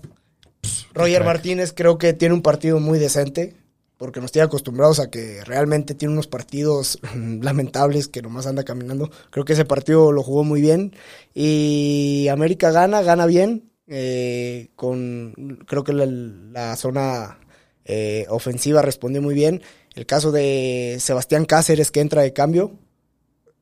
Roger. 0.94 1.24
Martínez 1.24 1.74
creo 1.76 1.98
que 1.98 2.13
tiene 2.13 2.34
un 2.36 2.41
partido 2.41 2.80
muy 2.80 3.00
decente, 3.00 3.56
porque 4.02 4.20
nos 4.20 4.32
tiene 4.32 4.48
acostumbrados 4.48 5.00
a 5.00 5.12
que 5.12 5.44
realmente 5.46 5.94
tiene 5.94 6.14
unos 6.16 6.26
partidos 6.26 6.98
lamentables 7.16 8.08
que 8.08 8.24
nomás 8.24 8.48
anda 8.48 8.64
caminando. 8.64 9.12
Creo 9.30 9.46
que 9.46 9.54
ese 9.54 9.64
partido 9.64 10.12
lo 10.12 10.24
jugó 10.24 10.44
muy 10.44 10.60
bien. 10.60 10.96
Y 11.36 12.28
América 12.32 12.72
gana, 12.72 13.04
gana 13.04 13.28
bien. 13.28 13.70
eh, 13.86 14.70
con 14.76 15.36
creo 15.68 15.84
que 15.84 15.94
la, 15.94 16.76
zona 16.78 17.38
eh, 17.86 18.26
ofensiva 18.30 18.82
respondió 18.82 19.22
muy 19.22 19.36
bien. 19.36 19.62
El 19.94 20.08
caso 20.08 20.32
de 20.32 20.98
Sebastián 21.00 21.46
Cáceres 21.46 21.92
que 21.92 22.00
entra 22.00 22.24
de 22.24 22.34
cambio, 22.34 22.80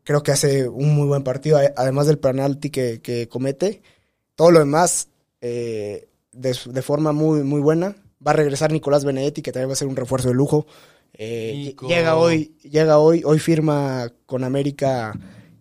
creo 0.06 0.24
que 0.24 0.32
hace 0.32 0.70
un 0.70 0.96
muy 0.96 1.08
buen 1.10 1.24
partido, 1.24 1.60
además 1.76 2.08
del 2.08 2.18
penalti 2.18 2.70
que, 2.70 3.28
comete. 3.30 3.82
Todo 4.36 4.52
lo 4.52 4.60
demás 4.60 5.10
eh, 5.42 6.08
de, 6.32 6.58
de 6.66 6.82
forma 6.82 7.12
muy, 7.12 7.44
muy 7.44 7.60
buena. 7.60 7.98
Va 8.26 8.32
a 8.32 8.36
regresar 8.36 8.72
Nicolás 8.72 9.06
Benedetti, 9.06 9.42
que 9.42 9.52
también 9.52 9.70
va 9.70 9.74
a 9.74 9.78
ser 9.78 9.88
un 9.88 9.96
refuerzo 9.96 10.30
de 10.30 10.34
lujo. 10.34 10.68
Eh, 11.14 11.76
llega 11.88 12.16
hoy, 12.16 12.56
llega 12.64 13.00
hoy, 13.00 13.24
hoy 13.26 13.40
firma 13.40 14.12
con 14.26 14.44
América 14.44 15.18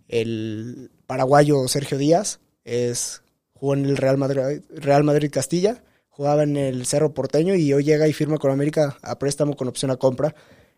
el 0.08 0.90
paraguayo 1.06 1.68
Sergio 1.68 1.98
Díaz. 1.98 2.40
Es, 2.64 3.22
jugó 3.54 3.74
en 3.74 3.84
el 3.84 3.96
Real 3.96 4.18
Madrid, 4.18 4.62
Real 4.70 5.04
Madrid 5.04 5.30
Castilla, 5.32 5.82
jugaba 6.08 6.42
en 6.42 6.56
el 6.56 6.86
Cerro 6.86 7.14
Porteño 7.14 7.54
y 7.54 7.72
hoy 7.72 7.84
llega 7.84 8.08
y 8.08 8.12
firma 8.12 8.38
con 8.38 8.50
América 8.50 8.98
a 9.02 9.18
préstamo 9.18 9.56
con 9.56 9.68
opción 9.68 9.90
a 9.90 9.96
compra. 9.96 10.34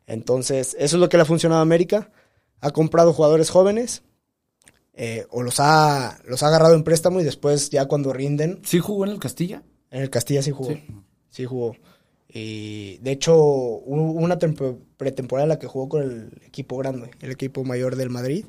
Entonces, 0.06 0.76
eso 0.78 0.96
es 0.96 1.00
lo 1.00 1.08
que 1.08 1.16
le 1.16 1.22
ha 1.22 1.26
funcionado 1.26 1.60
a 1.60 1.62
América. 1.62 2.10
Ha 2.60 2.72
comprado 2.72 3.12
jugadores 3.12 3.48
jóvenes, 3.48 4.02
eh, 4.92 5.26
o 5.30 5.42
los 5.42 5.60
ha, 5.60 6.18
los 6.26 6.42
ha 6.42 6.48
agarrado 6.48 6.74
en 6.74 6.84
préstamo 6.84 7.20
y 7.20 7.24
después 7.24 7.70
ya 7.70 7.86
cuando 7.86 8.12
rinden, 8.12 8.60
¿Sí 8.64 8.80
jugó 8.80 9.06
en 9.06 9.12
el 9.12 9.18
Castilla? 9.18 9.62
en 9.90 10.02
el 10.02 10.10
Castilla 10.10 10.42
sí 10.42 10.50
jugó. 10.50 10.72
Sí. 10.72 10.84
Sí, 11.30 11.44
jugó. 11.44 11.74
Y 12.28 12.98
de 12.98 13.10
hecho, 13.12 13.34
hubo 13.36 14.12
una 14.12 14.38
tempo- 14.38 14.78
pretemporada 14.96 15.44
en 15.44 15.48
la 15.50 15.58
que 15.58 15.66
jugó 15.66 15.88
con 15.88 16.02
el 16.02 16.30
equipo 16.46 16.76
grande, 16.76 17.10
el 17.20 17.30
equipo 17.32 17.64
mayor 17.64 17.96
del 17.96 18.10
Madrid. 18.10 18.44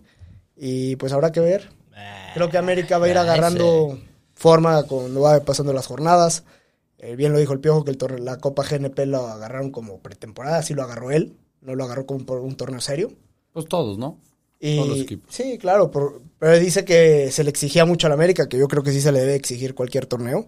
Y 0.55 0.95
pues 0.97 1.13
habrá 1.13 1.31
que 1.31 1.39
ver. 1.39 1.69
Creo 2.33 2.49
que 2.49 2.57
América 2.57 2.97
va 2.97 3.07
a 3.07 3.09
ir 3.09 3.17
Ah, 3.17 3.21
agarrando 3.21 3.99
forma 4.33 4.83
cuando 4.83 5.21
va 5.21 5.39
pasando 5.41 5.73
las 5.73 5.87
jornadas. 5.87 6.43
Eh, 6.99 7.15
bien 7.15 7.33
lo 7.33 7.39
dijo 7.39 7.53
el 7.53 7.59
Piojo 7.59 7.83
que 7.83 7.91
el 7.91 7.97
torneo- 7.97 8.19
la 8.23 8.37
Copa 8.37 8.63
GNP 8.63 9.05
lo 9.07 9.27
agarraron 9.27 9.71
como 9.71 9.99
pretemporada, 9.99 10.57
así 10.59 10.73
lo 10.75 10.83
agarró 10.83 11.09
él, 11.11 11.33
no 11.61 11.73
lo 11.75 11.83
agarró 11.83 12.05
como 12.05 12.25
por 12.25 12.39
un 12.39 12.55
torneo 12.55 12.79
serio. 12.81 13.11
Pues 13.53 13.65
todos, 13.67 13.97
¿no? 13.97 14.19
Y, 14.59 14.75
Todos 14.77 14.89
los 14.89 14.99
equipos. 14.99 15.33
Sí, 15.35 15.57
claro, 15.57 15.89
por- 15.89 16.21
pero 16.37 16.53
él 16.53 16.63
dice 16.63 16.85
que 16.85 17.31
se 17.31 17.43
le 17.43 17.49
exigía 17.49 17.85
mucho 17.85 18.05
al 18.05 18.13
América, 18.13 18.47
que 18.47 18.59
yo 18.59 18.67
creo 18.67 18.83
que 18.83 18.91
sí 18.91 19.01
se 19.01 19.11
le 19.11 19.19
debe 19.19 19.33
exigir 19.35 19.73
cualquier 19.73 20.05
torneo. 20.05 20.47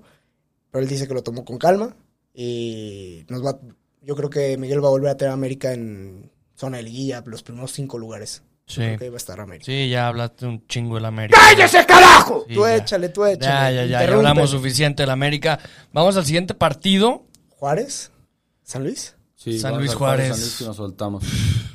Pero 0.70 0.84
él 0.84 0.90
dice 0.90 1.08
que 1.08 1.14
lo 1.16 1.24
tomó 1.24 1.44
con 1.44 1.58
calma 1.58 1.96
y 2.34 3.26
nos 3.30 3.46
va, 3.46 3.60
yo 4.02 4.16
creo 4.16 4.30
que 4.30 4.58
Miguel 4.58 4.84
va 4.84 4.88
a 4.88 4.92
volver 4.92 5.10
a 5.12 5.18
tener 5.18 5.32
a 5.32 5.34
América 5.34 5.74
en 5.74 6.32
zona 6.56 6.78
de 6.78 6.84
liguilla, 6.84 7.24
los 7.26 7.44
primeros 7.44 7.72
cinco 7.72 7.98
lugares. 7.98 8.44
Sí. 8.66 8.82
Creo 8.82 8.98
que 8.98 9.04
ahí 9.06 9.10
va 9.10 9.16
a 9.16 9.18
estar 9.18 9.40
América. 9.42 9.66
Sí, 9.66 9.90
ya 9.90 10.08
hablaste 10.08 10.46
un 10.46 10.66
chingo 10.68 10.96
del 10.96 11.06
América. 11.06 11.38
¡Cállese, 11.40 11.86
carajo! 11.86 12.46
Sí, 12.48 12.54
tú 12.56 12.62
ya. 12.66 12.76
échale, 12.78 13.10
tú 13.10 13.24
Ya, 13.26 13.32
échale. 13.32 13.76
ya, 13.76 13.82
ya, 13.82 13.86
ya 13.86 13.98
Interrumpe. 14.04 14.28
hablamos 14.30 14.50
suficiente 14.50 15.04
del 15.04 15.10
América. 15.10 15.60
Vamos 15.92 16.16
al 16.16 16.26
siguiente 16.26 16.54
partido. 16.54 17.26
¿Juárez? 17.50 18.12
¿San 18.64 18.84
Luis? 18.84 19.16
Sí, 19.36 19.60
San 19.60 19.78
Luis 19.78 19.94
Juárez. 19.94 20.30
San 20.30 20.40
Luis 20.40 20.62
y 20.62 20.64
nos 20.66 20.76
soltamos. 20.78 21.24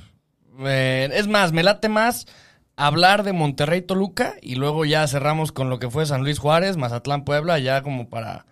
Eh, 0.60 1.08
es 1.12 1.28
más, 1.28 1.52
me 1.52 1.62
late 1.62 1.88
más 1.88 2.26
hablar 2.74 3.22
de 3.22 3.32
Monterrey 3.32 3.80
Toluca 3.80 4.34
y 4.42 4.56
luego 4.56 4.84
ya 4.84 5.06
cerramos 5.06 5.52
con 5.52 5.70
lo 5.70 5.78
que 5.78 5.88
fue 5.88 6.04
San 6.04 6.22
Luis 6.22 6.40
Juárez, 6.40 6.76
Mazatlán 6.76 7.24
Puebla, 7.24 7.60
ya 7.60 7.82
como 7.84 8.08
para 8.08 8.44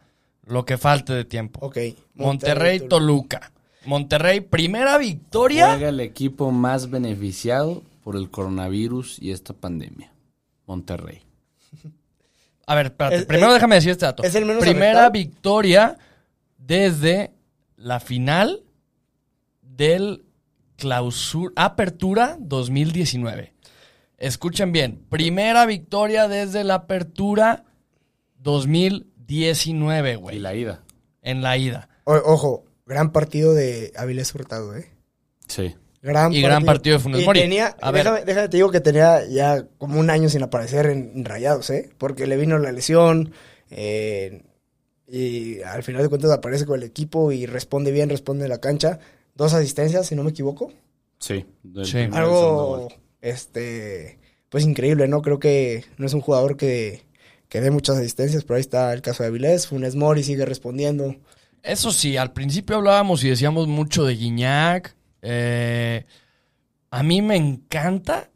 lo 0.47 0.65
que 0.65 0.79
falte 0.79 1.13
de 1.13 1.25
tiempo. 1.25 1.61
Ok. 1.65 1.79
Monterrey 2.15 2.81
Toluca. 2.89 3.53
Monterrey, 3.85 4.41
primera 4.41 4.99
victoria. 4.99 5.69
Juega 5.71 5.91
el 5.91 6.01
equipo 6.01 6.51
más 6.51 6.91
beneficiado 6.91 7.83
por 8.03 8.17
el 8.17 8.31
coronavirus 8.31 9.19
y 9.21 9.31
esta 9.33 9.53
pandemia. 9.53 10.13
Monterrey. 10.67 11.23
A 12.67 12.75
ver, 12.75 12.87
espérate. 12.87 13.17
Es- 13.17 13.27
Primero 13.27 13.49
es- 13.49 13.55
déjame 13.55 13.77
decir 13.77 13.91
este 13.93 14.07
dato. 14.07 14.25
es 14.25 14.35
el 14.35 14.45
menos 14.45 14.61
Primera 14.63 15.07
afectado. 15.07 15.13
victoria 15.13 15.99
desde 16.59 17.31
la 17.77 18.01
final 18.01 18.63
del 19.63 20.25
clausura, 20.77 21.53
apertura 21.57 22.37
2019. 22.41 23.53
Escuchen 24.19 24.73
bien. 24.73 25.05
Primera 25.09 25.65
victoria 25.67 26.27
desde 26.27 26.65
la 26.65 26.75
apertura 26.75 27.65
19, 29.27 30.13
Y 30.13 30.15
güey. 30.17 30.39
la 30.39 30.55
ida. 30.55 30.83
En 31.23 31.43
la 31.43 31.57
ida. 31.57 31.89
O- 32.05 32.15
ojo, 32.15 32.65
gran 32.87 33.13
partido 33.13 33.55
de 33.55 33.93
Avilés 33.97 34.35
Hurtado, 34.35 34.77
¿eh? 34.77 34.87
Sí. 35.49 35.75
Gran 36.03 36.33
Y 36.33 36.41
gran 36.41 36.65
partido 36.65 36.97
de 36.99 37.03
Funes 37.03 37.23
Y 37.23 37.25
Mori. 37.25 37.41
tenía, 37.41 37.77
A 37.81 37.91
ver. 37.91 38.05
déjame, 38.05 38.25
déjame 38.25 38.49
te 38.49 38.57
digo 38.59 38.71
que 38.71 38.81
tenía 38.81 39.25
ya 39.27 39.67
como 39.79 39.99
un 39.99 40.09
año 40.11 40.29
sin 40.29 40.43
aparecer 40.43 40.87
en, 40.87 41.11
en 41.17 41.25
Rayados, 41.25 41.69
¿eh? 41.71 41.91
Porque 41.99 42.27
le 42.29 42.37
vino 42.37 42.59
la 42.59 42.71
lesión 42.71 43.33
eh, 43.71 44.43
y 45.09 45.61
al 45.63 45.83
final 45.83 46.03
de 46.03 46.09
cuentas 46.09 46.31
aparece 46.31 46.65
con 46.67 46.79
el 46.81 46.87
equipo 46.87 47.33
y 47.33 47.47
responde 47.47 47.91
bien, 47.91 48.09
responde 48.09 48.45
en 48.45 48.51
la 48.51 48.59
cancha. 48.61 49.01
Dos 49.35 49.53
asistencias, 49.55 50.07
si 50.07 50.15
no 50.15 50.23
me 50.23 50.31
equivoco. 50.31 50.73
Sí. 51.19 51.45
Sí. 51.85 51.99
y 51.99 52.15
Algo, 52.17 52.89
este, 53.21 54.19
pues 54.49 54.65
increíble, 54.65 55.09
¿no? 55.09 55.23
Creo 55.23 55.41
que 55.41 55.85
no 55.99 56.07
es 56.07 56.15
un 56.15 56.21
jugador 56.21 56.57
que, 56.57 57.03
que 57.49 57.61
dé 57.61 57.71
muchas 57.71 57.97
asistencias, 57.97 58.45
pero 58.45 58.57
ahí 58.57 58.61
está 58.61 58.93
el 58.93 59.03
caso 59.03 59.23
de 59.23 59.29
Avilés. 59.29 59.67
Funes 59.67 59.95
Mori 59.97 60.23
sigue 60.23 60.45
respondiendo. 60.45 61.15
Eso 61.63 61.91
sí, 61.93 62.17
al 62.17 62.33
principio 62.33 62.77
hablábamos 62.77 63.23
y 63.25 63.29
decíamos 63.29 63.67
mucho 63.69 64.05
de 64.05 64.15
Guiñac. 64.17 64.95
Eh, 65.23 66.05
a 66.91 67.03
mí 67.03 67.23
me 67.23 67.37
encanta 67.37 68.31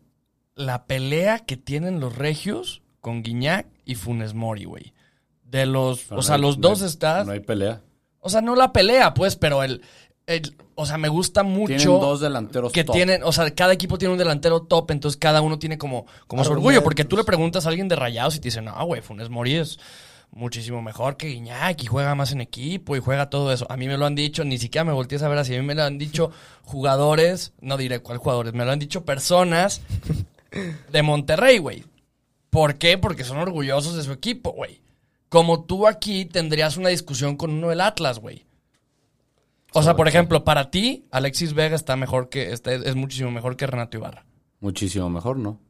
la 0.55 0.87
pelea 0.87 1.39
que 1.41 1.57
tienen 1.57 2.01
los 2.01 2.17
regios 2.17 2.83
con 3.01 3.23
Guiñac 3.23 3.67
y 3.85 3.95
Funes 3.95 4.35
Mori, 4.35 4.65
güey. 4.65 4.93
De 5.45 5.67
los, 5.67 6.01
Pero 6.03 6.15
o 6.15 6.17
no 6.17 6.23
sea, 6.23 6.35
hay- 6.37 6.41
los 6.43 6.59
no 6.59 6.69
dos 6.71 6.83
hay- 6.83 6.89
estás. 6.89 7.27
No 7.27 7.33
hay 7.33 7.41
pelea. 7.41 7.83
O 8.21 8.29
sea, 8.29 8.41
no 8.43 8.55
la 8.55 8.73
pelea, 8.73 9.15
pues, 9.15 9.37
pero 9.37 9.63
el, 9.63 9.83
el- 10.31 10.55
o 10.75 10.87
sea, 10.87 10.97
me 10.97 11.09
gusta 11.09 11.43
mucho 11.43 11.67
Tienen 11.77 11.87
dos 12.01 12.21
delanteros 12.21 12.73
que 12.73 12.85
top. 12.85 12.95
tienen, 12.95 13.23
o 13.23 13.33
sea, 13.33 13.51
cada 13.55 13.73
equipo 13.73 13.99
tiene 13.99 14.13
un 14.13 14.19
delantero 14.19 14.63
top, 14.63 14.91
entonces 14.93 15.19
cada 15.19 15.43
uno 15.43 15.59
tiene 15.59 15.77
como, 15.77 16.07
como 16.27 16.45
su 16.45 16.53
orgullo, 16.53 16.83
porque 16.83 17.05
tú 17.05 17.17
le 17.17 17.25
preguntas 17.25 17.67
a 17.67 17.69
alguien 17.69 17.89
de 17.89 17.97
Rayados 17.97 18.37
y 18.37 18.41
te 18.41 18.49
dice, 18.49 18.63
no, 18.63 18.83
güey, 18.87 19.03
Funes 19.03 19.29
Mori 19.29 19.57
es 19.57 19.79
muchísimo 20.33 20.81
mejor 20.81 21.17
que 21.17 21.27
Guiñac 21.27 21.83
y 21.83 21.87
juega 21.87 22.15
más 22.15 22.33
en 22.33 22.41
equipo 22.41 22.95
y 22.97 23.01
juega 23.01 23.29
todo 23.29 23.53
eso. 23.53 23.67
A 23.69 23.77
mí 23.77 23.89
me 23.89 23.99
lo 23.99 24.07
han 24.07 24.15
dicho, 24.15 24.45
ni 24.45 24.59
siquiera 24.59 24.85
me 24.85 24.93
volteé 24.93 25.17
a 25.17 25.21
saber 25.21 25.37
así, 25.39 25.55
a 25.55 25.59
mí 25.61 25.67
me 25.67 25.75
lo 25.75 25.83
han 25.83 25.99
dicho 25.99 26.31
jugadores, 26.65 27.53
no 27.61 27.77
diré 27.77 27.99
cuál 28.01 28.19
jugadores, 28.19 28.55
me 28.55 28.65
lo 28.65 28.71
han 28.73 28.79
dicho 28.79 29.05
personas 29.05 29.83
de 30.93 31.03
Monterrey, 31.03 31.59
güey. 31.59 31.85
¿Por 32.49 32.77
qué? 32.77 32.97
Porque 32.99 33.25
son 33.25 33.37
orgullosos 33.39 33.97
de 33.97 34.03
su 34.03 34.13
equipo, 34.13 34.53
güey. 34.53 34.81
Como 35.29 35.65
tú 35.65 35.87
aquí 35.87 36.25
tendrías 36.25 36.77
una 36.77 36.89
discusión 36.89 37.37
con 37.37 37.51
uno 37.51 37.69
del 37.69 37.81
Atlas, 37.81 38.19
güey. 38.19 38.45
O 39.73 39.83
sea, 39.83 39.95
por 39.97 40.09
ejemplo, 40.09 40.45
para 40.45 40.71
ti, 40.71 41.07
Alexis 41.11 41.55
Vega 41.55 41.77
está 41.77 41.97
mejor 41.97 42.29
que, 42.29 42.53
está- 42.53 42.73
es 42.75 42.95
muchísimo 42.97 43.31
mejor 43.31 43.57
que 43.57 43.67
Renato 43.67 43.97
Ibarra. 43.97 44.25
Muchísimo 44.61 45.09
mejor, 45.11 45.37
¿no? 45.39 45.61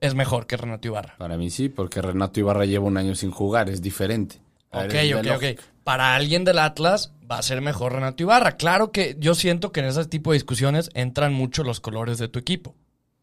Es 0.00 0.14
mejor 0.14 0.46
que 0.46 0.56
Renato 0.56 0.88
Ibarra. 0.88 1.14
Para 1.18 1.36
mí 1.38 1.50
sí, 1.50 1.68
porque 1.68 2.02
Renato 2.02 2.38
Ibarra 2.38 2.66
lleva 2.66 2.84
un 2.84 2.96
año 2.98 3.14
sin 3.14 3.30
jugar, 3.30 3.70
es 3.70 3.80
diferente. 3.80 4.40
A 4.70 4.80
Ok, 4.84 4.94
ok, 5.18 5.26
ok. 5.36 5.60
Para 5.84 6.14
alguien 6.16 6.44
del 6.44 6.58
Atlas 6.58 7.12
va 7.30 7.38
a 7.38 7.42
ser 7.42 7.60
mejor 7.62 7.92
Renato 7.94 8.22
Ibarra. 8.22 8.52
Claro 8.56 8.92
que 8.92 9.16
yo 9.18 9.34
siento 9.34 9.72
que 9.72 9.80
en 9.80 9.86
ese 9.86 10.04
tipo 10.04 10.32
de 10.32 10.36
discusiones 10.36 10.90
entran 10.94 11.32
mucho 11.32 11.62
los 11.64 11.80
colores 11.80 12.18
de 12.18 12.28
tu 12.28 12.38
equipo. 12.38 12.74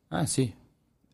Ah, 0.09 0.25
sí. 0.25 0.55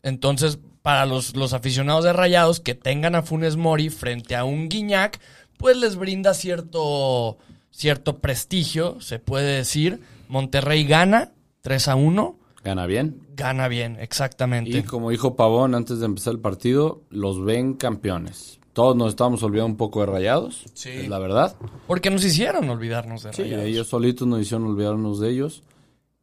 Entonces, 0.02 0.60
para 0.82 1.06
los, 1.06 1.36
los 1.36 1.52
aficionados 1.54 2.06
de 2.06 2.14
Rayados 2.14 2.60
que 2.62 2.74
tengan 2.76 3.16
a 3.16 3.22
Funes 3.22 3.58
Mori 3.58 3.90
frente 3.90 4.36
a 4.36 4.46
un 4.46 4.70
Guiñac, 4.70 5.20
pues 5.58 5.76
les 5.76 5.98
brinda 5.98 6.34
cierto, 6.34 7.38
cierto 7.80 8.20
prestigio, 8.20 9.00
se 9.00 9.20
puede 9.20 9.56
decir. 9.56 10.02
Monterrey 10.28 10.84
gana 10.86 11.32
3 11.62 11.88
a 11.88 11.96
1, 11.96 12.38
Gana 12.64 12.86
bien. 12.86 13.22
gana 13.36 13.68
bien, 13.70 13.98
exactamente. 14.00 14.70
Y 14.78 14.84
como 14.84 15.10
dijo 15.12 15.36
Pavón 15.38 15.74
antes 15.76 16.00
de 16.00 16.06
empezar 16.06 16.34
el 16.34 16.40
partido, 16.40 17.02
los 17.10 17.44
ven 17.44 17.74
campeones. 17.76 18.60
Todos 18.74 18.96
nos 18.96 19.10
estábamos 19.10 19.42
olvidando 19.44 19.72
un 19.72 19.78
poco 19.78 20.02
de 20.02 20.06
rayados. 20.08 20.66
Sí. 20.74 20.90
Es 20.90 21.10
la 21.10 21.20
verdad. 21.20 21.56
Porque 21.88 22.10
nos 22.10 22.24
hicieron 22.24 22.70
olvidarnos 22.70 23.24
de 23.24 23.34
Sí, 23.34 23.44
Rayados. 23.44 23.66
ellos 23.66 23.88
solitos 23.88 24.28
nos 24.28 24.42
hicieron 24.42 24.68
olvidarnos 24.68 25.20
de 25.20 25.30
ellos. 25.32 25.64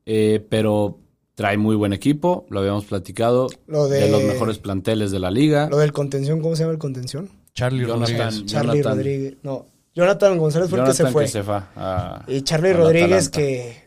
Eh, 0.07 0.46
pero 0.48 0.98
trae 1.34 1.57
muy 1.59 1.74
buen 1.74 1.92
equipo, 1.92 2.46
lo 2.48 2.61
habíamos 2.61 2.84
platicado. 2.84 3.48
Lo 3.66 3.88
de- 3.88 4.09
los 4.11 4.22
mejores 4.22 4.59
planteles 4.59 5.11
de 5.11 5.18
la 5.18 5.30
liga. 5.30 5.68
Lo 5.68 5.78
del 5.78 5.92
contención, 5.92 6.40
¿cómo 6.40 6.54
se 6.54 6.62
llama 6.62 6.72
el 6.74 6.78
contención? 6.78 7.28
Charlie 7.54 7.86
Jonathan. 7.86 8.16
Rodríguez. 8.30 8.46
Charlie 8.46 8.70
Jonathan. 8.82 8.96
Rodríguez. 8.98 9.34
No, 9.42 9.66
Jonathan 9.97 10.38
González 10.38 10.70
fue 10.70 10.78
el 10.78 10.84
que 10.86 10.92
se 10.94 11.07
fue. 11.11 11.22
que 11.24 11.28
se 11.30 11.42
fue 11.42 11.61
a- 11.74 12.22
Y 12.28 12.42
Charlie 12.42 12.72
Rodríguez 12.74 13.28
Atalanta. 13.28 13.38
que 13.38 13.86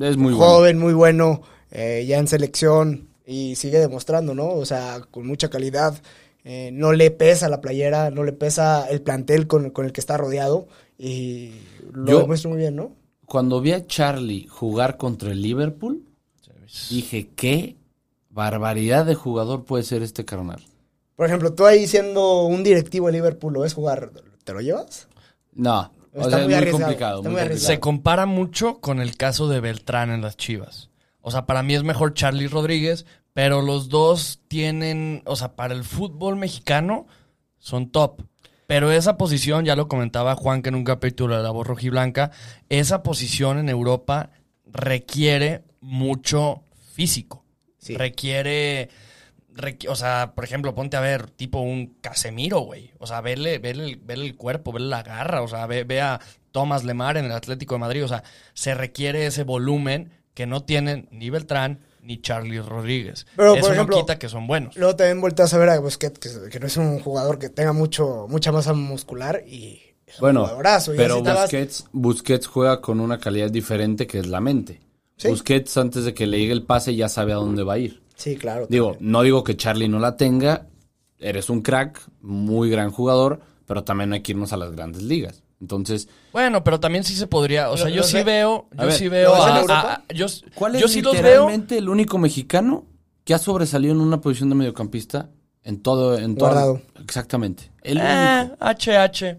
Es 0.00 0.16
muy 0.16 0.32
bueno. 0.32 0.38
joven, 0.38 0.78
muy 0.78 0.94
bueno, 0.94 1.42
eh, 1.70 2.04
ya 2.08 2.18
en 2.18 2.26
selección 2.28 3.08
y 3.26 3.56
sigue 3.56 3.78
demostrando, 3.78 4.34
¿no? 4.34 4.48
O 4.48 4.64
sea, 4.64 5.00
con 5.10 5.26
mucha 5.26 5.50
calidad. 5.50 6.00
eh, 6.44 6.70
no 6.72 6.92
le 6.94 7.10
pesa 7.10 7.50
la 7.50 7.60
playera, 7.60 8.10
no 8.10 8.24
le 8.24 8.32
pesa 8.32 8.88
el 8.88 9.02
plantel 9.02 9.46
con, 9.48 9.68
con 9.70 9.84
el 9.84 9.92
que 9.92 10.00
está 10.00 10.16
rodeado 10.16 10.66
y 10.96 11.50
lo 11.92 12.06
Yo- 12.12 12.18
demuestra 12.20 12.48
muy 12.48 12.58
bien, 12.58 12.74
¿no? 12.74 12.92
Cuando 13.26 13.60
vi 13.60 13.72
a 13.72 13.86
Charlie 13.86 14.46
jugar 14.46 14.96
contra 14.96 15.30
el 15.32 15.42
Liverpool, 15.42 16.04
dije, 16.88 17.28
qué 17.36 17.76
barbaridad 18.30 19.04
de 19.04 19.14
jugador 19.14 19.64
puede 19.64 19.82
ser 19.82 20.02
este 20.02 20.24
carnal. 20.24 20.62
Por 21.16 21.26
ejemplo, 21.26 21.52
tú 21.52 21.66
ahí 21.66 21.86
siendo 21.86 22.44
un 22.44 22.62
directivo 22.62 23.08
de 23.08 23.12
Liverpool, 23.14 23.52
¿lo 23.52 23.60
ves 23.60 23.74
jugar? 23.74 24.10
¿Te 24.44 24.52
lo 24.54 24.60
llevas? 24.60 25.07
No, 25.58 25.92
o 26.14 26.20
Está 26.22 26.38
sea, 26.38 26.44
muy 26.46 26.54
es 26.54 26.62
muy 26.62 26.70
complicado. 26.72 27.18
está 27.18 27.28
muy 27.28 27.32
muy 27.36 27.40
complicado. 27.48 27.66
Se 27.74 27.80
compara 27.80 28.24
mucho 28.26 28.80
con 28.80 29.00
el 29.00 29.16
caso 29.16 29.48
de 29.48 29.60
Beltrán 29.60 30.10
en 30.10 30.22
las 30.22 30.36
Chivas. 30.38 30.88
O 31.20 31.30
sea, 31.30 31.44
para 31.44 31.62
mí 31.62 31.74
es 31.74 31.82
mejor 31.82 32.14
Charlie 32.14 32.48
Rodríguez, 32.48 33.04
pero 33.34 33.60
los 33.60 33.88
dos 33.90 34.40
tienen, 34.48 35.22
o 35.26 35.36
sea, 35.36 35.54
para 35.56 35.74
el 35.74 35.84
fútbol 35.84 36.36
mexicano 36.36 37.06
son 37.58 37.90
top. 37.90 38.22
Pero 38.66 38.90
esa 38.92 39.16
posición, 39.16 39.64
ya 39.64 39.76
lo 39.76 39.88
comentaba 39.88 40.34
Juan 40.36 40.62
que 40.62 40.68
en 40.70 40.74
un 40.76 40.84
capítulo 40.84 41.36
de 41.36 41.42
La 41.42 41.50
Voz 41.50 41.66
Rojiblanca, 41.66 42.30
esa 42.68 43.02
posición 43.02 43.58
en 43.58 43.68
Europa 43.68 44.30
requiere 44.66 45.64
mucho 45.80 46.62
físico. 46.92 47.44
Sí. 47.78 47.96
Requiere, 47.96 48.88
requi- 48.88 48.90
o 49.88 49.96
sea, 49.96 50.32
por 50.34 50.44
ejemplo, 50.44 50.74
ponte 50.74 50.96
a 50.96 51.00
ver, 51.00 51.30
tipo 51.30 51.60
un 51.60 51.96
Casemiro, 52.00 52.60
güey. 52.60 52.92
O 52.98 53.06
sea, 53.06 53.20
verle, 53.20 53.58
verle, 53.58 53.84
el- 53.84 53.96
verle 53.96 54.26
el 54.26 54.36
cuerpo, 54.36 54.72
verle 54.72 54.88
la 54.88 55.02
garra, 55.02 55.42
o 55.42 55.48
sea, 55.48 55.66
ve, 55.66 55.84
ve 55.84 56.00
a 56.00 56.20
Tomás 56.52 56.84
Lemar 56.84 57.16
en 57.16 57.24
el 57.26 57.32
Atlético 57.32 57.74
de 57.74 57.80
Madrid. 57.80 58.04
O 58.04 58.08
sea, 58.08 58.22
se 58.54 58.74
requiere 58.74 59.26
ese 59.26 59.44
volumen 59.44 60.10
que 60.34 60.46
no 60.46 60.62
tienen 60.64 61.08
ni 61.10 61.30
Beltrán 61.30 61.80
ni 62.00 62.20
Charlie 62.22 62.60
Rodríguez. 62.60 63.26
Pero, 63.36 63.54
Eso 63.54 63.60
por 63.66 63.74
ejemplo, 63.74 63.96
no 63.96 64.02
quita 64.02 64.18
que 64.18 64.28
son 64.28 64.46
buenos. 64.46 64.76
Luego 64.76 64.96
también 64.96 65.20
volteas 65.20 65.52
a 65.52 65.58
ver 65.58 65.68
a 65.70 65.78
Busquets, 65.80 66.18
que, 66.18 66.48
que 66.50 66.60
no 66.60 66.66
es 66.66 66.76
un 66.76 67.00
jugador 67.00 67.38
que 67.38 67.48
tenga 67.50 67.72
mucho 67.72 68.26
mucha 68.30 68.50
masa 68.52 68.72
muscular 68.72 69.42
y 69.46 69.82
es 70.06 70.14
un 70.16 70.20
Bueno, 70.20 70.40
jugadorazo. 70.42 70.94
Y 70.94 70.96
pero 70.96 71.22
Busquets, 71.22 71.84
Busquets 71.92 72.46
juega 72.46 72.80
con 72.80 73.00
una 73.00 73.18
calidad 73.18 73.50
diferente 73.50 74.06
que 74.06 74.20
es 74.20 74.26
la 74.26 74.40
mente. 74.40 74.80
Sí. 75.18 75.28
Busquets 75.28 75.76
antes 75.76 76.04
de 76.04 76.14
que 76.14 76.26
le 76.26 76.38
llegue 76.38 76.52
el 76.52 76.62
pase 76.62 76.94
ya 76.94 77.08
sabe 77.08 77.32
a 77.32 77.36
dónde 77.36 77.64
va 77.64 77.74
a 77.74 77.78
ir. 77.78 78.00
Sí, 78.18 78.36
claro. 78.36 78.66
Digo, 78.68 78.90
también. 78.92 79.10
no 79.12 79.22
digo 79.22 79.42
que 79.44 79.56
Charlie 79.56 79.88
no 79.88 79.98
la 79.98 80.16
tenga, 80.18 80.66
eres 81.18 81.48
un 81.48 81.62
crack, 81.62 82.00
muy 82.20 82.68
gran 82.68 82.90
jugador, 82.90 83.40
pero 83.66 83.84
también 83.84 84.12
hay 84.12 84.20
que 84.20 84.32
irnos 84.32 84.52
a 84.52 84.56
las 84.58 84.72
grandes 84.72 85.02
ligas. 85.02 85.42
Entonces, 85.60 86.08
Bueno, 86.32 86.62
pero 86.62 86.78
también 86.78 87.02
sí 87.04 87.14
se 87.14 87.26
podría. 87.26 87.70
O 87.70 87.76
sea, 87.76 87.88
yo 87.88 88.02
sí 88.02 88.22
veo. 88.22 88.68
Yo 88.78 88.90
sí 88.92 89.08
veo. 89.08 89.32
yo 90.14 90.26
¿cuál 90.54 90.76
es 90.76 90.82
yo 90.82 90.86
sí 90.88 91.00
los 91.02 91.12
veo. 91.14 91.22
literalmente 91.22 91.78
el 91.78 91.88
único 91.88 92.18
mexicano 92.18 92.84
que 93.24 93.34
ha 93.34 93.38
sobresalido 93.38 93.92
en 93.94 94.00
una 94.00 94.20
posición 94.20 94.48
de 94.50 94.54
mediocampista 94.54 95.30
en 95.64 95.80
todo, 95.82 96.16
en 96.18 96.36
todo? 96.36 96.48
Guardado. 96.50 96.82
Exactamente. 97.02 97.70
El 97.82 97.98
Eh, 97.98 98.00
único. 98.00 98.56
HH. 98.60 99.36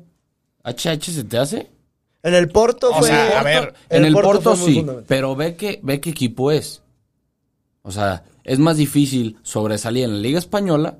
HH 0.63 1.11
se 1.13 1.23
te 1.23 1.37
hace? 1.37 1.69
En 2.21 2.33
el 2.33 2.49
Porto 2.49 2.89
O 2.89 2.95
fue... 2.95 3.07
sea, 3.07 3.39
a 3.39 3.43
ver, 3.43 3.73
En 3.89 4.03
el 4.03 4.11
Porto, 4.13 4.55
muy 4.57 4.73
sí, 4.73 4.85
pero 5.07 5.37
ve 5.37 5.55
que, 5.55 5.79
ve 5.83 6.01
qué 6.01 6.09
equipo 6.09 6.51
es. 6.51 6.81
O 7.81 7.91
sea, 7.91 8.23
es 8.51 8.59
más 8.59 8.77
difícil 8.77 9.37
sobresalir 9.43 10.05
en 10.05 10.13
la 10.13 10.19
Liga 10.19 10.39
Española 10.39 10.97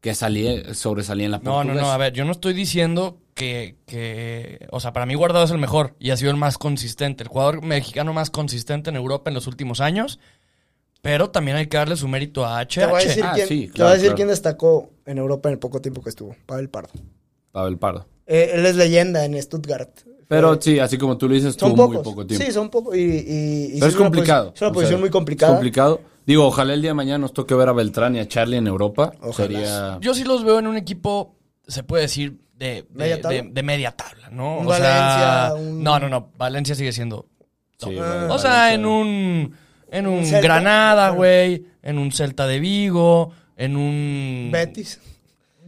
que 0.00 0.14
salir, 0.14 0.74
sobresalir 0.74 1.26
en 1.26 1.30
la 1.32 1.38
No, 1.38 1.44
no, 1.44 1.56
Portuguesa. 1.56 1.82
no. 1.82 1.92
A 1.92 1.96
ver, 1.96 2.12
yo 2.12 2.24
no 2.24 2.32
estoy 2.32 2.54
diciendo 2.54 3.18
que, 3.34 3.76
que. 3.86 4.66
O 4.70 4.80
sea, 4.80 4.92
para 4.92 5.06
mí 5.06 5.14
Guardado 5.14 5.44
es 5.44 5.50
el 5.50 5.58
mejor 5.58 5.94
y 5.98 6.10
ha 6.10 6.16
sido 6.16 6.30
el 6.30 6.36
más 6.36 6.58
consistente. 6.58 7.22
El 7.24 7.28
jugador 7.28 7.62
mexicano 7.62 8.12
más 8.12 8.30
consistente 8.30 8.90
en 8.90 8.96
Europa 8.96 9.30
en 9.30 9.34
los 9.34 9.46
últimos 9.46 9.80
años. 9.80 10.18
Pero 11.02 11.30
también 11.30 11.56
hay 11.56 11.66
que 11.66 11.76
darle 11.76 11.96
su 11.96 12.06
mérito 12.06 12.44
a 12.46 12.60
HH. 12.60 12.68
Te 12.80 12.86
voy 12.86 13.02
a 13.02 13.04
decir, 13.04 13.24
Ah, 13.24 13.32
quién, 13.34 13.48
sí, 13.48 13.66
te 13.66 13.72
claro, 13.72 13.84
voy 13.86 13.90
a 13.90 13.94
decir 13.94 14.06
claro. 14.06 14.16
quién 14.16 14.28
destacó 14.28 14.90
en 15.04 15.18
Europa 15.18 15.48
en 15.48 15.54
el 15.54 15.58
poco 15.58 15.80
tiempo 15.80 16.00
que 16.02 16.10
estuvo. 16.10 16.36
Pavel 16.46 16.68
Pardo. 16.68 16.90
Pavel 17.50 17.76
Pardo. 17.78 18.06
Eh, 18.26 18.52
él 18.54 18.64
es 18.66 18.76
leyenda 18.76 19.24
en 19.24 19.40
Stuttgart. 19.42 19.90
Pero 20.34 20.48
Fue- 20.54 20.62
sí, 20.62 20.78
así 20.78 20.96
como 20.98 21.18
tú 21.18 21.28
lo 21.28 21.34
dices, 21.34 21.54
son 21.58 21.74
tuvo 21.74 21.88
muy 21.88 21.96
poco 21.98 22.26
tiempo. 22.26 22.44
Sí, 22.46 22.52
son 22.52 22.70
pocos. 22.70 22.96
Y, 22.96 23.00
y- 23.00 23.04
y 23.04 23.66
sí 23.66 23.72
Pero 23.74 23.86
es 23.86 23.94
una 23.94 24.04
complicado. 24.04 24.52
Es 24.54 24.60
una 24.62 24.70
o 24.70 24.72
posición 24.72 24.94
sea, 24.96 25.00
muy 25.00 25.10
complicada. 25.10 25.52
Es 25.52 25.56
complicado. 25.56 26.00
Digo, 26.24 26.46
ojalá 26.46 26.72
el 26.74 26.80
día 26.80 26.90
de 26.90 26.94
mañana 26.94 27.18
nos 27.18 27.32
toque 27.32 27.54
ver 27.54 27.68
a 27.68 27.72
Beltrán 27.72 28.16
y 28.16 28.20
a 28.20 28.28
Charlie 28.28 28.56
en 28.56 28.66
Europa. 28.66 29.12
Ojalá. 29.20 29.32
Sería... 29.34 29.98
Yo 30.00 30.14
sí 30.14 30.24
los 30.24 30.44
veo 30.44 30.58
en 30.58 30.66
un 30.68 30.76
equipo, 30.76 31.34
se 31.66 31.82
puede 31.82 32.02
decir, 32.04 32.38
de, 32.56 32.66
de- 32.66 32.86
¿Media 32.94 33.20
tabla? 33.20 33.42
de- 33.42 33.48
de 33.50 33.62
media 33.62 33.90
tabla, 33.92 34.30
¿no? 34.30 34.58
Un 34.58 34.66
o 34.68 34.74
sea, 34.74 35.50
Valencia, 35.50 35.54
un- 35.70 35.82
No, 35.82 35.98
no, 35.98 36.08
no. 36.08 36.30
Valencia 36.38 36.74
sigue 36.74 36.92
siendo. 36.92 37.26
Sí, 37.78 37.96
Ah. 38.00 38.28
O 38.30 38.38
sea, 38.38 38.50
Valencia. 38.50 38.74
en 38.74 38.86
un. 38.86 39.54
En 39.90 40.06
un. 40.06 40.30
Granada, 40.30 41.10
Bueno. 41.10 41.16
güey. 41.18 41.66
En 41.82 41.98
un 41.98 42.10
Celta 42.12 42.46
de 42.46 42.60
Vigo. 42.60 43.32
En 43.56 43.76
un. 43.76 44.48
Betis. 44.52 44.98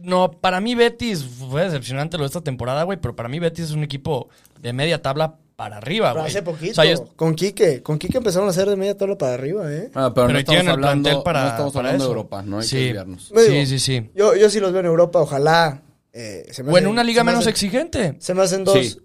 No, 0.05 0.31
para 0.31 0.61
mí 0.61 0.75
Betis 0.75 1.23
fue 1.23 1.63
decepcionante 1.63 2.17
lo 2.17 2.23
de 2.23 2.27
esta 2.27 2.41
temporada, 2.41 2.83
güey, 2.83 2.97
pero 2.99 3.15
para 3.15 3.27
mí 3.29 3.39
Betis 3.39 3.65
es 3.65 3.71
un 3.71 3.83
equipo 3.83 4.29
de 4.61 4.71
media 4.73 5.01
tabla 5.01 5.35
para 5.55 5.77
arriba, 5.77 6.09
Pero 6.11 6.21
güey. 6.23 6.31
hace 6.31 6.41
poquito, 6.43 6.71
O 6.71 6.75
sea, 6.75 6.85
yo- 6.85 7.07
con 7.15 7.33
Quique, 7.35 7.81
con 7.81 7.97
Quique 7.97 8.17
empezaron 8.17 8.47
a 8.47 8.51
hacer 8.51 8.69
de 8.69 8.75
media 8.75 8.97
tabla 8.97 9.17
para 9.17 9.33
arriba, 9.35 9.71
¿eh? 9.71 9.89
Ah, 9.95 10.11
pero, 10.13 10.27
Pero 10.27 10.27
no 10.29 10.37
ahí 10.37 10.43
tienen 10.43 10.61
estamos 10.61 10.63
el 10.63 10.69
hablando, 10.69 11.03
plantel 11.09 11.23
para- 11.23 11.41
no 11.43 11.47
estamos 11.49 11.73
para 11.73 11.87
hablando 11.89 12.03
de. 12.03 12.09
Europa, 12.09 12.41
no 12.43 12.57
hay 12.59 12.63
Sí. 12.67 12.75
que 12.75 12.83
desviarnos. 12.83 13.31
Sí, 13.35 13.65
sí, 13.65 13.79
sí. 13.79 14.09
Yo, 14.15 14.35
yo 14.35 14.49
sí 14.49 14.59
los 14.59 14.71
veo 14.71 14.79
en 14.81 14.85
Europa, 14.87 15.19
ojalá. 15.19 15.81
eh, 16.17 16.47
se 16.51 16.63
me 16.63 16.69
O 16.71 16.77
en 16.77 16.83
hacen- 16.85 16.91
una 16.91 17.03
liga 17.03 17.23
me 17.25 17.31
menos 17.31 17.43
hacen- 17.43 17.51
exigente. 17.51 18.15
Se 18.19 18.33
me 18.33 18.41
hacen 18.41 18.63
dos. 18.63 18.77
Sí. 18.79 18.97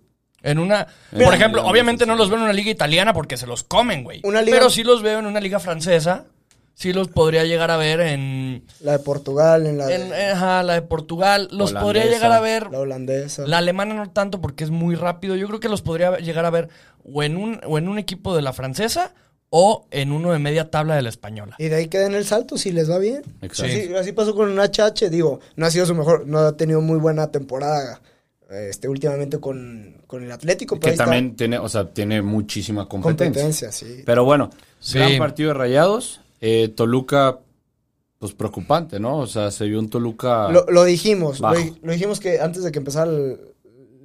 En 0.43 0.59
una. 0.61 0.87
Mira, 1.11 1.25
por 1.27 1.35
ejemplo, 1.35 1.61
mira, 1.63 1.71
obviamente 1.73 2.05
mira, 2.05 2.15
no 2.15 2.19
los 2.19 2.31
veo 2.31 2.39
en 2.39 2.45
una 2.45 2.53
liga 2.53 2.71
italiana 2.71 3.13
porque 3.13 3.37
se 3.37 3.47
los 3.49 3.65
comen, 3.65 4.05
güey. 4.05 4.21
Una 4.23 4.41
liga- 4.43 4.57
Pero 4.59 4.71
sí 4.71 4.85
los 4.85 5.03
veo 5.03 5.19
en 5.19 5.27
una 5.27 5.41
liga 5.41 5.59
francesa. 5.59 6.27
Sí 6.81 6.95
los 6.95 7.09
podría 7.09 7.45
llegar 7.45 7.71
a 7.71 7.77
ver 7.77 8.01
en. 8.01 8.65
La 8.81 8.93
de 8.93 8.99
Portugal, 9.01 9.67
en 9.67 9.77
la, 9.77 9.87
de- 9.87 9.97
en 9.97 10.13
ajá, 10.15 10.63
la 10.63 10.73
de 10.75 10.83
Portugal. 10.83 11.43
Los 11.53 11.73
Holandesa. 11.73 11.81
podría 11.81 12.05
llegar 12.07 12.33
a 12.33 12.41
ver. 12.41 12.71
la 12.71 12.79
holandesa. 12.79 13.47
La 13.47 13.59
alemana 13.59 13.95
no 13.95 14.11
tanto 14.11 14.41
porque 14.41 14.65
es 14.65 14.71
muy 14.71 14.95
rápido. 14.95 15.37
Yo 15.37 15.47
creo 15.47 15.61
que 15.61 15.69
los 15.69 15.83
podría 15.83 16.17
llegar 16.21 16.47
a 16.47 16.51
ver 16.51 16.69
o 17.05 17.23
en 17.23 17.37
un, 17.37 17.61
o 17.67 17.77
en 17.77 17.87
un 17.87 17.99
equipo 17.99 18.35
de 18.35 18.41
la 18.41 18.55
francesa 18.55 19.13
o 19.51 19.87
en 19.91 20.11
uno 20.11 20.33
de 20.33 20.39
media 20.39 20.71
tabla 20.71 20.97
de 20.97 21.03
la 21.03 21.11
española. 21.11 21.55
Y 21.59 21.69
de 21.69 21.77
ahí 21.77 21.89
queda 21.89 22.07
en 22.07 22.15
el 22.15 22.25
salto 22.25 22.57
si 22.57 22.73
les 22.73 22.91
va 22.91 22.97
bien. 22.99 23.25
Exacto. 23.43 23.73
Así, 23.75 23.95
así 23.95 24.13
pasó 24.13 24.35
con 24.35 24.49
un 24.49 24.59
HH, 24.59 25.11
digo, 25.11 25.41
no 25.57 25.67
ha 25.67 25.71
sido 25.71 25.85
su 25.85 25.95
mejor, 25.95 26.27
no 26.27 26.39
ha 26.39 26.57
tenido 26.57 26.81
muy 26.81 26.99
buena 26.99 27.31
temporada 27.31 28.01
este 28.51 28.89
últimamente 28.89 29.39
con, 29.39 29.99
con 30.07 30.25
el 30.25 30.33
Atlético, 30.33 30.77
pero 30.77 30.85
Que 30.87 30.91
está. 30.93 31.05
también 31.05 31.37
tiene, 31.37 31.59
o 31.59 31.69
sea, 31.69 31.85
tiene 31.93 32.23
muchísima 32.23 32.89
competencia. 32.89 33.43
competencia, 33.43 33.71
sí. 33.71 34.03
Pero 34.07 34.25
bueno, 34.25 34.49
Sí. 34.79 34.99
gran 34.99 35.19
partido 35.19 35.49
de 35.49 35.55
Rayados. 35.55 36.21
Eh, 36.41 36.69
Toluca, 36.69 37.41
pues 38.19 38.33
preocupante, 38.33 38.99
¿no? 39.01 39.19
O 39.19 39.27
sea, 39.27 39.51
se 39.51 39.67
vio 39.67 39.79
un 39.79 39.89
Toluca... 39.91 40.51
Lo, 40.51 40.65
lo 40.69 40.85
dijimos, 40.85 41.41
lo, 41.41 41.49
Bajo. 41.49 41.61
di- 41.61 41.75
lo 41.83 41.93
dijimos 41.93 42.21
que 42.21 42.41
antes 42.41 42.63
de 42.65 42.73
que 42.73 42.79
empezara 42.79 43.11
el, 43.11 43.39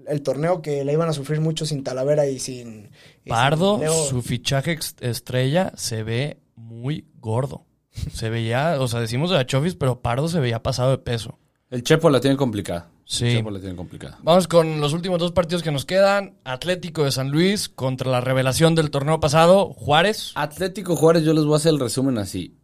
el 0.07 0.21
torneo 0.21 0.61
que 0.61 0.83
la 0.85 0.91
iban 0.93 1.09
a 1.09 1.13
sufrir 1.13 1.41
mucho 1.41 1.65
sin 1.65 1.83
Talavera 1.83 2.27
y 2.27 2.39
sin... 2.39 2.89
y 3.23 3.29
Pardo, 3.29 3.79
sin 3.79 4.09
su 4.09 4.21
fichaje 4.21 4.77
estrella 5.01 5.71
se 5.75 6.03
ve 6.03 6.37
muy 6.55 7.05
gordo. 7.19 7.65
Se 8.13 8.29
veía, 8.29 8.75
o 8.81 8.87
sea, 8.89 8.99
decimos 8.99 9.29
de 9.29 9.37
la 9.37 9.45
Chofis, 9.45 9.75
pero 9.75 10.01
Pardo 10.01 10.27
se 10.27 10.39
veía 10.41 10.61
pasado 10.61 10.91
de 10.91 10.97
peso. 10.97 11.39
El 11.69 11.83
Chepo 11.83 12.09
la 12.09 12.19
tiene 12.19 12.35
complicada. 12.37 12.89
Sí. 13.07 13.41
La 13.41 13.59
tiene 13.59 13.75
complicada. 13.75 14.17
Vamos 14.23 14.47
con 14.47 14.81
los 14.81 14.91
últimos 14.93 15.19
dos 15.19 15.31
partidos 15.31 15.61
que 15.61 15.71
nos 15.71 15.85
quedan. 15.85 16.33
Atlético 16.43 17.03
de 17.03 17.11
San 17.11 17.29
Luis 17.29 17.69
contra 17.69 18.09
la 18.11 18.19
revelación 18.19 18.73
del 18.75 18.89
torneo 18.89 19.19
pasado, 19.19 19.73
Juárez. 19.73 20.31
Atlético 20.35 20.95
Juárez, 20.95 21.23
yo 21.23 21.33
les 21.33 21.45
voy 21.45 21.53
a 21.53 21.57
hacer 21.57 21.73
el 21.73 21.79
resumen 21.79 22.17
así. 22.17 22.55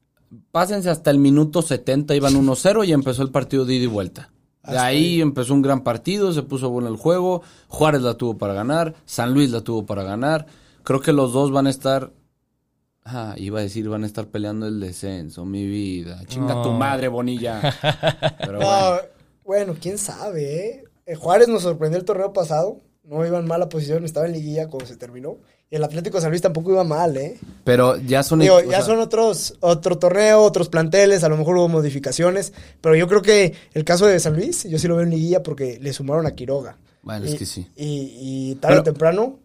Pásense 0.51 0.89
hasta 0.89 1.11
el 1.11 1.19
minuto 1.19 1.61
70, 1.61 2.15
iban 2.15 2.33
1-0 2.33 2.87
y 2.87 2.93
empezó 2.93 3.21
el 3.21 3.29
partido 3.29 3.65
de 3.65 3.75
ida 3.75 3.83
y 3.83 3.87
vuelta. 3.87 4.31
De 4.67 4.77
ahí 4.77 5.21
empezó 5.21 5.53
un 5.53 5.61
gran 5.61 5.83
partido, 5.83 6.31
se 6.33 6.43
puso 6.43 6.69
bueno 6.69 6.87
el 6.87 6.95
juego. 6.95 7.41
Juárez 7.67 8.01
la 8.01 8.15
tuvo 8.15 8.37
para 8.37 8.53
ganar, 8.53 8.95
San 9.05 9.33
Luis 9.33 9.49
la 9.51 9.61
tuvo 9.61 9.85
para 9.85 10.03
ganar. 10.03 10.45
Creo 10.83 11.01
que 11.01 11.13
los 11.13 11.33
dos 11.33 11.51
van 11.51 11.67
a 11.67 11.69
estar. 11.69 12.11
Ah, 13.03 13.33
iba 13.37 13.59
a 13.59 13.63
decir, 13.63 13.89
van 13.89 14.03
a 14.03 14.07
estar 14.07 14.27
peleando 14.27 14.67
el 14.67 14.79
descenso, 14.79 15.45
mi 15.45 15.65
vida. 15.65 16.23
Chinga 16.27 16.53
No. 16.55 16.61
tu 16.61 16.71
madre, 16.71 17.07
Bonilla. 17.07 17.59
Pero 18.39 18.59
No, 18.59 18.97
bueno. 19.57 19.75
quién 19.81 19.97
sabe, 19.97 20.65
¿eh? 20.67 20.83
El 21.05 21.17
Juárez 21.17 21.47
nos 21.47 21.63
sorprendió 21.63 21.99
el 21.99 22.05
torneo 22.05 22.31
pasado. 22.33 22.79
No 23.03 23.25
iba 23.25 23.39
en 23.39 23.47
mala 23.47 23.67
posición, 23.67 24.05
estaba 24.05 24.27
en 24.27 24.33
liguilla 24.33 24.67
cuando 24.67 24.85
se 24.85 24.95
terminó. 24.95 25.37
Y 25.69 25.75
el 25.75 25.83
Atlético 25.83 26.17
de 26.17 26.21
San 26.21 26.29
Luis 26.29 26.41
tampoco 26.41 26.71
iba 26.71 26.83
mal, 26.83 27.17
¿eh? 27.17 27.37
Pero 27.63 27.97
ya 27.97 28.23
son. 28.23 28.39
Digo, 28.39 28.61
ya 28.61 28.69
sea, 28.77 28.81
son 28.83 28.99
otros, 28.99 29.55
otro 29.59 29.97
torneo, 29.97 30.41
otros 30.43 30.69
planteles, 30.69 31.23
a 31.23 31.29
lo 31.29 31.35
mejor 31.37 31.57
hubo 31.57 31.67
modificaciones, 31.67 32.53
pero 32.79 32.95
yo 32.95 33.07
creo 33.07 33.21
que 33.21 33.53
el 33.73 33.83
caso 33.83 34.05
de 34.05 34.19
San 34.19 34.35
Luis, 34.35 34.63
yo 34.65 34.77
sí 34.79 34.87
lo 34.87 34.95
veo 34.95 35.03
en 35.03 35.09
liguilla 35.11 35.41
porque 35.43 35.79
le 35.81 35.91
sumaron 35.93 36.27
a 36.27 36.31
Quiroga. 36.31 36.77
Bueno, 37.01 37.25
y, 37.25 37.29
es 37.29 37.35
que 37.39 37.45
sí. 37.45 37.67
Y, 37.75 38.51
y 38.51 38.55
tarde 38.55 38.79
o 38.79 38.83
temprano, 38.83 39.39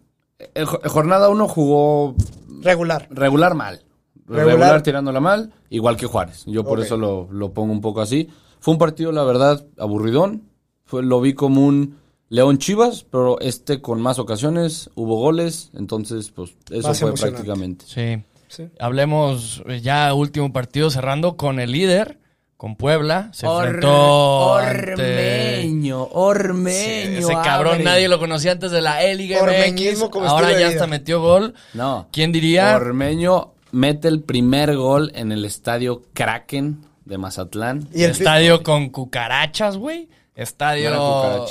El 0.53 0.65
jo- 0.65 0.79
jornada 0.85 1.27
1 1.29 1.47
jugó 1.47 2.15
regular. 2.61 3.07
regular 3.09 3.55
mal. 3.55 3.81
Regular. 4.27 4.47
Regular. 4.47 4.83
tirándola 4.83 5.19
mal, 5.19 5.53
igual 5.69 5.97
que 5.97 6.05
Juárez. 6.05 6.43
Yo 6.45 6.63
por 6.63 6.79
eso 6.79 6.95
lo, 6.97 7.27
lo 7.31 7.53
pongo 7.53 7.71
un 7.73 7.81
poco 7.81 8.01
así. 8.01 8.29
Fue 8.59 8.73
un 8.73 8.77
partido, 8.77 9.11
la 9.11 9.23
verdad, 9.23 9.65
aburridón. 9.77 10.43
Fue, 10.85 11.03
lo 11.03 11.19
vi 11.21 11.33
como 11.33 11.65
un 11.65 11.97
León 12.29 12.57
Chivas, 12.57 13.05
pero 13.09 13.39
este 13.39 13.81
con 13.81 14.01
más 14.01 14.19
ocasiones, 14.19 14.89
hubo 14.95 15.17
goles, 15.17 15.69
entonces 15.73 16.29
pues 16.31 16.55
eso 16.71 16.93
fue 16.93 17.13
prácticamente. 17.13 17.85
Sí. 17.87 18.23
Sí. 18.49 18.69
Hablemos 18.79 19.61
eh, 19.67 19.81
ya 19.81 20.13
último 20.13 20.53
partido 20.53 20.89
cerrando 20.89 21.35
con 21.35 21.59
el 21.59 21.73
líder, 21.73 22.17
con 22.55 22.77
Puebla. 22.77 23.29
Se 23.33 23.45
enfrentó 23.45 24.55
ante- 24.55 24.93
Ormeño, 24.93 26.05
Sí, 26.05 26.11
Ormeño. 26.13 27.19
ese 27.19 27.33
cabrón 27.43 27.73
abre. 27.73 27.83
nadie 27.83 28.07
lo 28.07 28.19
conocía 28.19 28.53
antes 28.53 28.71
de 28.71 28.81
la 28.81 29.03
E-Liga 29.03 29.41
Ormeñismo 29.41 30.05
MX. 30.05 30.09
como 30.11 30.27
Ahora 30.27 30.57
ya 30.57 30.69
hasta 30.69 30.87
metió 30.87 31.21
gol. 31.21 31.53
No. 31.73 32.07
¿Quién 32.11 32.31
diría? 32.31 32.75
Ormeño 32.77 33.53
mete 33.71 34.07
el 34.07 34.21
primer 34.21 34.75
gol 34.77 35.11
en 35.13 35.33
el 35.33 35.43
estadio 35.43 36.03
Kraken 36.13 36.85
de 37.07 37.17
Mazatlán. 37.17 37.87
Y 37.93 38.03
el 38.03 38.11
Estadio 38.11 38.63
con 38.63 38.89
cucarachas, 38.89 39.77
güey. 39.77 40.09
Estadio. 40.35 40.91
No. 40.91 41.45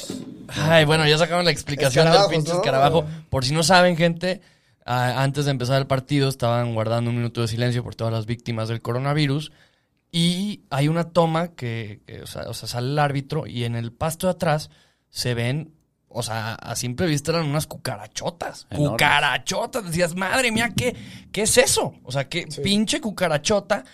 Ay, 0.49 0.85
bueno, 0.85 1.07
ya 1.09 1.19
sacaron 1.19 1.45
la 1.45 1.51
explicación 1.51 2.11
del 2.11 2.21
pinche 2.31 2.53
¿no? 2.53 2.59
escarabajo. 2.59 3.05
Por 3.31 3.45
si 3.45 3.53
no 3.53 3.65
saben, 3.65 3.97
gente, 3.97 4.41
ah, 4.85 5.23
antes 5.23 5.45
de 5.47 5.51
empezar 5.51 5.79
el 5.79 5.89
partido 5.89 6.29
estaban 6.29 6.73
guardando 6.75 7.11
un 7.11 7.17
minuto 7.17 7.41
de 7.41 7.49
silencio 7.49 7.83
por 7.83 7.97
todas 7.97 8.13
las 8.13 8.27
víctimas 8.27 8.69
del 8.69 8.81
coronavirus. 8.81 9.51
Y 10.13 10.63
hay 10.71 10.87
una 10.87 11.11
toma 11.11 11.49
que, 11.49 12.01
que, 12.07 12.23
o, 12.23 12.27
sea, 12.27 12.43
o 12.43 12.55
sea, 12.55 12.69
sale 12.69 12.93
el 12.93 12.99
árbitro 12.99 13.47
y 13.47 13.65
en 13.65 13.75
el 13.75 13.93
pasto 13.93 14.29
de 14.29 14.33
atrás 14.33 14.71
se 15.11 15.35
ven, 15.35 15.73
o 16.09 16.23
sea, 16.23 16.55
a 16.55 16.77
simple 16.77 17.07
vista 17.07 17.33
eran 17.33 17.47
unas 17.47 17.67
cucarachotas. 17.67 18.69
Enormes. 18.71 18.91
Cucarachotas. 18.93 19.85
Decías, 19.85 20.15
madre 20.15 20.53
mía, 20.53 20.73
¿qué, 20.77 20.95
qué 21.33 21.43
es 21.43 21.59
eso? 21.59 21.95
O 22.05 22.13
sea, 22.13 22.29
qué 22.29 22.47
pinche 22.63 23.01
cucarachota. 23.01 23.85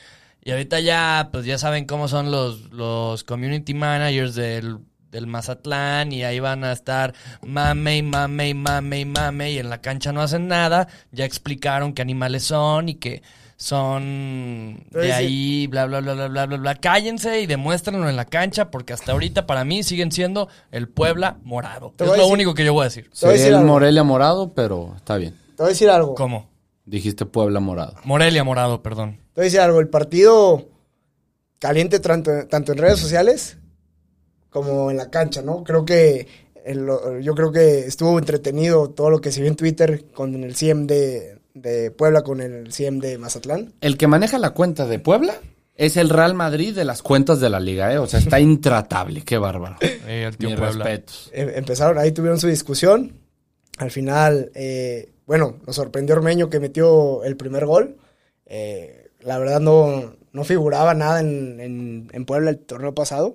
Y 0.44 0.50
ahorita 0.50 0.80
ya, 0.80 1.28
pues 1.32 1.44
ya 1.44 1.56
saben 1.58 1.84
cómo 1.86 2.08
son 2.08 2.30
los, 2.30 2.70
los 2.72 3.22
community 3.24 3.74
managers 3.74 4.34
del, 4.34 4.78
del 5.10 5.26
Mazatlán 5.28 6.10
y 6.12 6.24
ahí 6.24 6.40
van 6.40 6.64
a 6.64 6.72
estar 6.72 7.14
mame 7.46 7.98
y 7.98 8.02
mame 8.02 8.48
y 8.48 8.54
mame 8.54 9.00
y 9.00 9.04
mame 9.04 9.52
y 9.52 9.58
en 9.58 9.70
la 9.70 9.80
cancha 9.80 10.12
no 10.12 10.20
hacen 10.20 10.48
nada. 10.48 10.88
Ya 11.12 11.24
explicaron 11.24 11.92
qué 11.92 12.02
animales 12.02 12.42
son 12.42 12.88
y 12.88 12.96
que 12.96 13.22
son 13.56 14.84
de 14.90 15.12
ahí, 15.12 15.66
bla, 15.68 15.86
bla, 15.86 16.00
bla, 16.00 16.14
bla, 16.14 16.26
bla, 16.28 16.46
bla, 16.46 16.56
bla. 16.56 16.74
Cállense 16.74 17.40
y 17.40 17.46
demuéstrenlo 17.46 18.08
en 18.08 18.16
la 18.16 18.24
cancha 18.24 18.70
porque 18.70 18.92
hasta 18.92 19.12
ahorita 19.12 19.46
para 19.46 19.64
mí 19.64 19.84
siguen 19.84 20.10
siendo 20.10 20.48
el 20.72 20.88
Puebla 20.88 21.36
morado. 21.44 21.92
Es 21.98 22.06
lo 22.06 22.12
decir- 22.14 22.32
único 22.32 22.54
que 22.54 22.64
yo 22.64 22.72
voy 22.72 22.82
a 22.82 22.84
decir. 22.86 23.08
Sería 23.12 23.46
el 23.46 23.54
algo. 23.54 23.68
Morelia 23.68 24.02
morado, 24.02 24.52
pero 24.52 24.94
está 24.96 25.16
bien. 25.16 25.34
Te 25.56 25.62
voy 25.62 25.66
a 25.66 25.68
decir 25.68 25.88
algo. 25.90 26.14
¿Cómo? 26.16 26.50
Dijiste 26.84 27.26
Puebla 27.26 27.60
morado. 27.60 27.94
Morelia 28.04 28.44
morado, 28.44 28.82
perdón. 28.82 29.18
Te 29.34 29.40
voy 29.40 29.42
a 29.42 29.44
decir 29.44 29.60
algo. 29.60 29.80
El 29.80 29.88
partido 29.88 30.68
caliente 31.58 32.00
tanto, 32.00 32.30
tanto 32.48 32.72
en 32.72 32.78
redes 32.78 32.98
sociales 32.98 33.58
como 34.50 34.90
en 34.90 34.96
la 34.96 35.10
cancha, 35.10 35.42
¿no? 35.42 35.62
Creo 35.64 35.84
que 35.84 36.26
el- 36.64 36.88
yo 37.22 37.34
creo 37.34 37.52
que 37.52 37.80
estuvo 37.86 38.18
entretenido 38.18 38.90
todo 38.90 39.10
lo 39.10 39.20
que 39.20 39.32
se 39.32 39.40
vio 39.40 39.48
en 39.50 39.56
Twitter 39.56 40.04
con 40.12 40.42
el 40.42 40.54
CM 40.54 40.86
de, 40.86 41.38
de 41.54 41.90
Puebla 41.90 42.22
con 42.22 42.40
el 42.40 42.72
CM 42.72 43.00
de 43.00 43.16
Mazatlán. 43.18 43.72
El 43.80 43.96
que 43.96 44.06
maneja 44.08 44.38
la 44.38 44.50
cuenta 44.50 44.86
de 44.86 44.98
Puebla 44.98 45.34
es 45.74 45.96
el 45.96 46.10
Real 46.10 46.34
Madrid 46.34 46.74
de 46.74 46.84
las 46.84 47.00
cuentas 47.00 47.40
de 47.40 47.48
la 47.48 47.60
liga, 47.60 47.92
¿eh? 47.92 47.98
O 47.98 48.06
sea, 48.06 48.18
está 48.20 48.38
intratable. 48.40 49.22
Qué 49.22 49.38
bárbaro. 49.38 49.76
Eh, 49.80 50.24
el 50.28 50.36
tío 50.36 50.50
Mis 50.50 50.58
Puebla. 50.58 50.84
respetos. 50.84 51.30
Em- 51.32 51.50
empezaron, 51.54 51.96
ahí 51.98 52.12
tuvieron 52.12 52.38
su 52.38 52.48
discusión. 52.48 53.12
Al 53.78 53.90
final, 53.90 54.50
eh, 54.54 55.11
bueno, 55.32 55.56
nos 55.66 55.76
sorprendió 55.76 56.14
Ormeño 56.14 56.50
que 56.50 56.60
metió 56.60 57.24
el 57.24 57.38
primer 57.38 57.64
gol. 57.64 57.96
Eh, 58.44 59.08
la 59.20 59.38
verdad 59.38 59.60
no, 59.60 60.14
no 60.30 60.44
figuraba 60.44 60.92
nada 60.92 61.20
en, 61.20 61.58
en- 61.58 62.10
en 62.12 62.24
Puebla 62.26 62.50
el 62.50 62.58
torneo 62.58 62.94
pasado. 62.94 63.32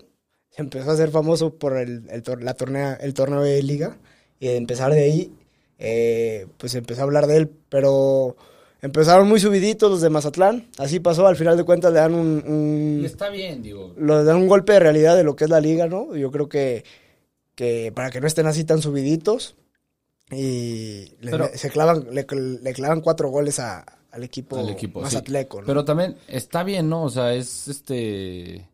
Se 0.51 0.61
empezó 0.61 0.91
a 0.91 0.93
hacer 0.93 1.09
famoso 1.09 1.55
por 1.55 1.75
el, 1.75 2.03
la 2.39 2.53
tornea, 2.53 2.93
el 3.01 3.15
torneo 3.15 3.41
de 3.41 3.63
liga. 3.63 3.97
Y 4.39 4.45
de 4.45 4.57
empezar 4.57 4.91
de 4.93 5.01
ahí, 5.01 5.33
eh, 5.79 6.45
pues 6.59 6.75
empezó 6.75 7.01
a 7.01 7.05
hablar 7.05 7.25
de 7.25 7.37
él. 7.37 7.49
Pero 7.69 8.35
empezaron 8.83 9.27
muy 9.27 9.39
subiditos 9.39 9.89
los 9.89 10.01
de 10.01 10.11
Mazatlán. 10.11 10.67
Así 10.77 10.99
pasó, 10.99 11.25
al 11.25 11.35
final 11.35 11.57
de 11.57 11.63
cuentas 11.63 11.91
le 11.93 11.97
dan 11.99 12.13
un, 12.13 12.43
un- 12.45 13.01
está 13.03 13.29
bien, 13.29 13.63
digo. 13.63 13.95
lo 13.97 14.23
dan 14.23 14.37
un 14.37 14.47
golpe 14.47 14.73
de 14.73 14.81
realidad 14.81 15.17
de 15.17 15.23
lo 15.23 15.35
que 15.35 15.45
es 15.45 15.49
la 15.49 15.61
liga, 15.61 15.87
¿no? 15.87 16.15
Yo 16.15 16.29
creo 16.29 16.47
que, 16.47 16.83
que 17.55 17.91
para 17.95 18.11
que 18.11 18.21
no 18.21 18.27
estén 18.27 18.45
así 18.45 18.63
tan 18.65 18.83
subiditos 18.83 19.55
y 20.31 21.05
le- 21.21 21.31
Pero- 21.31 21.49
se 21.53 21.69
clavan, 21.69 22.05
le, 22.11 22.25
le 22.61 22.73
clavan 22.73 23.01
cuatro 23.01 23.29
goles 23.29 23.59
a- 23.59 23.85
al 24.11 24.23
equipo, 24.23 24.57
Al 24.57 24.69
equipo, 24.69 25.01
más 25.01 25.11
sí. 25.11 25.17
atleco, 25.17 25.61
¿no? 25.61 25.67
Pero 25.67 25.85
también 25.85 26.15
está 26.27 26.63
bien, 26.63 26.89
¿no? 26.89 27.03
O 27.03 27.09
sea, 27.09 27.33
es 27.33 27.67
este. 27.67 28.67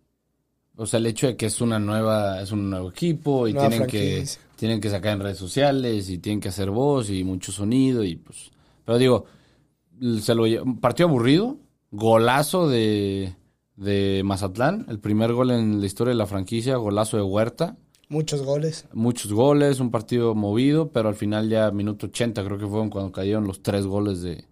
O 0.75 0.85
sea, 0.87 0.97
el 0.99 1.05
hecho 1.05 1.27
de 1.27 1.35
que 1.37 1.45
es 1.47 1.61
una 1.61 1.77
nueva, 1.79 2.41
es 2.41 2.51
un 2.51 2.69
nuevo 2.69 2.89
equipo 2.89 3.47
y 3.47 3.53
Nueva 3.53 3.69
tienen 3.69 3.87
que, 3.87 4.25
tienen 4.55 4.81
que 4.81 4.89
sacar 4.89 5.13
en 5.13 5.19
redes 5.19 5.37
sociales 5.37 6.09
y 6.09 6.17
tienen 6.17 6.39
que 6.39 6.49
hacer 6.49 6.71
voz 6.71 7.09
y 7.11 7.23
mucho 7.23 7.51
sonido 7.51 8.03
y 8.03 8.15
pues. 8.15 8.49
Pero 8.83 8.97
digo, 8.97 9.25
se 10.21 10.33
lo 10.33 10.45
partido 10.81 11.09
aburrido, 11.09 11.57
golazo 11.91 12.67
de, 12.67 13.35
de 13.75 14.21
Mazatlán. 14.25 14.87
El 14.89 14.99
primer 14.99 15.33
gol 15.33 15.51
en 15.51 15.79
la 15.79 15.85
historia 15.85 16.09
de 16.11 16.17
la 16.17 16.25
franquicia, 16.25 16.75
golazo 16.77 17.17
de 17.17 17.23
Huerta. 17.23 17.77
Muchos 18.09 18.41
goles. 18.43 18.85
Muchos 18.93 19.33
goles, 19.33 19.79
un 19.79 19.89
partido 19.89 20.35
movido, 20.35 20.89
pero 20.89 21.09
al 21.09 21.15
final 21.15 21.49
ya 21.49 21.71
minuto 21.71 22.07
80 22.07 22.43
creo 22.43 22.57
que 22.59 22.67
fueron 22.67 22.89
cuando 22.89 23.11
cayeron 23.11 23.47
los 23.47 23.61
tres 23.63 23.85
goles 23.85 24.21
de... 24.21 24.45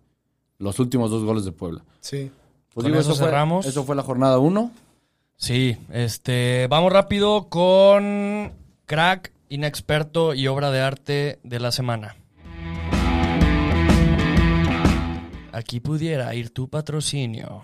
Los 0.58 0.80
últimos 0.80 1.10
dos 1.12 1.24
goles 1.24 1.44
de 1.46 1.52
Puebla. 1.52 1.84
Sí. 2.02 2.32
Pues 2.74 2.86
Con 2.86 2.96
eso 2.96 3.16
fue- 3.16 3.26
cerramos. 3.26 3.66
eso 3.66 3.84
fue 3.84 3.96
la 3.96 4.04
jornada 4.04 4.38
1. 4.40 4.72
Sí, 5.38 5.76
este, 5.92 6.68
vamos 6.70 6.94
rápido 6.94 7.50
con 7.50 8.54
crack, 8.86 9.32
inexperto 9.50 10.34
y 10.36 10.48
obra 10.48 10.70
de 10.72 10.82
arte 10.82 11.40
de 11.44 11.60
la 11.60 11.72
semana. 11.72 12.16
Aquí 15.52 15.80
pudiera 15.80 16.34
ir 16.36 16.52
tu 16.52 16.70
patrocinio. 16.70 17.64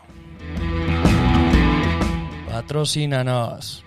Patrocínanos. 2.49 3.83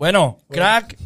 Bueno, 0.00 0.38
crack, 0.48 0.96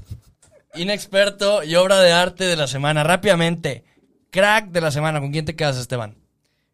inexperto 0.77 1.65
y 1.65 1.75
obra 1.75 1.99
de 1.99 2.13
arte 2.13 2.45
de 2.45 2.55
la 2.55 2.69
semana. 2.69 3.03
Rápidamente, 3.03 3.83
crack 4.31 4.71
de 4.71 4.81
la 4.81 4.93
semana. 4.93 5.19
¿Con 5.21 5.33
quién 5.33 5.45
te 5.45 5.57
quedas, 5.57 5.77
Esteban? 5.79 6.15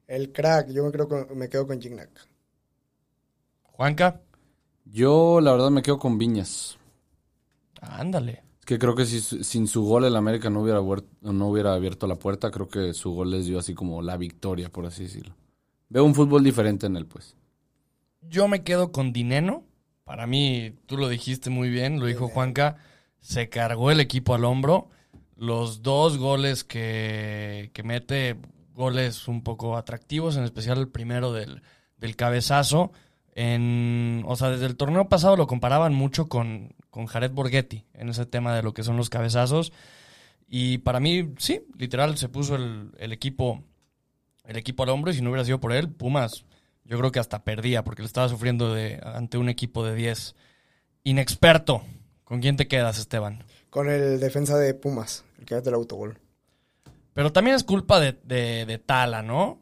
El 0.07 0.31
crack, 0.31 0.69
yo 0.69 0.85
me, 0.85 0.93
creo 0.93 1.09
con- 1.09 1.39
me 1.39 1.49
quedo 1.49 1.67
con 1.67 1.81
Gignac. 1.81 2.11
Juanca. 3.63 4.21
Yo 4.85 5.41
la 5.41 5.53
verdad 5.53 5.71
me 5.71 5.81
quedo 5.81 5.99
con 5.99 6.19
Viñas. 6.19 6.77
Ándale. 7.81 8.43
Es 8.59 8.67
que 8.67 8.79
creo 8.79 8.95
que 8.95 9.07
si, 9.07 9.21
sin 9.43 9.67
su 9.67 9.83
gol 9.85 10.05
el 10.05 10.15
América 10.15 10.51
no 10.51 10.61
hubiera, 10.61 10.81
no 11.23 11.49
hubiera 11.49 11.73
abierto 11.73 12.07
la 12.07 12.17
puerta. 12.17 12.51
Creo 12.51 12.69
que 12.69 12.93
su 12.93 13.13
gol 13.13 13.31
les 13.31 13.47
dio 13.47 13.59
así 13.59 13.73
como 13.73 14.03
la 14.03 14.19
victoria, 14.19 14.69
por 14.69 14.85
así 14.85 15.05
decirlo. 15.05 15.35
Veo 15.89 16.05
un 16.05 16.15
fútbol 16.15 16.45
diferente 16.45 16.85
en 16.85 16.97
él, 16.99 17.07
pues. 17.07 17.35
Yo 18.21 18.47
me 18.47 18.63
quedo 18.63 18.93
con 18.93 19.15
Dineno. 19.15 19.65
Para 20.11 20.27
mí, 20.27 20.73
tú 20.87 20.97
lo 20.97 21.09
dijiste 21.09 21.51
muy 21.51 21.71
bien, 21.71 22.01
lo 22.01 22.07
dijo 22.07 22.27
Juanca. 22.27 22.79
Se 23.21 23.49
cargó 23.49 23.93
el 23.93 24.01
equipo 24.01 24.35
al 24.35 24.45
hombro. 24.45 24.89
Los 25.37 25.83
dos 25.83 26.19
goles 26.19 26.65
que, 26.65 27.71
que 27.73 27.85
mete, 27.85 28.37
goles 28.75 29.29
un 29.29 29.45
poco 29.45 29.77
atractivos, 29.77 30.37
en 30.37 30.43
especial 30.43 30.79
el 30.79 30.89
primero 30.89 31.33
del, 31.33 31.63
del 31.97 32.17
cabezazo. 32.17 32.91
En, 33.37 34.25
o 34.27 34.35
sea, 34.35 34.51
desde 34.51 34.67
el 34.67 34.75
torneo 34.75 35.09
pasado 35.09 35.37
lo 35.37 35.47
comparaban 35.47 35.95
mucho 35.95 36.29
con, 36.29 36.75
con 36.91 37.07
Jared 37.07 37.31
Borghetti 37.31 37.85
en 37.95 38.09
ese 38.09 38.27
tema 38.27 38.53
de 38.53 38.65
lo 38.65 38.75
que 38.75 38.83
son 38.83 38.97
los 38.97 39.11
cabezazos. 39.11 39.73
Y 40.49 40.79
para 40.79 40.99
mí, 40.99 41.35
sí, 41.39 41.61
literal, 41.79 42.19
se 42.19 42.29
puso 42.29 42.57
el, 42.57 42.91
el 42.99 43.13
equipo 43.13 43.63
el 44.43 44.57
equipo 44.57 44.83
al 44.83 44.89
hombro 44.89 45.13
y 45.13 45.15
si 45.15 45.23
no 45.23 45.31
hubiera 45.31 45.45
sido 45.45 45.61
por 45.61 45.73
él, 45.73 45.89
Pumas 45.89 46.45
yo 46.85 46.99
creo 46.99 47.13
que 47.13 47.19
hasta 47.21 47.45
perdía 47.45 47.85
porque 47.85 48.03
le 48.03 48.07
estaba 48.07 48.29
sufriendo 48.29 48.75
de, 48.75 49.01
ante 49.05 49.39
un 49.39 49.49
equipo 49.49 49.85
de 49.85 49.95
10 49.95 50.35
inexperto. 51.05 51.83
¿Con 52.25 52.41
quién 52.41 52.57
te 52.57 52.69
quedas, 52.69 52.99
Esteban? 52.99 53.45
Con 53.71 53.89
el 53.91 54.21
defensa 54.21 54.57
de 54.59 54.75
Pumas, 54.75 55.25
el 55.39 55.47
que 55.47 55.55
mete 55.57 55.69
el 55.69 55.75
autogol. 55.75 56.19
Pero 57.13 57.33
también 57.33 57.57
es 57.57 57.65
culpa 57.65 57.99
de, 58.01 58.17
de- 58.25 58.67
de 58.67 58.79
Tala, 58.79 59.23
¿no? 59.23 59.61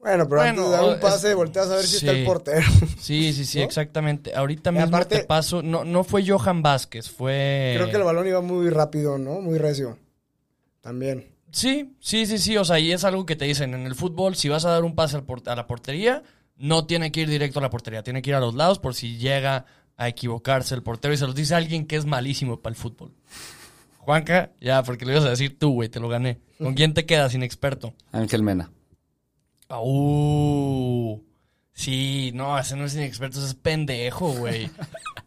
Bueno, 0.00 0.28
pero 0.28 0.40
Bueno, 0.42 0.50
antes 0.50 0.64
de 0.64 0.70
dar 0.70 0.84
un 0.84 0.94
es- 0.94 1.00
pase, 1.00 1.34
volteas 1.34 1.68
a 1.70 1.76
ver 1.76 1.84
si 1.84 1.96
está 1.96 2.12
el 2.12 2.24
portero. 2.24 2.66
Sí, 3.00 3.32
sí, 3.32 3.44
sí, 3.44 3.58
¿No? 3.60 3.64
exactamente. 3.64 4.34
Ahorita 4.34 4.70
Y 4.70 4.74
mismo 4.74 4.88
aparte- 4.88 5.18
te 5.20 5.24
paso. 5.24 5.62
No, 5.62 5.84
no 5.84 6.04
fue 6.04 6.26
Johan 6.26 6.62
Vázquez, 6.62 7.08
fue. 7.10 7.74
Creo 7.76 7.90
que 7.90 7.96
el 7.96 8.02
balón 8.04 8.26
iba 8.26 8.40
muy 8.40 8.68
rápido, 8.70 9.18
¿no? 9.18 9.40
Muy 9.40 9.58
recio. 9.58 9.98
También. 10.80 11.26
Sí, 11.50 11.96
sí, 12.00 12.26
sí, 12.26 12.38
sí. 12.38 12.56
O 12.56 12.64
sea, 12.64 12.78
y 12.78 12.92
es 12.92 13.04
algo 13.04 13.26
que 13.26 13.36
te 13.36 13.44
dicen 13.44 13.74
en 13.74 13.86
el 13.86 13.94
fútbol. 13.94 14.34
Si 14.36 14.48
vas 14.48 14.64
a 14.64 14.70
dar 14.70 14.84
un 14.84 14.94
pase 14.94 15.16
al 15.16 15.24
por- 15.24 15.48
a 15.48 15.56
la 15.56 15.66
portería, 15.66 16.22
no 16.58 16.86
tiene 16.86 17.10
que 17.12 17.20
ir 17.22 17.28
directo 17.30 17.58
a 17.58 17.62
la 17.62 17.70
portería. 17.70 18.02
Tiene 18.02 18.20
que 18.22 18.30
ir 18.30 18.36
a 18.36 18.40
los 18.40 18.54
lados 18.54 18.78
por 18.78 18.94
si 18.94 19.16
llega 19.16 19.64
a 19.96 20.08
equivocarse 20.08 20.74
el 20.74 20.82
portero. 20.82 21.14
Y 21.14 21.16
se 21.16 21.26
los 21.26 21.34
dice 21.34 21.54
alguien 21.54 21.86
que 21.86 21.96
es 21.96 22.04
malísimo 22.04 22.60
para 22.60 22.72
el 22.72 22.76
fútbol. 22.76 23.12
Juanca, 23.98 24.52
ya, 24.60 24.82
porque 24.82 25.04
lo 25.04 25.12
ibas 25.12 25.24
a 25.24 25.30
decir 25.30 25.58
tú, 25.58 25.72
güey, 25.72 25.88
te 25.88 26.00
lo 26.00 26.08
gané. 26.08 26.38
¿Con 26.58 26.74
quién 26.74 26.94
te 26.94 27.04
quedas, 27.06 27.34
inexperto? 27.34 27.94
Ángel 28.12 28.42
Mena. 28.42 28.70
Ah, 29.68 29.80
Uh, 29.82 31.20
sí, 31.72 32.30
no, 32.34 32.58
ese 32.58 32.74
no 32.76 32.86
es 32.86 32.94
inexperto, 32.94 33.38
ese 33.38 33.48
es 33.48 33.54
pendejo, 33.54 34.32
güey. 34.32 34.70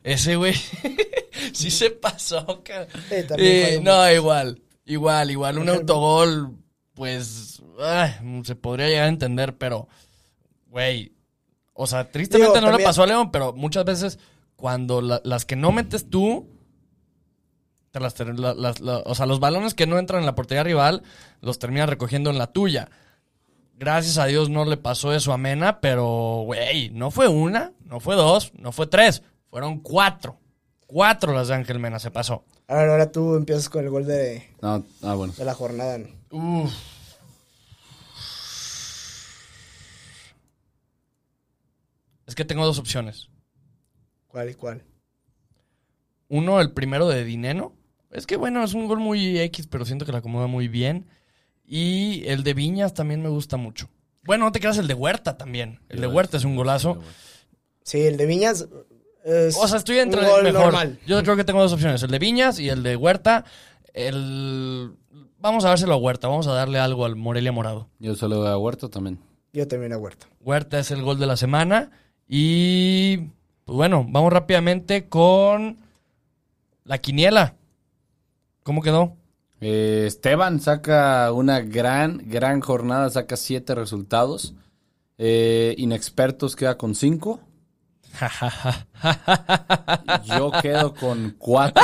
Ese, 0.03 0.35
güey, 0.35 0.55
sí 1.53 1.69
se 1.69 1.91
pasó, 1.91 2.63
ca- 2.63 2.87
Eh, 3.11 3.27
Eh, 3.37 3.79
no, 3.83 4.11
igual, 4.11 4.61
igual, 4.85 5.29
igual. 5.31 5.59
Un 5.59 5.69
autogol, 5.69 6.55
pues, 6.95 7.61
ay, 7.79 8.13
se 8.43 8.55
podría 8.55 8.87
llegar 8.87 9.05
a 9.05 9.09
entender, 9.09 9.57
pero, 9.57 9.87
güey, 10.67 11.13
o 11.73 11.87
sea, 11.87 12.09
tristemente 12.11 12.59
Digo, 12.59 12.71
no 12.71 12.77
le 12.77 12.83
pasó 12.83 13.03
a 13.03 13.07
León, 13.07 13.31
pero 13.31 13.53
muchas 13.53 13.85
veces 13.85 14.19
cuando 14.55 15.01
la- 15.01 15.21
las 15.23 15.45
que 15.45 15.55
no 15.55 15.71
metes 15.71 16.09
tú, 16.09 16.47
te 17.91 17.99
las 17.99 18.13
ter- 18.13 18.39
la- 18.39 18.53
las- 18.53 18.79
la- 18.79 18.99
o 19.05 19.15
sea, 19.15 19.25
los 19.25 19.39
balones 19.39 19.73
que 19.73 19.87
no 19.87 19.97
entran 19.99 20.21
en 20.21 20.25
la 20.25 20.35
portería 20.35 20.63
rival, 20.63 21.03
los 21.41 21.59
terminas 21.59 21.89
recogiendo 21.89 22.29
en 22.29 22.37
la 22.37 22.47
tuya. 22.47 22.89
Gracias 23.77 24.17
a 24.19 24.25
Dios 24.25 24.49
no 24.49 24.63
le 24.65 24.77
pasó 24.77 25.13
eso 25.13 25.33
a 25.33 25.37
Mena, 25.37 25.81
pero, 25.81 26.43
güey, 26.45 26.89
no 26.91 27.09
fue 27.11 27.27
una, 27.27 27.73
no 27.85 27.99
fue 27.99 28.15
dos, 28.15 28.51
no 28.55 28.71
fue 28.71 28.87
tres, 28.87 29.23
fueron 29.49 29.79
cuatro. 29.79 30.37
Cuatro 30.85 31.33
las 31.33 31.47
de 31.47 31.55
Ángel 31.55 31.79
Mena 31.79 31.97
se 31.99 32.11
pasó. 32.11 32.43
A 32.67 32.75
ver, 32.75 32.89
ahora 32.89 33.11
tú 33.11 33.35
empiezas 33.35 33.69
con 33.69 33.83
el 33.83 33.89
gol 33.89 34.05
de, 34.05 34.47
No, 34.61 34.83
ah, 35.01 35.15
bueno. 35.15 35.33
de 35.35 35.43
la 35.45 35.53
jornada. 35.53 35.97
Uf. 36.29 36.71
Es 42.31 42.35
que 42.35 42.45
tengo 42.45 42.65
dos 42.65 42.79
opciones. 42.79 43.27
¿Cuál 44.29 44.51
y 44.51 44.53
cuál? 44.53 44.85
Uno, 46.29 46.61
el 46.61 46.71
primero 46.71 47.09
de 47.09 47.25
Dineno. 47.25 47.73
Es 48.09 48.25
que 48.25 48.37
bueno, 48.37 48.63
es 48.63 48.73
un 48.73 48.87
gol 48.87 49.01
muy 49.01 49.37
X, 49.37 49.67
pero 49.67 49.83
siento 49.83 50.05
que 50.05 50.13
la 50.13 50.19
acomoda 50.19 50.47
muy 50.47 50.69
bien. 50.69 51.09
Y 51.65 52.23
el 52.27 52.45
de 52.45 52.53
Viñas 52.53 52.93
también 52.93 53.21
me 53.21 53.27
gusta 53.27 53.57
mucho. 53.57 53.89
Bueno, 54.23 54.45
no 54.45 54.53
te 54.53 54.61
creas 54.61 54.77
el 54.77 54.87
de 54.87 54.93
Huerta 54.93 55.35
también. 55.35 55.81
El 55.89 55.99
de 55.99 56.07
Huerta 56.07 56.37
es 56.37 56.45
un 56.45 56.55
golazo. 56.55 56.99
Sí, 57.83 57.99
el 57.99 58.15
de 58.15 58.25
Viñas 58.25 58.65
es 59.25 59.57
O 59.57 59.67
sea, 59.67 59.79
estoy 59.79 59.99
entre 59.99 60.21
un 60.21 60.27
gol 60.27 60.43
mejor. 60.43 60.61
normal. 60.61 60.99
Yo 61.05 61.21
creo 61.23 61.35
que 61.35 61.43
tengo 61.43 61.59
dos 61.59 61.73
opciones, 61.73 62.01
el 62.01 62.11
de 62.11 62.19
Viñas 62.19 62.59
y 62.61 62.69
el 62.69 62.81
de 62.81 62.95
Huerta. 62.95 63.43
El 63.93 64.95
vamos 65.37 65.65
a 65.65 65.67
dárselo 65.67 65.95
a 65.95 65.97
Huerta, 65.97 66.29
vamos 66.29 66.47
a 66.47 66.53
darle 66.53 66.79
algo 66.79 67.03
al 67.03 67.17
Morelia 67.17 67.51
Morado. 67.51 67.89
Yo 67.99 68.15
solo 68.15 68.37
doy 68.37 68.47
a 68.47 68.57
Huerta 68.57 68.87
también. 68.87 69.19
Yo 69.51 69.67
también 69.67 69.91
a 69.91 69.97
Huerta. 69.97 70.27
Huerta 70.39 70.79
es 70.79 70.91
el 70.91 71.01
gol 71.01 71.19
de 71.19 71.25
la 71.25 71.35
semana. 71.35 71.91
Y 72.33 73.17
pues 73.65 73.75
bueno, 73.75 74.05
vamos 74.07 74.31
rápidamente 74.31 75.09
con 75.09 75.75
la 76.85 76.97
quiniela. 76.99 77.55
¿Cómo 78.63 78.81
quedó? 78.81 79.17
Eh, 79.59 80.05
Esteban 80.07 80.61
saca 80.61 81.33
una 81.33 81.59
gran, 81.59 82.21
gran 82.29 82.61
jornada, 82.61 83.09
saca 83.09 83.35
siete 83.35 83.75
resultados. 83.75 84.53
Eh, 85.17 85.75
inexpertos 85.77 86.55
queda 86.55 86.77
con 86.77 86.95
cinco. 86.95 87.41
Yo 90.23 90.51
quedo 90.61 90.93
con 90.93 91.35
cuatro. 91.37 91.83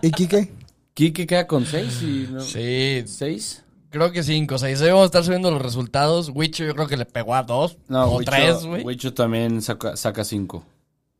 ¿Y 0.00 0.10
Quique? 0.10 0.54
Quique 0.94 1.26
queda 1.26 1.46
con 1.46 1.66
seis 1.66 2.00
y 2.02 2.28
no- 2.30 2.40
sí, 2.40 3.04
seis. 3.06 3.62
Creo 3.90 4.12
que 4.12 4.22
cinco. 4.22 4.56
O 4.56 4.58
sea, 4.58 4.70
y 4.70 4.76
se 4.76 4.86
vamos 4.86 5.02
a 5.02 5.06
estar 5.06 5.24
subiendo 5.24 5.50
los 5.50 5.62
resultados. 5.62 6.30
Wicho 6.34 6.64
yo 6.64 6.74
creo 6.74 6.86
que 6.86 6.96
le 6.96 7.04
pegó 7.06 7.34
a 7.34 7.42
dos. 7.42 7.78
No, 7.88 8.04
o 8.12 8.20
tres, 8.22 8.64
güey. 8.64 8.84
Huicho 8.84 9.14
también 9.14 9.62
saca, 9.62 9.96
saca 9.96 10.24
cinco. 10.24 10.64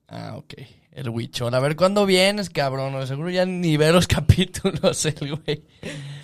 Ah, 0.09 0.35
ok. 0.37 0.55
El 0.93 1.11
Huichol. 1.11 1.55
A 1.55 1.61
ver 1.61 1.77
cuándo 1.77 2.07
vienes, 2.07 2.51
cabrón. 2.51 3.07
Seguro 3.07 3.31
ya 3.31 3.45
ni 3.47 3.77
ve 3.77 3.93
los 3.93 4.07
capítulos 4.09 5.05
el 5.07 5.37
güey. 5.37 5.62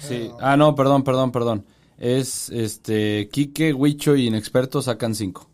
Sí. 0.00 0.30
Ah, 0.40 0.56
no, 0.56 0.74
perdón, 0.74 1.04
perdón, 1.04 1.30
perdón. 1.32 1.64
Es 1.96 2.48
este 2.50 3.28
Quique, 3.30 3.72
Huicho 3.72 4.16
y 4.16 4.26
inexperto 4.26 4.82
sacan 4.82 5.14
cinco. 5.14 5.48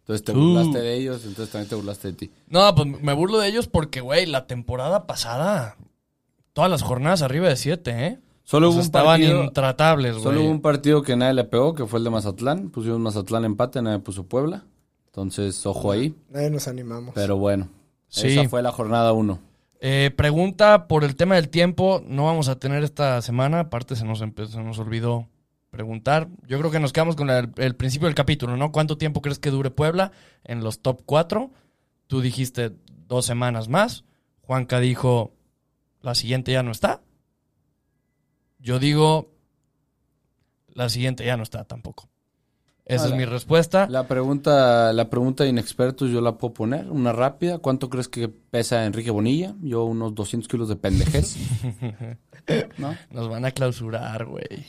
Entonces 0.00 0.24
te 0.24 0.32
Uh. 0.32 0.36
burlaste 0.36 0.78
de 0.80 0.94
ellos, 0.94 1.22
entonces 1.24 1.50
también 1.50 1.68
te 1.68 1.74
burlaste 1.74 2.08
de 2.08 2.14
ti. 2.14 2.30
No, 2.48 2.74
pues 2.74 2.86
me 2.86 3.12
burlo 3.12 3.38
de 3.38 3.48
ellos 3.48 3.66
porque, 3.66 4.00
güey, 4.00 4.24
la 4.26 4.46
temporada 4.46 5.06
pasada, 5.06 5.76
todas 6.52 6.70
las 6.70 6.82
jornadas 6.82 7.22
arriba 7.22 7.48
de 7.48 7.56
siete, 7.56 8.06
¿eh? 8.06 8.18
Solo 8.48 8.68
O 8.68 8.70
hubo 8.70 8.76
un 8.78 8.82
estaban 8.82 9.20
partido, 9.20 9.44
intratables, 9.44 10.12
güey. 10.12 10.22
solo 10.22 10.40
hubo 10.40 10.50
un 10.50 10.62
partido 10.62 11.02
que 11.02 11.16
nadie 11.16 11.34
le 11.34 11.44
pegó, 11.44 11.74
que 11.74 11.84
fue 11.84 11.98
el 11.98 12.04
de 12.04 12.10
Mazatlán. 12.10 12.70
Pusimos 12.70 12.98
Mazatlán 12.98 13.44
empate, 13.44 13.82
nadie 13.82 13.98
puso 13.98 14.24
Puebla. 14.24 14.64
Entonces, 15.04 15.66
ojo 15.66 15.92
ahí. 15.92 16.14
Nadie 16.30 16.48
nos 16.48 16.66
animamos. 16.66 17.12
Pero 17.14 17.36
bueno, 17.36 17.68
Sí. 18.08 18.28
esa 18.28 18.48
fue 18.48 18.62
la 18.62 18.72
jornada 18.72 19.12
uno. 19.12 19.38
Eh, 19.82 20.10
pregunta 20.16 20.88
por 20.88 21.04
el 21.04 21.14
tema 21.14 21.34
del 21.34 21.50
tiempo. 21.50 22.02
No 22.06 22.24
vamos 22.24 22.48
a 22.48 22.58
tener 22.58 22.84
esta 22.84 23.20
semana. 23.20 23.60
Aparte, 23.60 23.96
se 23.96 24.06
nos, 24.06 24.20
se 24.20 24.62
nos 24.64 24.78
olvidó 24.78 25.28
preguntar. 25.68 26.28
Yo 26.46 26.58
creo 26.58 26.70
que 26.70 26.80
nos 26.80 26.94
quedamos 26.94 27.16
con 27.16 27.28
el, 27.28 27.50
el 27.56 27.76
principio 27.76 28.06
del 28.08 28.14
capítulo, 28.14 28.56
¿no? 28.56 28.72
¿Cuánto 28.72 28.96
tiempo 28.96 29.20
crees 29.20 29.38
que 29.38 29.50
dure 29.50 29.70
Puebla 29.70 30.10
en 30.44 30.64
los 30.64 30.80
top 30.80 31.02
4? 31.04 31.50
Tú 32.06 32.22
dijiste 32.22 32.72
dos 33.06 33.26
semanas 33.26 33.68
más. 33.68 34.04
Juanca 34.40 34.80
dijo, 34.80 35.32
la 36.00 36.14
siguiente 36.14 36.50
ya 36.52 36.62
no 36.62 36.70
está. 36.70 37.02
Yo 38.58 38.78
digo, 38.78 39.30
la 40.74 40.88
siguiente 40.88 41.24
ya 41.24 41.36
no 41.36 41.42
está 41.42 41.64
tampoco. 41.64 42.08
Esa 42.84 43.04
Hola. 43.04 43.14
es 43.14 43.18
mi 43.18 43.24
respuesta. 43.26 43.86
La 43.88 44.08
pregunta, 44.08 44.94
la 44.94 45.10
pregunta 45.10 45.44
de 45.44 45.50
inexpertos 45.50 46.10
yo 46.10 46.22
la 46.22 46.38
puedo 46.38 46.54
poner, 46.54 46.90
una 46.90 47.12
rápida. 47.12 47.58
¿Cuánto 47.58 47.90
crees 47.90 48.08
que 48.08 48.28
pesa 48.28 48.86
Enrique 48.86 49.10
Bonilla? 49.10 49.54
Yo 49.60 49.84
unos 49.84 50.14
200 50.14 50.48
kilos 50.48 50.68
de 50.70 50.76
pendejez. 50.76 51.36
¿No? 52.78 52.96
Nos 53.10 53.28
van 53.28 53.44
a 53.44 53.50
clausurar, 53.50 54.24
güey. 54.24 54.64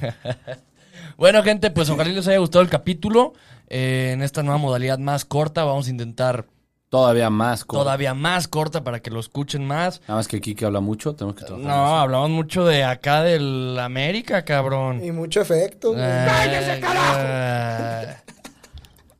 bueno, 1.16 1.42
gente, 1.42 1.72
pues 1.72 1.90
ojalá 1.90 2.10
les 2.10 2.28
haya 2.28 2.38
gustado 2.38 2.62
el 2.62 2.70
capítulo. 2.70 3.32
Eh, 3.68 4.10
en 4.12 4.22
esta 4.22 4.44
nueva 4.44 4.58
modalidad 4.58 5.00
más 5.00 5.24
corta, 5.24 5.64
vamos 5.64 5.88
a 5.88 5.90
intentar 5.90 6.46
Todavía 6.88 7.30
más. 7.30 7.64
corto. 7.64 7.84
todavía 7.84 8.14
más 8.14 8.48
corta 8.48 8.84
para 8.84 9.00
que 9.00 9.10
lo 9.10 9.20
escuchen 9.20 9.66
más. 9.66 10.00
Nada 10.02 10.14
más 10.14 10.28
que 10.28 10.40
Kike 10.40 10.66
habla 10.66 10.80
mucho, 10.80 11.14
tenemos 11.14 11.36
que 11.36 11.44
trabajar. 11.44 11.68
No, 11.68 11.98
hablamos 11.98 12.30
mucho 12.30 12.64
de 12.64 12.84
acá 12.84 13.22
del 13.22 13.78
América, 13.78 14.44
cabrón. 14.44 15.04
Y 15.04 15.12
mucho 15.12 15.40
efecto. 15.40 15.90
güey. 15.92 16.02
Eh, 16.02 16.26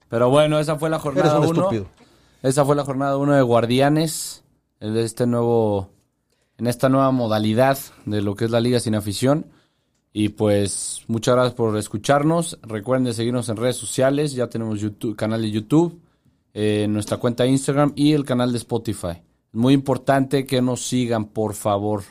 Pero 0.08 0.30
bueno, 0.30 0.58
esa 0.58 0.76
fue 0.76 0.88
la 0.90 0.96
Eres 0.96 1.02
jornada 1.02 1.38
un 1.40 1.46
1. 1.46 1.60
estúpido. 1.62 1.86
Esa 2.42 2.64
fue 2.64 2.76
la 2.76 2.84
jornada 2.84 3.16
1 3.16 3.34
de 3.34 3.42
Guardianes. 3.42 4.44
En 4.80 4.96
este 4.96 5.26
nuevo. 5.26 5.90
En 6.58 6.66
esta 6.66 6.88
nueva 6.88 7.10
modalidad 7.10 7.78
de 8.06 8.22
lo 8.22 8.34
que 8.34 8.46
es 8.46 8.50
la 8.50 8.60
Liga 8.60 8.80
Sin 8.80 8.94
Afición. 8.94 9.46
Y 10.12 10.30
pues, 10.30 11.02
muchas 11.08 11.34
gracias 11.34 11.54
por 11.54 11.76
escucharnos. 11.76 12.58
Recuerden 12.62 13.04
de 13.04 13.12
seguirnos 13.12 13.48
en 13.50 13.56
redes 13.56 13.76
sociales. 13.76 14.32
Ya 14.32 14.46
tenemos 14.46 14.80
YouTube, 14.80 15.16
canal 15.16 15.42
de 15.42 15.50
YouTube, 15.50 16.00
eh, 16.58 16.86
nuestra 16.88 17.18
cuenta 17.18 17.44
de 17.44 17.50
Instagram 17.50 17.92
y 17.94 18.14
el 18.14 18.24
canal 18.24 18.50
de 18.50 18.56
Spotify. 18.56 19.20
Muy 19.52 19.74
importante 19.74 20.46
que 20.46 20.62
nos 20.62 20.86
sigan, 20.86 21.26
por 21.26 21.52
favor. 21.52 22.02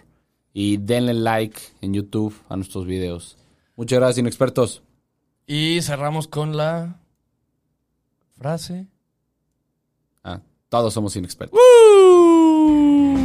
Y 0.53 0.77
denle 0.77 1.15
like 1.15 1.59
en 1.81 1.95
YouTube 1.95 2.35
a 2.47 2.55
nuestros 2.55 2.85
videos. 2.85 3.37
Muchas 3.75 3.97
gracias, 3.97 4.19
inexpertos. 4.19 4.83
y 5.47 5.81
cerramos 5.81 6.27
con 6.27 6.55
la 6.55 7.01
frase. 8.37 8.85
Ah, 10.23 10.41
todos 10.69 10.93
somos 10.93 11.15
inexpertos. 11.15 11.59
¡Uh! 11.59 13.24